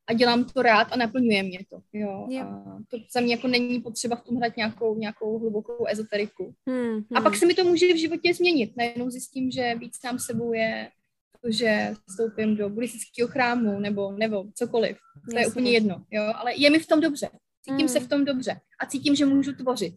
a 0.10 0.14
dělám 0.14 0.44
to 0.44 0.62
rád 0.62 0.88
a 0.92 0.98
naplňuje 0.98 1.44
mě 1.44 1.60
to. 1.70 1.80
Jo. 1.94 2.28
jo. 2.30 2.44
A 2.44 2.78
to 2.88 2.98
za 3.14 3.22
mě 3.22 3.36
jako 3.36 3.48
není 3.48 3.82
potřeba 3.82 4.16
v 4.16 4.24
tom 4.24 4.38
hrát 4.38 4.58
nějakou, 4.58 4.96
nějakou 4.96 5.40
hlubokou 5.40 5.86
ezoteriku. 5.88 6.54
Hmm, 6.68 6.94
hmm. 6.94 7.04
A 7.16 7.22
pak 7.22 7.36
se 7.36 7.46
mi 7.46 7.54
to 7.54 7.64
může 7.64 7.94
v 7.94 8.00
životě 8.00 8.34
změnit. 8.34 8.72
Najednou 8.78 9.10
zjistím, 9.10 9.52
že 9.52 9.76
být 9.80 9.96
sám 9.96 10.20
sebou 10.20 10.54
je 10.54 10.90
to, 11.42 11.52
že 11.52 11.94
vstoupím 12.10 12.56
do 12.56 12.70
buddhistického 12.70 13.30
chrámu 13.30 13.80
nebo, 13.80 14.12
nebo 14.12 14.46
cokoliv. 14.54 14.98
To 15.30 15.38
Jasně. 15.38 15.40
je 15.40 15.48
úplně 15.48 15.72
jedno. 15.72 16.06
Jo. 16.12 16.24
Ale 16.36 16.56
je 16.56 16.70
mi 16.70 16.80
v 16.80 16.88
tom 16.88 17.02
dobře. 17.02 17.30
Cítím 17.62 17.78
hmm. 17.78 17.90
se 17.90 18.00
v 18.00 18.08
tom 18.08 18.26
dobře. 18.26 18.60
A 18.82 18.86
cítím, 18.86 19.16
že 19.16 19.26
můžu 19.26 19.54
tvořit. 19.54 19.94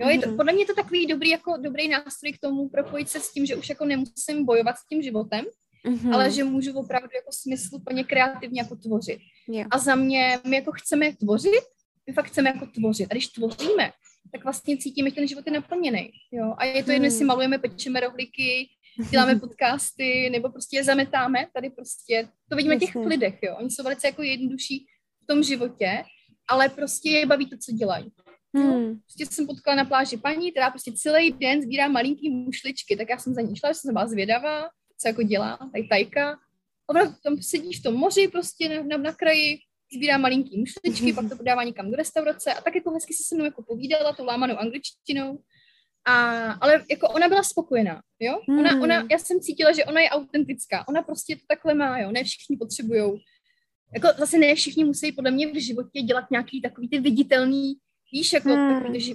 Jo, 0.00 0.08
je 0.08 0.18
to, 0.18 0.28
mhm. 0.28 0.36
podle 0.36 0.52
mě 0.52 0.62
je 0.62 0.66
to 0.66 0.74
takový 0.74 1.06
dobrý, 1.06 1.30
jako, 1.30 1.56
dobrý 1.56 1.88
nástroj 1.88 2.32
k 2.32 2.40
tomu 2.40 2.68
propojit 2.68 3.08
se 3.08 3.20
s 3.20 3.32
tím, 3.32 3.46
že 3.46 3.56
už 3.56 3.68
jako 3.68 3.84
nemusím 3.84 4.44
bojovat 4.44 4.76
s 4.76 4.86
tím 4.86 5.02
životem, 5.02 5.44
mm-hmm. 5.86 6.14
ale 6.14 6.30
že 6.30 6.44
můžu 6.44 6.72
opravdu 6.72 7.08
jako 7.14 7.32
smysluplně 7.32 8.04
kreativně 8.04 8.60
jako 8.60 8.76
tvořit. 8.76 9.18
Yeah. 9.48 9.68
A 9.70 9.78
za 9.78 9.94
mě, 9.94 10.38
my 10.46 10.56
jako 10.56 10.72
chceme 10.72 11.16
tvořit, 11.16 11.64
my 12.06 12.12
fakt 12.12 12.26
chceme 12.26 12.50
jako 12.50 12.66
tvořit. 12.66 13.06
A 13.10 13.14
když 13.14 13.26
tvoříme, 13.26 13.92
tak 14.32 14.44
vlastně 14.44 14.76
cítíme, 14.76 15.10
že 15.10 15.14
ten 15.14 15.28
život 15.28 15.46
je 15.46 15.52
naplněný. 15.52 16.10
Jo? 16.32 16.54
A 16.58 16.64
je 16.64 16.84
to 16.84 16.90
jedno, 16.90 17.06
jestli 17.06 17.20
hmm. 17.20 17.28
malujeme, 17.28 17.58
pečeme 17.58 18.00
rohlíky, 18.00 18.68
děláme 19.10 19.36
podcasty, 19.40 20.30
nebo 20.32 20.48
prostě 20.48 20.76
je 20.76 20.84
zametáme. 20.84 21.46
Tady 21.54 21.70
prostě, 21.70 22.28
to 22.50 22.56
vidíme 22.56 22.76
v 22.76 22.80
těch 22.80 22.94
lidech, 22.94 23.38
jo. 23.42 23.56
Oni 23.58 23.70
jsou 23.70 23.82
velice 23.82 24.06
jako 24.06 24.22
jednodušší 24.22 24.86
v 25.22 25.26
tom 25.26 25.42
životě, 25.42 26.04
ale 26.48 26.68
prostě 26.68 27.10
je 27.10 27.26
baví 27.26 27.46
to, 27.50 27.56
co 27.56 27.72
dělají. 27.72 28.12
Hmm. 28.56 28.98
Prostě 28.98 29.26
jsem 29.26 29.46
potkala 29.46 29.76
na 29.76 29.84
pláži 29.84 30.16
paní, 30.16 30.50
která 30.50 30.70
prostě 30.70 30.92
celý 30.92 31.32
den 31.32 31.62
sbírá 31.62 31.88
malinký 31.88 32.30
mušličky, 32.30 32.96
tak 32.96 33.08
já 33.10 33.18
jsem 33.18 33.34
za 33.34 33.40
ní 33.40 33.56
šla, 33.56 33.74
jsem 33.74 33.94
byla 33.94 34.06
zvědavá, 34.06 34.68
co 34.98 35.08
jako 35.08 35.22
dělá, 35.22 35.58
tady 35.72 35.88
tajka. 35.88 36.38
A 36.90 37.06
tam 37.22 37.42
sedí 37.42 37.72
v 37.72 37.82
tom 37.82 37.94
moři 37.94 38.28
prostě 38.28 38.68
na, 38.68 38.82
na, 38.82 38.96
na 38.96 39.12
kraji, 39.12 39.58
sbírá 39.94 40.18
malinký 40.18 40.58
mušličky, 40.58 41.12
pak 41.12 41.28
to 41.28 41.36
podává 41.36 41.64
někam 41.64 41.90
do 41.90 41.96
restaurace 41.96 42.54
a 42.54 42.60
tak 42.60 42.74
jako 42.74 42.90
hezky 42.90 43.14
se 43.14 43.22
se 43.22 43.34
mnou 43.34 43.44
jako 43.44 43.62
povídala 43.62 44.12
tou 44.12 44.24
lámanou 44.24 44.56
angličtinou. 44.56 45.38
A, 46.04 46.50
ale 46.52 46.84
jako 46.90 47.08
ona 47.08 47.28
byla 47.28 47.42
spokojená, 47.42 48.02
jo? 48.20 48.40
Ona, 48.48 48.70
hmm. 48.70 48.82
ona, 48.82 49.06
já 49.10 49.18
jsem 49.18 49.40
cítila, 49.40 49.72
že 49.72 49.84
ona 49.84 50.00
je 50.00 50.10
autentická. 50.10 50.88
Ona 50.88 51.02
prostě 51.02 51.36
to 51.36 51.42
takhle 51.48 51.74
má, 51.74 51.98
jo? 51.98 52.12
Ne 52.12 52.24
všichni 52.24 52.56
potřebují. 52.56 53.20
Jako 53.94 54.08
zase 54.18 54.38
ne 54.38 54.54
všichni 54.54 54.84
musí 54.84 55.12
podle 55.12 55.30
mě 55.30 55.46
v 55.46 55.62
životě 55.62 56.02
dělat 56.02 56.30
nějaký 56.30 56.60
takový 56.60 56.88
ty 56.88 57.00
viditelný 57.00 57.76
Víš, 58.12 58.32
jako 58.32 58.48
hmm. 58.48 58.80
takový, 58.80 59.00
že 59.00 59.14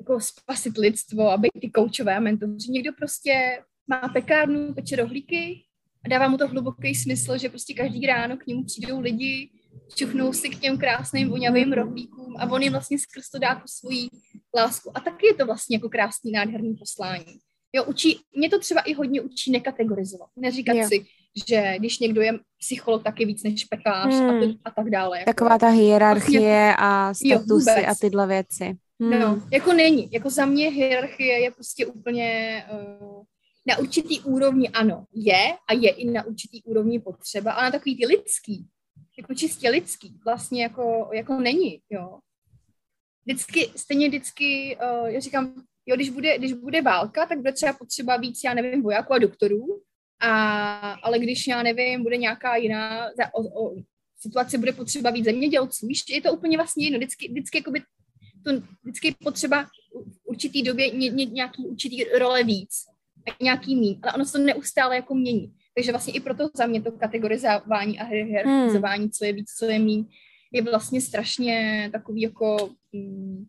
jako 0.00 0.20
spasit 0.20 0.78
lidstvo 0.78 1.30
a 1.30 1.36
být 1.36 1.52
ty 1.60 1.70
koučové 1.70 2.16
a 2.16 2.20
mentoři. 2.20 2.70
Někdo 2.70 2.92
prostě 2.92 3.62
má 3.90 4.08
pekárnu, 4.12 4.74
peče 4.74 4.96
rohlíky 4.96 5.64
a 6.04 6.08
dává 6.08 6.28
mu 6.28 6.36
to 6.36 6.48
hluboký 6.48 6.94
smysl, 6.94 7.38
že 7.38 7.48
prostě 7.48 7.74
každý 7.74 8.06
ráno 8.06 8.36
k 8.36 8.46
němu 8.46 8.64
přijdou 8.64 9.00
lidi, 9.00 9.50
čuchnou 9.94 10.32
si 10.32 10.48
k 10.48 10.58
těm 10.58 10.78
krásným 10.78 11.28
voňavým 11.28 11.72
rohlíkům 11.72 12.36
a 12.38 12.50
on 12.50 12.62
jim 12.62 12.72
vlastně 12.72 12.98
skrz 12.98 13.30
to 13.30 13.38
dá 13.38 13.54
tu 13.54 13.62
svoji 13.66 14.08
lásku. 14.56 14.90
A 14.94 15.00
taky 15.00 15.26
je 15.26 15.34
to 15.34 15.46
vlastně 15.46 15.76
jako 15.76 15.88
krásný, 15.88 16.32
nádherný 16.32 16.74
poslání. 16.74 17.38
Jo, 17.72 17.84
učí, 17.84 18.18
mě 18.36 18.50
to 18.50 18.58
třeba 18.58 18.80
i 18.80 18.94
hodně 18.94 19.20
učí 19.20 19.50
nekategorizovat. 19.50 20.28
Neříkat 20.36 20.76
jo. 20.76 20.88
si, 20.88 21.04
že 21.48 21.74
když 21.78 21.98
někdo 21.98 22.20
je 22.20 22.32
psycholog, 22.58 23.02
tak 23.02 23.20
je 23.20 23.26
víc 23.26 23.42
než 23.42 23.64
pekář 23.64 24.14
hmm. 24.14 24.30
a, 24.30 24.40
to, 24.40 24.52
a 24.64 24.70
tak 24.70 24.90
dále. 24.90 25.18
Jako. 25.18 25.30
Taková 25.30 25.58
ta 25.58 25.68
hierarchie 25.68 26.40
vlastně, 26.40 26.74
a 26.78 27.14
statusy 27.14 27.70
jo, 27.70 27.86
a 27.88 27.94
tyhle 28.00 28.26
věci. 28.26 28.76
Hmm. 29.00 29.20
No, 29.20 29.42
jako 29.52 29.72
není. 29.72 30.08
Jako 30.12 30.30
za 30.30 30.46
mě 30.46 30.70
hierarchie 30.70 31.40
je 31.40 31.50
prostě 31.50 31.86
úplně 31.86 32.64
uh, 32.72 33.22
na 33.66 33.78
určitý 33.78 34.20
úrovni 34.20 34.68
ano, 34.68 35.04
je 35.14 35.56
a 35.68 35.72
je 35.72 35.90
i 35.90 36.10
na 36.10 36.24
určitý 36.24 36.62
úrovni 36.62 37.00
potřeba, 37.00 37.52
ale 37.52 37.64
na 37.64 37.70
takový 37.70 37.96
ty 37.96 38.06
lidský, 38.06 38.66
jako 39.18 39.34
čistě 39.34 39.70
lidský, 39.70 40.18
vlastně 40.24 40.62
jako, 40.62 41.10
jako 41.12 41.40
není, 41.40 41.80
jo. 41.90 42.18
Vždycky, 43.24 43.70
stejně 43.76 44.08
vždycky, 44.08 44.78
uh, 44.82 45.06
já 45.06 45.20
říkám, 45.20 45.54
jo, 45.86 45.96
když 45.96 46.10
bude, 46.10 46.38
když 46.38 46.52
bude 46.52 46.82
válka, 46.82 47.26
tak 47.26 47.38
bude 47.38 47.52
třeba 47.52 47.72
potřeba 47.72 48.16
víc, 48.16 48.40
já 48.44 48.54
nevím, 48.54 48.82
vojáků 48.82 49.12
a 49.12 49.18
doktorů, 49.18 49.66
a, 50.20 50.92
ale 50.92 51.18
když, 51.18 51.46
já 51.46 51.62
nevím, 51.62 52.02
bude 52.02 52.16
nějaká 52.16 52.56
jiná 52.56 53.06
o, 53.34 53.64
o, 53.64 53.74
situace, 54.20 54.58
bude 54.58 54.72
potřeba 54.72 55.10
víc 55.10 55.24
zemědělců, 55.24 55.86
víš, 55.86 56.04
je 56.08 56.20
to 56.20 56.32
úplně 56.32 56.56
vlastně 56.56 56.86
jedno, 56.86 56.98
vždycky, 56.98 57.28
vždycky, 57.28 57.58
jakoby, 57.58 57.80
to, 58.44 58.50
vždycky 58.82 59.08
je 59.08 59.14
potřeba 59.24 59.64
v 59.94 60.24
určitý 60.24 60.62
době 60.62 60.90
ně, 60.90 61.08
ně, 61.08 61.24
nějaký 61.24 61.66
určitý 61.66 62.04
role 62.04 62.44
víc 62.44 62.89
nějaký 63.42 63.76
mín, 63.76 63.98
ale 64.02 64.12
ono 64.12 64.24
se 64.24 64.32
to 64.32 64.38
neustále 64.38 64.96
jako 64.96 65.14
mění. 65.14 65.52
Takže 65.74 65.92
vlastně 65.92 66.12
i 66.12 66.20
proto 66.20 66.48
za 66.54 66.66
mě 66.66 66.82
to 66.82 66.92
kategorizování 66.92 67.98
a 67.98 68.04
hierarchizování, 68.04 69.02
hmm. 69.02 69.10
co 69.10 69.24
je 69.24 69.32
víc, 69.32 69.50
co 69.58 69.64
je 69.64 69.78
mín, 69.78 70.06
je 70.52 70.62
vlastně 70.62 71.00
strašně 71.00 71.88
takový 71.92 72.20
jako 72.20 72.70
hm, 72.96 73.46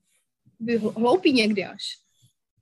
hloupý 0.96 1.34
někdy 1.34 1.66
až. 1.66 1.82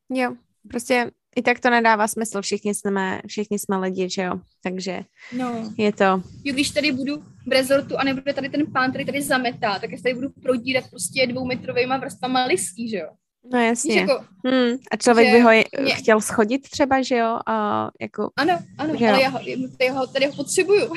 Jo, 0.09 0.35
prostě 0.69 1.11
i 1.35 1.41
tak 1.41 1.59
to 1.59 1.69
nedává 1.69 2.07
smysl, 2.07 2.41
všichni 2.41 2.75
jsme, 2.75 3.21
všichni 3.27 3.59
jsme 3.59 3.77
lidi, 3.77 4.09
že 4.09 4.21
jo, 4.21 4.39
takže 4.63 5.01
no. 5.37 5.73
je 5.77 5.93
to. 5.93 6.23
Jo, 6.43 6.53
když 6.53 6.69
tady 6.69 6.91
budu 6.91 7.17
v 7.47 7.51
rezortu 7.51 7.97
a 7.97 8.03
nebude 8.03 8.33
tady 8.33 8.49
ten 8.49 8.71
pán, 8.71 8.89
který 8.89 9.05
tady 9.05 9.21
zametá, 9.21 9.79
tak 9.79 9.91
já 9.91 9.97
tady 10.03 10.15
budu 10.15 10.29
prodírat 10.29 10.89
prostě 10.89 11.27
dvoumetrovýma 11.27 11.97
vrstvama 11.97 12.45
listí, 12.45 12.89
že 12.89 12.97
jo. 12.97 13.09
No 13.51 13.59
jasně. 13.59 13.99
jako, 13.99 14.25
hmm. 14.45 14.77
A 14.91 14.97
člověk 14.97 15.27
že, 15.27 15.33
by 15.33 15.39
ho 15.39 15.49
mě... 15.49 15.95
chtěl 15.95 16.21
schodit 16.21 16.69
třeba, 16.69 17.01
že 17.01 17.17
jo? 17.17 17.39
A 17.45 17.89
jako, 18.01 18.29
ano, 18.35 18.59
ano, 18.77 18.95
že 18.97 19.07
ale 19.07 19.17
jo. 19.17 19.23
já 19.23 19.29
ho, 19.29 19.39
tady, 19.77 19.89
ho, 19.89 20.07
tady 20.07 20.25
ho 20.25 20.33
potřebuju. 20.33 20.87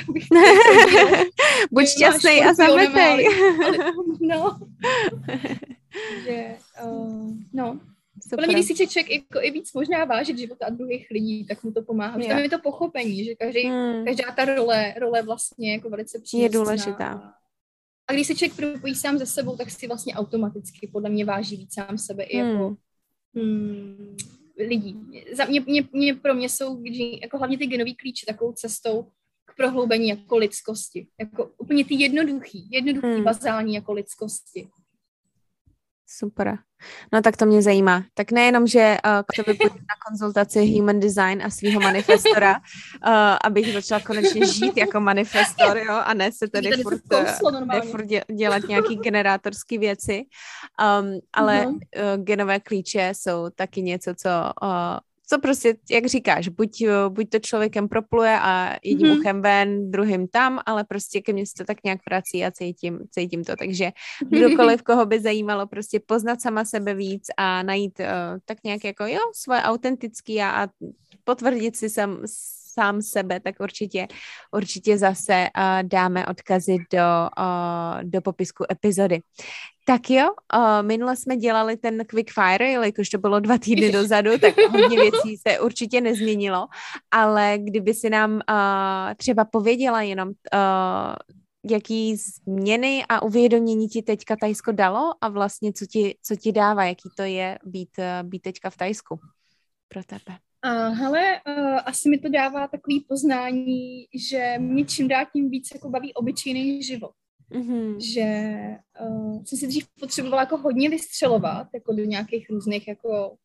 Buď 1.70 1.86
šťastný 1.86 2.40
a 2.40 2.54
zametej. 2.54 3.28
no. 4.20 4.58
že, 6.24 6.56
uh, 6.84 7.30
no, 7.52 7.80
Super. 8.22 8.36
Podle 8.36 8.46
mě, 8.46 8.54
když 8.54 8.66
si 8.66 8.88
člověk 8.88 9.10
jako 9.10 9.40
i 9.42 9.50
víc 9.50 9.72
možná 9.72 10.04
vážit 10.04 10.38
života 10.38 10.66
a 10.66 10.70
druhých 10.70 11.10
lidí, 11.10 11.46
tak 11.46 11.62
mu 11.62 11.72
to 11.72 11.82
pomáhá. 11.82 12.18
Tam 12.28 12.38
je 12.38 12.50
to 12.50 12.58
pochopení, 12.58 13.24
že 13.24 13.34
každý, 13.34 13.62
hmm. 13.62 14.04
každá 14.04 14.32
ta 14.36 14.44
role, 14.44 14.94
role 15.00 15.22
vlastně 15.22 15.72
jako 15.72 15.90
velice 15.90 16.18
přínosná. 16.18 16.42
Je 16.42 16.48
důležitá. 16.48 17.34
A 18.06 18.12
když 18.12 18.26
se 18.26 18.34
člověk 18.34 18.56
propojí 18.56 18.94
sám 18.94 19.18
ze 19.18 19.26
sebou, 19.26 19.56
tak 19.56 19.70
si 19.70 19.86
vlastně 19.86 20.14
automaticky 20.14 20.88
podle 20.92 21.10
mě 21.10 21.24
váží 21.24 21.56
víc 21.56 21.74
sám 21.74 21.98
sebe 21.98 22.22
i 22.24 22.36
jako 22.36 22.76
hmm. 23.34 23.44
hmm, 23.44 24.16
lidí. 24.58 24.96
Za 25.32 25.44
mě, 25.44 25.60
mě, 25.60 25.88
mě, 25.92 26.14
pro 26.14 26.34
mě 26.34 26.48
jsou 26.48 26.82
jako 27.22 27.38
hlavně 27.38 27.58
ty 27.58 27.66
genový 27.66 27.94
klíče 27.94 28.26
takovou 28.26 28.52
cestou 28.52 29.06
k 29.44 29.56
prohloubení 29.56 30.08
jako 30.08 30.36
lidskosti. 30.36 31.06
Jako 31.20 31.50
úplně 31.58 31.84
ty 31.84 31.94
jednoduchý, 31.94 32.68
jednoduchý 32.70 33.06
hmm. 33.06 33.24
bazální 33.24 33.74
jako 33.74 33.92
lidskosti. 33.92 34.68
Super. 36.18 36.58
No 37.12 37.22
tak 37.22 37.36
to 37.36 37.46
mě 37.46 37.62
zajímá. 37.62 38.04
Tak 38.14 38.32
nejenom, 38.32 38.66
že 38.66 38.96
uh, 39.06 39.10
k 39.32 39.36
tobě 39.36 39.54
půjdu 39.54 39.74
na 39.74 39.94
konzultaci 40.08 40.66
Human 40.66 41.00
Design 41.00 41.42
a 41.42 41.50
svého 41.50 41.80
manifestora, 41.80 42.52
uh, 42.54 43.12
abych 43.44 43.72
začala 43.72 44.00
konečně 44.00 44.46
žít 44.46 44.76
jako 44.76 45.00
manifestor, 45.00 45.78
jo, 45.78 45.94
a 46.04 46.14
ne 46.14 46.32
se 46.32 46.48
tady 46.48 46.70
furt, 46.82 47.00
ne 47.64 47.80
furt 47.80 48.06
dělat 48.36 48.62
nějaký 48.68 48.96
generátorský 48.96 49.78
věci. 49.78 50.22
Um, 51.00 51.18
ale 51.32 51.66
uh-huh. 51.66 51.72
uh, 51.74 52.24
genové 52.24 52.60
klíče 52.60 53.12
jsou 53.16 53.50
taky 53.54 53.82
něco, 53.82 54.14
co 54.14 54.30
uh, 54.62 54.68
co 55.32 55.38
prostě, 55.38 55.76
jak 55.90 56.06
říkáš, 56.06 56.48
buď, 56.48 56.84
buď 57.08 57.30
to 57.30 57.38
člověkem 57.38 57.88
propluje 57.88 58.38
a 58.40 58.76
jedním 58.82 59.08
mm-hmm. 59.08 59.18
uchem 59.18 59.42
ven, 59.42 59.90
druhým 59.90 60.28
tam, 60.28 60.60
ale 60.66 60.84
prostě 60.84 61.20
ke 61.20 61.32
mně 61.32 61.46
se 61.46 61.52
to 61.58 61.64
tak 61.64 61.84
nějak 61.84 62.00
vrací 62.10 62.44
a 62.44 62.50
cítím, 62.50 63.00
cítím 63.10 63.44
to. 63.44 63.56
Takže 63.56 63.92
kdokoliv, 64.28 64.82
koho 64.86 65.06
by 65.06 65.20
zajímalo 65.20 65.66
prostě 65.66 66.00
poznat 66.00 66.40
sama 66.40 66.64
sebe 66.64 66.94
víc 66.94 67.26
a 67.36 67.62
najít 67.62 68.00
uh, 68.00 68.06
tak 68.44 68.58
nějak 68.64 68.84
jako, 68.84 69.06
jo, 69.06 69.20
svoje 69.34 69.62
autentický 69.62 70.42
a, 70.42 70.50
a 70.50 70.68
potvrdit 71.24 71.76
si 71.76 71.90
sam, 71.90 72.18
sám 72.72 73.02
sebe, 73.02 73.40
tak 73.40 73.54
určitě, 73.60 74.06
určitě 74.52 74.98
zase 74.98 75.48
uh, 75.56 75.88
dáme 75.88 76.26
odkazy 76.26 76.76
do, 76.92 77.28
uh, 77.38 78.02
do 78.02 78.20
popisku 78.20 78.64
epizody. 78.72 79.20
Tak 79.86 80.10
jo, 80.10 80.30
uh, 80.56 80.86
minule 80.86 81.16
jsme 81.16 81.36
dělali 81.36 81.76
ten 81.76 82.04
quick 82.06 82.30
fire, 82.32 82.70
jelikož 82.70 83.08
to 83.08 83.18
bylo 83.18 83.40
dva 83.40 83.58
týdny 83.58 83.92
dozadu, 83.98 84.38
tak 84.38 84.54
hodně 84.70 85.00
věcí 85.00 85.36
se 85.48 85.60
určitě 85.60 86.00
nezměnilo, 86.00 86.66
ale 87.10 87.58
kdyby 87.58 87.94
si 87.94 88.10
nám 88.10 88.32
uh, 88.32 88.40
třeba 89.16 89.44
pověděla 89.44 90.02
jenom, 90.02 90.28
uh, 90.28 90.34
jaký 91.70 92.16
změny 92.16 93.04
a 93.08 93.22
uvědomění 93.22 93.88
ti 93.88 94.02
teďka 94.02 94.36
Tajsko 94.36 94.72
dalo 94.72 95.12
a 95.20 95.28
vlastně 95.28 95.72
co 95.72 95.86
ti, 95.86 96.16
co 96.22 96.36
ti 96.36 96.52
dává, 96.52 96.84
jaký 96.84 97.08
to 97.16 97.22
je 97.22 97.58
být, 97.64 97.90
být 98.22 98.42
teďka 98.42 98.70
v 98.70 98.76
Tajsku 98.76 99.20
pro 99.88 100.04
tebe. 100.04 100.38
Uh, 100.66 100.94
hele, 100.98 101.40
uh, 101.48 101.80
asi 101.84 102.08
mi 102.08 102.18
to 102.18 102.28
dává 102.28 102.68
takový 102.68 103.00
poznání, 103.00 104.06
že 104.14 104.54
mě 104.58 104.84
čím 104.84 105.08
dál 105.08 105.26
tím 105.32 105.50
víc 105.50 105.68
jako 105.74 105.90
baví 105.90 106.14
obyčejný 106.14 106.82
život. 106.82 107.12
Mm-hmm. 107.50 107.96
Že 108.14 108.54
uh, 109.06 109.42
jsem 109.44 109.58
si 109.58 109.66
dřív 109.66 109.86
potřebovala 110.00 110.42
jako 110.42 110.56
hodně 110.56 110.88
vystřelovat, 110.88 111.66
jako 111.74 111.92
do 111.92 112.04
nějakých 112.04 112.50
různých 112.50 112.88
jako, 112.88 113.36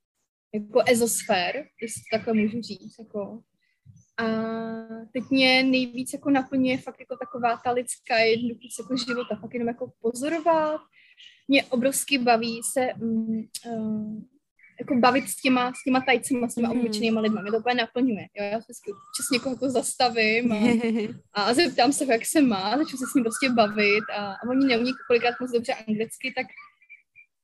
jako 0.53 0.81
ezosfér, 0.87 1.55
jestli 1.81 2.01
to 2.01 2.17
takhle 2.17 2.33
můžu 2.33 2.61
říct. 2.61 2.95
Jako. 2.99 3.41
A 4.17 4.25
teď 5.13 5.23
mě 5.29 5.63
nejvíc 5.63 6.13
jako 6.13 6.29
naplňuje 6.29 6.77
fakt 6.77 6.99
jako 6.99 7.17
taková 7.17 7.57
ta 7.63 7.71
lidská 7.71 8.17
jednoduchost 8.17 8.79
jako 8.79 8.97
života, 8.97 9.35
fakt 9.41 9.53
jenom 9.53 9.67
jako 9.67 9.91
pozorovat. 10.01 10.81
Mě 11.47 11.63
obrovsky 11.63 12.17
baví 12.17 12.61
se 12.73 12.93
um, 13.01 13.47
uh, 13.65 14.21
jako 14.79 14.95
bavit 14.95 15.27
s 15.27 15.35
těma, 15.35 15.73
s 15.73 15.83
těma 15.83 16.01
tajcema, 16.01 16.47
s 16.47 16.55
těma 16.55 16.73
mm. 16.73 16.79
obyčejnýma 16.79 17.21
lidmi. 17.21 17.41
Mě 17.41 17.51
to 17.51 17.57
úplně 17.57 17.75
naplňuje. 17.75 18.27
Jo? 18.35 18.43
Já 18.43 18.57
vždycky 18.57 18.91
čas 19.17 19.29
někoho 19.31 19.55
jako 19.55 19.69
zastavím 19.69 20.51
a, 20.51 20.57
a 21.49 21.53
zeptám 21.53 21.93
se, 21.93 22.05
jak 22.05 22.25
se 22.25 22.41
má, 22.41 22.77
začnu 22.77 22.97
se 22.97 23.05
s 23.11 23.13
ním 23.13 23.23
prostě 23.23 23.49
bavit 23.49 24.03
a, 24.17 24.31
a 24.31 24.49
oni 24.49 24.65
neumí 24.65 24.91
kolikrát 25.07 25.35
moc 25.41 25.51
dobře 25.51 25.73
anglicky, 25.73 26.33
tak 26.35 26.47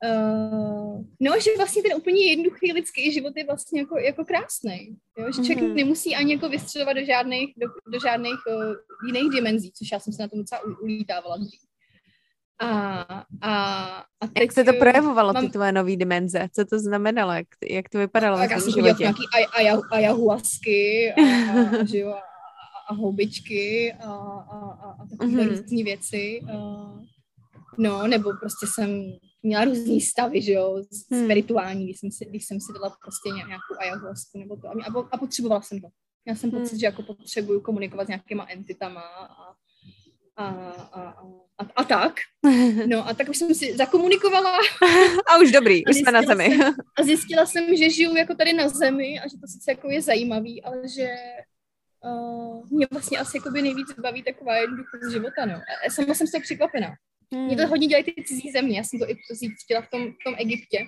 Uh, 0.05 1.03
no, 1.19 1.39
že 1.39 1.49
vlastně 1.57 1.83
ten 1.83 1.97
úplně 1.97 2.29
jednoduchý 2.29 2.73
lidský 2.73 3.11
život 3.11 3.33
je 3.35 3.45
vlastně 3.45 3.79
jako, 3.79 3.97
jako 3.97 4.25
krásný. 4.25 4.97
Jo? 5.17 5.25
Že 5.25 5.31
člověk 5.31 5.59
mm-hmm. 5.59 5.73
nemusí 5.73 6.15
ani 6.15 6.33
jako 6.33 6.49
vystřelovat 6.49 6.97
do 6.97 7.05
žádných, 7.05 7.53
do, 7.57 7.67
do 7.91 7.99
žádných 7.99 8.39
uh, 8.47 8.75
jiných 9.07 9.31
dimenzí, 9.31 9.71
což 9.71 9.91
já 9.91 9.99
jsem 9.99 10.13
se 10.13 10.21
na 10.21 10.27
tom 10.27 10.39
docela 10.39 10.61
ulítávala 10.81 11.37
dřív. 11.37 11.59
A, 12.63 13.25
a, 13.41 13.53
a 14.21 14.27
teď, 14.27 14.41
jak 14.41 14.51
se 14.51 14.63
to 14.63 14.73
projevovalo, 14.73 15.33
mám, 15.33 15.45
ty 15.45 15.51
tvoje 15.51 15.71
nové 15.71 15.95
dimenze? 15.95 16.47
Co 16.51 16.65
to 16.65 16.79
znamenalo? 16.79 17.31
Jak, 17.31 17.47
jak 17.69 17.89
to 17.89 17.97
vypadalo 17.97 18.37
tak 18.37 18.49
v 18.49 18.51
já 18.51 18.59
jsem 18.59 18.71
životě? 18.71 19.03
nějaký 19.03 19.23
ayahuasky 19.91 21.13
a, 21.13 21.21
a, 21.81 21.85
že 21.85 21.97
jo, 21.97 22.09
a, 22.09 22.21
a 22.89 22.93
houbičky 22.93 23.93
a, 23.93 24.11
a, 24.11 24.57
a, 24.57 24.91
a 24.91 25.05
takové 25.09 25.31
mm-hmm. 25.31 25.49
různé 25.49 25.83
věci. 25.83 26.41
A, 26.53 26.57
no, 27.77 28.07
nebo 28.07 28.33
prostě 28.39 28.67
jsem 28.67 29.03
měla 29.43 29.65
různý 29.65 30.01
stavy, 30.01 30.41
že 30.41 30.53
jo, 30.53 30.83
hmm. 31.11 31.25
spirituální, 31.25 31.85
když 31.85 31.99
jsem, 31.99 32.11
si, 32.11 32.25
když 32.25 32.45
jsem 32.45 32.59
si 32.59 32.73
dala 32.73 32.95
prostě 33.03 33.29
nějakou 33.29 33.75
ayahuasku 33.79 34.37
nebo 34.37 34.55
to. 34.55 34.67
A, 34.67 34.73
a 35.11 35.17
potřebovala 35.17 35.61
jsem 35.61 35.81
to. 35.81 35.87
Já 36.27 36.35
jsem 36.35 36.51
pocit, 36.51 36.71
hmm. 36.71 36.79
že 36.79 36.85
jako 36.85 37.03
potřebuju 37.03 37.61
komunikovat 37.61 38.05
s 38.05 38.07
nějakýma 38.07 38.45
entitama 38.49 39.01
a, 39.01 39.55
a, 40.35 40.47
a, 40.47 41.01
a, 41.01 41.23
a 41.75 41.83
tak. 41.83 42.13
No 42.87 43.07
a 43.07 43.13
tak 43.13 43.29
už 43.29 43.37
jsem 43.37 43.55
si 43.55 43.77
zakomunikovala. 43.77 44.57
A 45.27 45.37
už 45.37 45.51
dobrý, 45.51 45.85
už 45.85 45.97
jsme 45.97 46.11
na 46.11 46.21
zemi. 46.21 46.49
Jsem, 46.49 46.73
a 46.99 47.03
zjistila 47.03 47.45
jsem, 47.45 47.77
že 47.77 47.89
žiju 47.89 48.15
jako 48.15 48.35
tady 48.35 48.53
na 48.53 48.69
zemi 48.69 49.19
a 49.19 49.27
že 49.27 49.37
to 49.37 49.47
sice 49.47 49.71
jako 49.71 49.89
je 49.89 50.01
zajímavý, 50.01 50.63
ale 50.63 50.77
že 50.95 51.07
uh, 52.05 52.69
mě 52.71 52.87
vlastně 52.91 53.17
asi 53.17 53.37
jakoby 53.37 53.61
nejvíc 53.61 53.87
baví 53.99 54.23
taková 54.23 54.55
jednoduchost 54.55 55.11
života, 55.11 55.45
no. 55.45 55.55
A 55.55 55.89
sama 55.89 56.13
jsem 56.13 56.27
z 56.27 56.31
toho 56.31 56.41
překvapená. 56.41 56.95
Hmm. 57.33 57.45
Mě 57.45 57.57
to 57.57 57.67
hodně 57.67 57.87
dělají 57.87 58.03
ty 58.03 58.23
cizí 58.23 58.51
země, 58.51 58.77
já 58.77 58.83
jsem 58.83 58.99
to 58.99 59.09
i 59.09 59.15
zjistila 59.31 59.81
v 59.81 59.89
tom, 59.89 60.11
v 60.11 60.23
tom 60.25 60.35
Egyptě, 60.37 60.87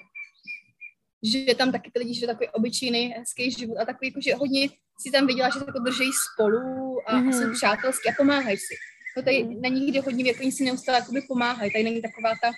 že 1.24 1.56
tam 1.56 1.72
taky 1.72 1.92
ty 1.94 2.00
lidi 2.00 2.14
žijou 2.14 2.28
takový 2.28 2.50
obyčejný, 2.50 3.14
hezký 3.18 3.52
život 3.52 3.78
a 3.78 3.86
takový, 3.86 4.08
jako, 4.08 4.22
že 4.22 4.36
hodně 4.36 4.70
si 5.02 5.12
tam 5.12 5.28
viděla, 5.28 5.50
že 5.50 5.60
se 5.60 5.66
jako 5.68 5.80
drží 5.80 6.12
spolu 6.32 7.00
a, 7.08 7.14
mm-hmm. 7.14 7.30
a 7.30 7.32
jsou 7.32 7.44
hmm. 7.44 7.54
přátelský 7.54 8.10
a 8.10 8.14
pomáhají 8.18 8.58
si. 8.58 8.76
To 9.16 9.22
tady 9.24 9.44
mm. 9.44 9.62
na 9.62 9.70
někde 9.70 10.02
hodně 10.02 10.24
věk, 10.24 10.40
oni 10.40 10.52
si 10.52 10.64
neustále 10.64 10.98
jakoby 10.98 11.22
pomáhají, 11.22 11.72
tady 11.72 11.84
není 11.84 12.02
taková 12.02 12.30
ta 12.44 12.52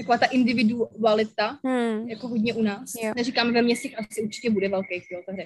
taková 0.00 0.18
ta 0.18 0.26
individualita, 0.26 1.58
hmm. 1.64 2.08
jako 2.08 2.28
hodně 2.28 2.54
u 2.54 2.62
nás. 2.62 2.92
Jo. 3.02 3.12
Neříkám, 3.16 3.52
ve 3.52 3.62
městech 3.62 3.98
asi 3.98 4.22
určitě 4.22 4.50
bude 4.50 4.68
velký, 4.68 4.94
jo, 4.94 5.22
takže. 5.26 5.42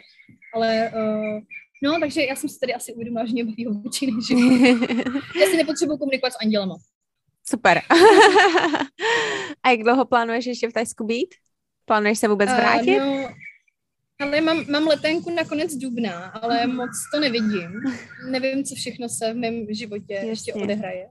Ale 0.54 0.92
uh, 0.94 1.40
no, 1.82 2.00
takže 2.00 2.24
já 2.24 2.36
jsem 2.36 2.48
si 2.48 2.60
tady 2.60 2.74
asi 2.74 2.92
uvědomila, 2.92 3.26
že 3.26 3.32
mě 3.32 3.44
baví 3.44 3.66
obyčejný 3.66 4.22
život. 4.22 4.42
já 5.40 5.46
si 5.46 5.56
nepotřebuji 5.56 5.98
komunikovat 5.98 6.32
s 6.32 6.36
andělama. 6.42 6.76
Super. 7.46 7.80
A 9.62 9.70
jak 9.70 9.82
dlouho 9.82 10.04
plánuješ 10.04 10.46
ještě 10.46 10.68
v 10.68 10.72
Tajsku 10.72 11.04
být? 11.04 11.34
Plánuješ 11.84 12.18
se 12.18 12.28
vůbec 12.28 12.50
vrátit? 12.50 13.00
Uh, 13.00 13.06
no, 13.06 13.28
ale 14.20 14.40
mám, 14.40 14.70
mám 14.70 14.86
letenku 14.86 15.30
na 15.30 15.44
konec 15.44 15.74
dubna, 15.74 16.26
ale 16.26 16.66
moc 16.66 16.90
to 17.14 17.20
nevidím. 17.20 17.70
Nevím, 18.30 18.64
co 18.64 18.74
všechno 18.74 19.08
se 19.08 19.32
v 19.32 19.36
mém 19.36 19.66
životě 19.70 20.14
Jasně. 20.14 20.30
ještě 20.30 20.54
odehraje. 20.54 21.08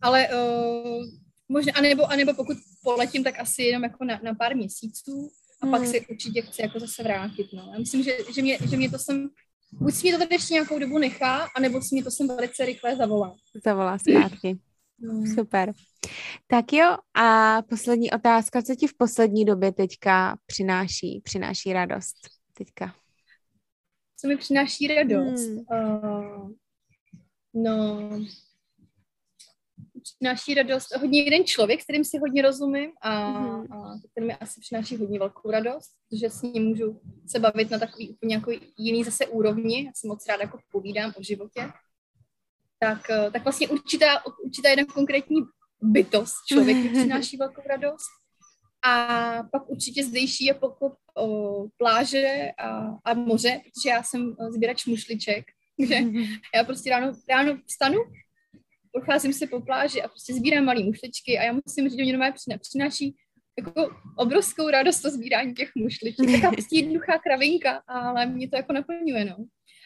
Ale 0.00 0.28
uh, 0.28 1.04
možná, 1.48 1.72
anebo, 1.76 2.10
anebo 2.10 2.34
pokud 2.34 2.56
poletím, 2.82 3.24
tak 3.24 3.40
asi 3.40 3.62
jenom 3.62 3.82
jako 3.82 4.04
na, 4.04 4.20
na 4.22 4.34
pár 4.34 4.56
měsíců 4.56 5.30
a 5.62 5.66
hmm. 5.66 5.70
pak 5.72 5.86
si 5.86 6.06
určitě 6.06 6.42
chci 6.42 6.62
jako 6.62 6.80
zase 6.80 7.02
vrátit. 7.02 7.46
No. 7.52 7.70
Já 7.72 7.78
myslím, 7.78 8.02
že, 8.02 8.18
že, 8.34 8.42
mě, 8.42 8.58
že 8.70 8.76
mě 8.76 8.90
to 8.90 8.98
sem, 8.98 9.28
buď 9.72 9.94
si 9.94 10.02
mě 10.02 10.12
to 10.12 10.18
tady 10.18 10.34
ještě 10.34 10.54
nějakou 10.54 10.78
dobu 10.78 10.98
nechá, 10.98 11.48
anebo 11.56 11.82
si 11.82 11.94
mě 11.94 12.04
to 12.04 12.10
sem 12.10 12.28
velice 12.28 12.64
rychle 12.64 12.96
zavolá. 12.96 13.36
Zavolá 13.64 13.98
zpátky. 13.98 14.58
Hmm. 15.00 15.26
Super. 15.34 15.72
Tak 16.46 16.72
jo, 16.72 16.96
a 17.14 17.62
poslední 17.62 18.10
otázka, 18.10 18.62
co 18.62 18.74
ti 18.74 18.86
v 18.86 18.96
poslední 18.96 19.44
době 19.44 19.72
teďka 19.72 20.38
přináší, 20.46 21.20
přináší 21.24 21.72
radost 21.72 22.16
teďka? 22.52 22.94
Co 24.16 24.28
mi 24.28 24.36
přináší 24.36 24.86
radost? 24.86 25.46
Hmm. 25.46 25.58
Uh, 25.58 26.50
no, 27.54 28.10
přináší 30.02 30.54
radost 30.54 30.96
hodně 30.96 31.22
jeden 31.22 31.44
člověk, 31.44 31.80
s 31.80 31.84
kterým 31.84 32.04
si 32.04 32.18
hodně 32.18 32.42
rozumím 32.42 32.90
a, 33.00 33.28
hmm. 33.28 33.72
a 33.72 34.00
ten 34.14 34.26
mi 34.26 34.34
asi 34.34 34.60
přináší 34.60 34.96
hodně 34.96 35.18
velkou 35.18 35.50
radost, 35.50 35.90
že 36.12 36.30
s 36.30 36.42
ním 36.42 36.64
můžu 36.64 37.00
se 37.26 37.38
bavit 37.38 37.70
na 37.70 37.78
takový 37.78 38.10
úplně 38.10 38.34
jako 38.34 38.50
jiný 38.76 39.04
zase 39.04 39.26
úrovni. 39.26 39.84
Já 39.84 39.92
si 39.94 40.06
moc 40.06 40.26
ráda 40.26 40.42
jako 40.42 40.58
povídám 40.72 41.12
o 41.18 41.22
životě. 41.22 41.70
Tak, 42.78 43.10
eh, 43.10 43.30
tak 43.30 43.44
vlastně 43.44 43.68
určitá, 43.68 44.26
určitá 44.44 44.68
jedna 44.68 44.84
konkrétní 44.84 45.36
bytost 45.82 46.34
člověk 46.48 46.76
přináší 46.92 47.36
velkou 47.36 47.62
radost. 47.68 48.08
A 48.86 49.42
pak 49.52 49.70
určitě 49.70 50.04
zdejší 50.04 50.44
je 50.44 50.54
pokop 50.54 50.94
o, 51.16 51.64
pláže 51.76 52.50
a, 52.58 52.86
a 53.04 53.14
moře, 53.14 53.60
protože 53.64 53.88
já 53.88 54.02
jsem 54.02 54.36
eh, 54.40 54.52
sběrač 54.52 54.86
mušliček. 54.86 55.44
Takže 55.78 55.96
já 56.54 56.64
prostě 56.64 56.90
ráno, 56.90 57.12
ráno 57.28 57.58
vstanu, 57.66 57.98
procházím 58.92 59.32
se 59.32 59.46
po 59.46 59.60
pláži 59.60 60.02
a 60.02 60.08
prostě 60.08 60.34
sbírám 60.34 60.64
malé 60.64 60.84
mušličky 60.84 61.38
a 61.38 61.42
já 61.42 61.52
musím 61.52 61.88
říct, 61.88 61.98
že 61.98 62.02
mě 62.02 62.12
normálně 62.12 62.34
přináší 62.60 63.16
jako 63.58 63.90
obrovskou 64.16 64.70
radost 64.70 65.00
to 65.00 65.10
sbírání 65.10 65.54
těch 65.54 65.70
mušliček. 65.76 66.26
Taková 66.32 66.52
prostě 66.52 66.76
jednoduchá 66.76 67.18
kravinka, 67.18 67.82
ale 67.86 68.26
mě 68.26 68.48
to 68.48 68.56
jako 68.56 68.72
naplňuje, 68.72 69.24
no. 69.24 69.36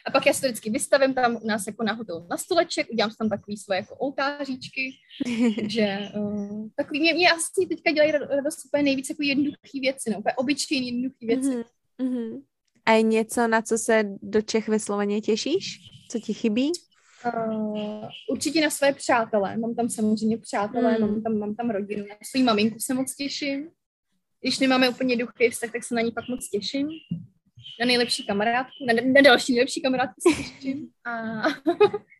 A 0.05 0.11
pak 0.11 0.25
já 0.25 0.33
se 0.33 0.41
to 0.41 0.47
vždycky 0.47 0.69
vystavím 0.69 1.13
tam 1.13 1.37
u 1.41 1.47
nás 1.47 1.67
jako 1.67 1.83
na 1.83 1.93
hotel 1.93 2.27
na 2.29 2.37
stoleček, 2.37 2.87
udělám 2.91 3.11
si 3.11 3.17
tam 3.17 3.29
takový 3.29 3.57
svoje 3.57 3.79
jako 3.79 3.95
oltáříčky, 3.95 4.91
že 5.67 5.99
uh, 6.15 6.67
takový, 6.75 6.99
mě, 6.99 7.13
mě 7.13 7.31
asi 7.31 7.67
teďka 7.69 7.91
dělají 7.91 8.11
radost 8.11 8.65
úplně 8.65 8.83
nejvíc 8.83 9.09
jako 9.09 9.23
jednoduché 9.23 9.79
věci, 9.81 10.09
no, 10.09 10.19
úplně 10.19 10.33
obyčejné 10.33 10.85
jednoduché 10.85 11.25
věci. 11.25 11.49
Mm-hmm. 11.49 11.65
mm-hmm. 11.99 12.41
A 12.85 12.91
je 12.91 13.01
něco, 13.01 13.47
na 13.47 13.61
co 13.61 13.77
se 13.77 14.03
do 14.21 14.41
Čech 14.41 14.67
vysloveně 14.67 15.21
těšíš? 15.21 15.79
Co 16.11 16.19
ti 16.19 16.33
chybí? 16.33 16.71
Uh, 17.25 18.05
určitě 18.29 18.61
na 18.61 18.69
své 18.69 18.93
přátelé. 18.93 19.57
Mám 19.57 19.75
tam 19.75 19.89
samozřejmě 19.89 20.37
přátelé, 20.37 20.97
mm. 20.97 21.01
mám, 21.01 21.23
tam, 21.23 21.37
mám 21.39 21.55
tam 21.55 21.69
rodinu. 21.69 22.05
Na 22.05 22.15
svou 22.31 22.43
maminku 22.43 22.79
se 22.79 22.93
moc 22.93 23.15
těším. 23.15 23.69
když 24.41 24.59
nemáme 24.59 24.89
úplně 24.89 25.17
duchý 25.17 25.49
vztah, 25.49 25.71
tak 25.71 25.83
se 25.83 25.95
na 25.95 26.01
ní 26.01 26.11
pak 26.11 26.27
moc 26.27 26.49
těším. 26.49 26.87
Na 27.79 27.85
nejlepší 27.85 28.25
kamarádku, 28.25 28.85
na, 28.87 28.93
na 29.13 29.21
další 29.21 29.53
nejlepší 29.53 29.81
kamarádku 29.81 30.15
se 30.17 30.43
těším. 30.43 30.89
A 31.05 31.11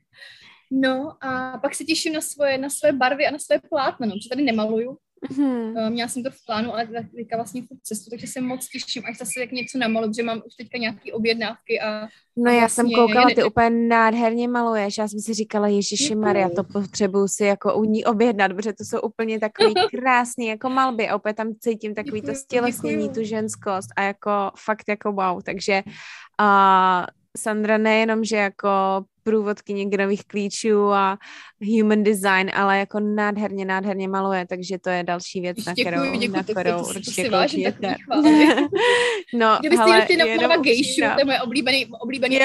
No 0.81 1.17
a 1.21 1.57
pak 1.57 1.75
se 1.75 1.83
těším 1.83 2.13
na 2.13 2.21
svoje, 2.21 2.57
na 2.57 2.69
své 2.69 2.91
barvy 2.91 3.27
a 3.27 3.31
na 3.31 3.39
své 3.39 3.59
plátna, 3.59 4.07
no, 4.07 4.11
protože 4.11 4.29
tady 4.29 4.41
nemaluju. 4.41 4.97
Mm-hmm. 5.31 5.89
Měla 5.89 6.09
jsem 6.09 6.23
to 6.23 6.31
v 6.31 6.45
plánu, 6.45 6.73
ale 6.73 6.87
teďka 7.15 7.35
vlastně 7.35 7.61
v 7.61 7.67
cestu, 7.83 8.09
takže 8.09 8.27
se 8.27 8.41
moc 8.41 8.67
těším, 8.67 9.03
až 9.05 9.17
zase 9.17 9.39
jak 9.39 9.51
něco 9.51 9.77
namalu, 9.77 10.07
protože 10.07 10.23
mám 10.23 10.41
už 10.45 10.55
teďka 10.55 10.77
nějaké 10.77 11.13
objednávky 11.13 11.81
a 11.81 12.07
No 12.37 12.51
já 12.51 12.59
vlastně, 12.59 12.83
jsem 12.83 12.91
koukala, 12.91 13.25
ty 13.35 13.43
úplně 13.43 13.69
nádherně 13.69 14.47
maluješ. 14.47 14.97
Já 14.97 15.07
jsem 15.07 15.19
si 15.19 15.33
říkala, 15.33 15.67
Ježiši 15.67 16.15
Maria, 16.15 16.49
to 16.49 16.63
potřebuju 16.63 17.27
si 17.27 17.43
jako 17.43 17.75
u 17.75 17.83
ní 17.83 18.05
objednat, 18.05 18.53
protože 18.53 18.73
to 18.73 18.83
jsou 18.83 19.01
úplně 19.01 19.39
takový 19.39 19.73
krásný 19.99 20.47
jako 20.47 20.69
malby 20.69 21.09
a 21.09 21.15
opět 21.15 21.33
tam 21.33 21.53
cítím 21.59 21.95
takový 21.95 22.21
děkuju, 22.21 22.33
to 22.33 22.39
stělesnění, 22.39 23.09
tu 23.09 23.23
ženskost 23.23 23.89
a 23.95 24.01
jako 24.01 24.51
fakt 24.57 24.83
jako 24.87 25.11
wow. 25.11 25.41
Takže 25.41 25.83
uh, 26.41 27.05
Sandra 27.37 27.77
nejenom, 27.77 28.23
že 28.23 28.35
jako 28.35 28.69
průvodkyně 29.23 29.85
genových 29.85 30.25
klíčů 30.27 30.91
a 30.91 31.17
human 31.77 32.03
design, 32.03 32.51
ale 32.53 32.79
jako 32.79 32.99
nádherně, 32.99 33.65
nádherně 33.65 34.07
maluje, 34.07 34.45
takže 34.49 34.77
to 34.79 34.89
je 34.89 35.03
další 35.03 35.41
věc, 35.41 35.65
na 35.65 35.73
kterou, 35.73 36.03
děkuji, 36.03 36.27
na 36.27 36.43
kterou 36.43 36.83
to, 36.83 36.89
určitě 36.89 37.29
koukněte. 37.29 37.95
no, 39.33 39.57
Kdybyste 39.59 39.83
hele, 39.83 40.01
chtěli 40.01 40.19
namalovat 40.19 40.61
gejšu, 40.61 41.01
to 41.01 41.19
je 41.19 41.25
moje 41.25 41.41
oblíbený, 41.41 41.85
oblíbený 42.01 42.39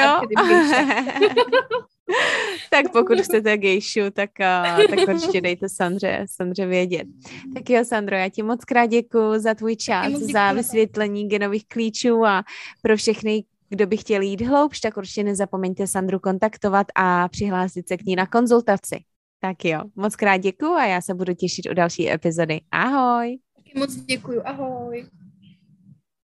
tak 2.71 2.93
pokud 2.93 3.21
chcete 3.21 3.57
gejšu, 3.57 4.01
tak, 4.13 4.31
uh, 4.41 4.97
tak 4.97 5.09
určitě 5.09 5.41
dejte 5.41 5.69
Sandře, 5.69 6.27
Sandře 6.31 6.67
vědět. 6.67 7.07
Tak 7.55 7.71
jo, 7.71 7.85
Sandro, 7.85 8.17
já 8.17 8.29
ti 8.29 8.43
moc 8.43 8.65
krát 8.65 8.87
děkuji 8.87 9.39
za 9.39 9.55
tvůj 9.55 9.77
čas, 9.77 10.13
za 10.13 10.53
vysvětlení 10.53 11.29
genových 11.29 11.69
klíčů 11.69 12.25
a 12.25 12.43
pro 12.83 12.97
všechny, 12.97 13.45
kdo 13.69 13.87
by 13.87 13.97
chtěl 13.97 14.23
jít 14.23 14.41
hloubš, 14.41 14.81
tak 14.81 14.97
určitě 14.97 15.25
nezapomeňte 15.25 15.87
Sandru 15.87 16.19
kontaktovat 16.19 16.87
a 16.95 17.29
přihlásit 17.29 17.89
se 17.89 17.97
k 17.97 18.05
ní 18.05 18.17
na 18.17 18.27
konzultaci. 18.27 19.05
Tak 19.41 19.65
jo, 19.65 19.81
moc 19.97 20.17
krát 20.17 20.37
děkuji 20.37 20.73
a 20.73 20.87
já 20.87 21.01
se 21.01 21.15
budu 21.15 21.35
těšit 21.35 21.67
u 21.71 21.75
další 21.75 22.11
epizody. 22.13 22.61
Ahoj! 22.71 23.39
Taky 23.57 23.79
moc 23.79 23.95
děkuji, 23.95 24.43
ahoj! 24.43 25.07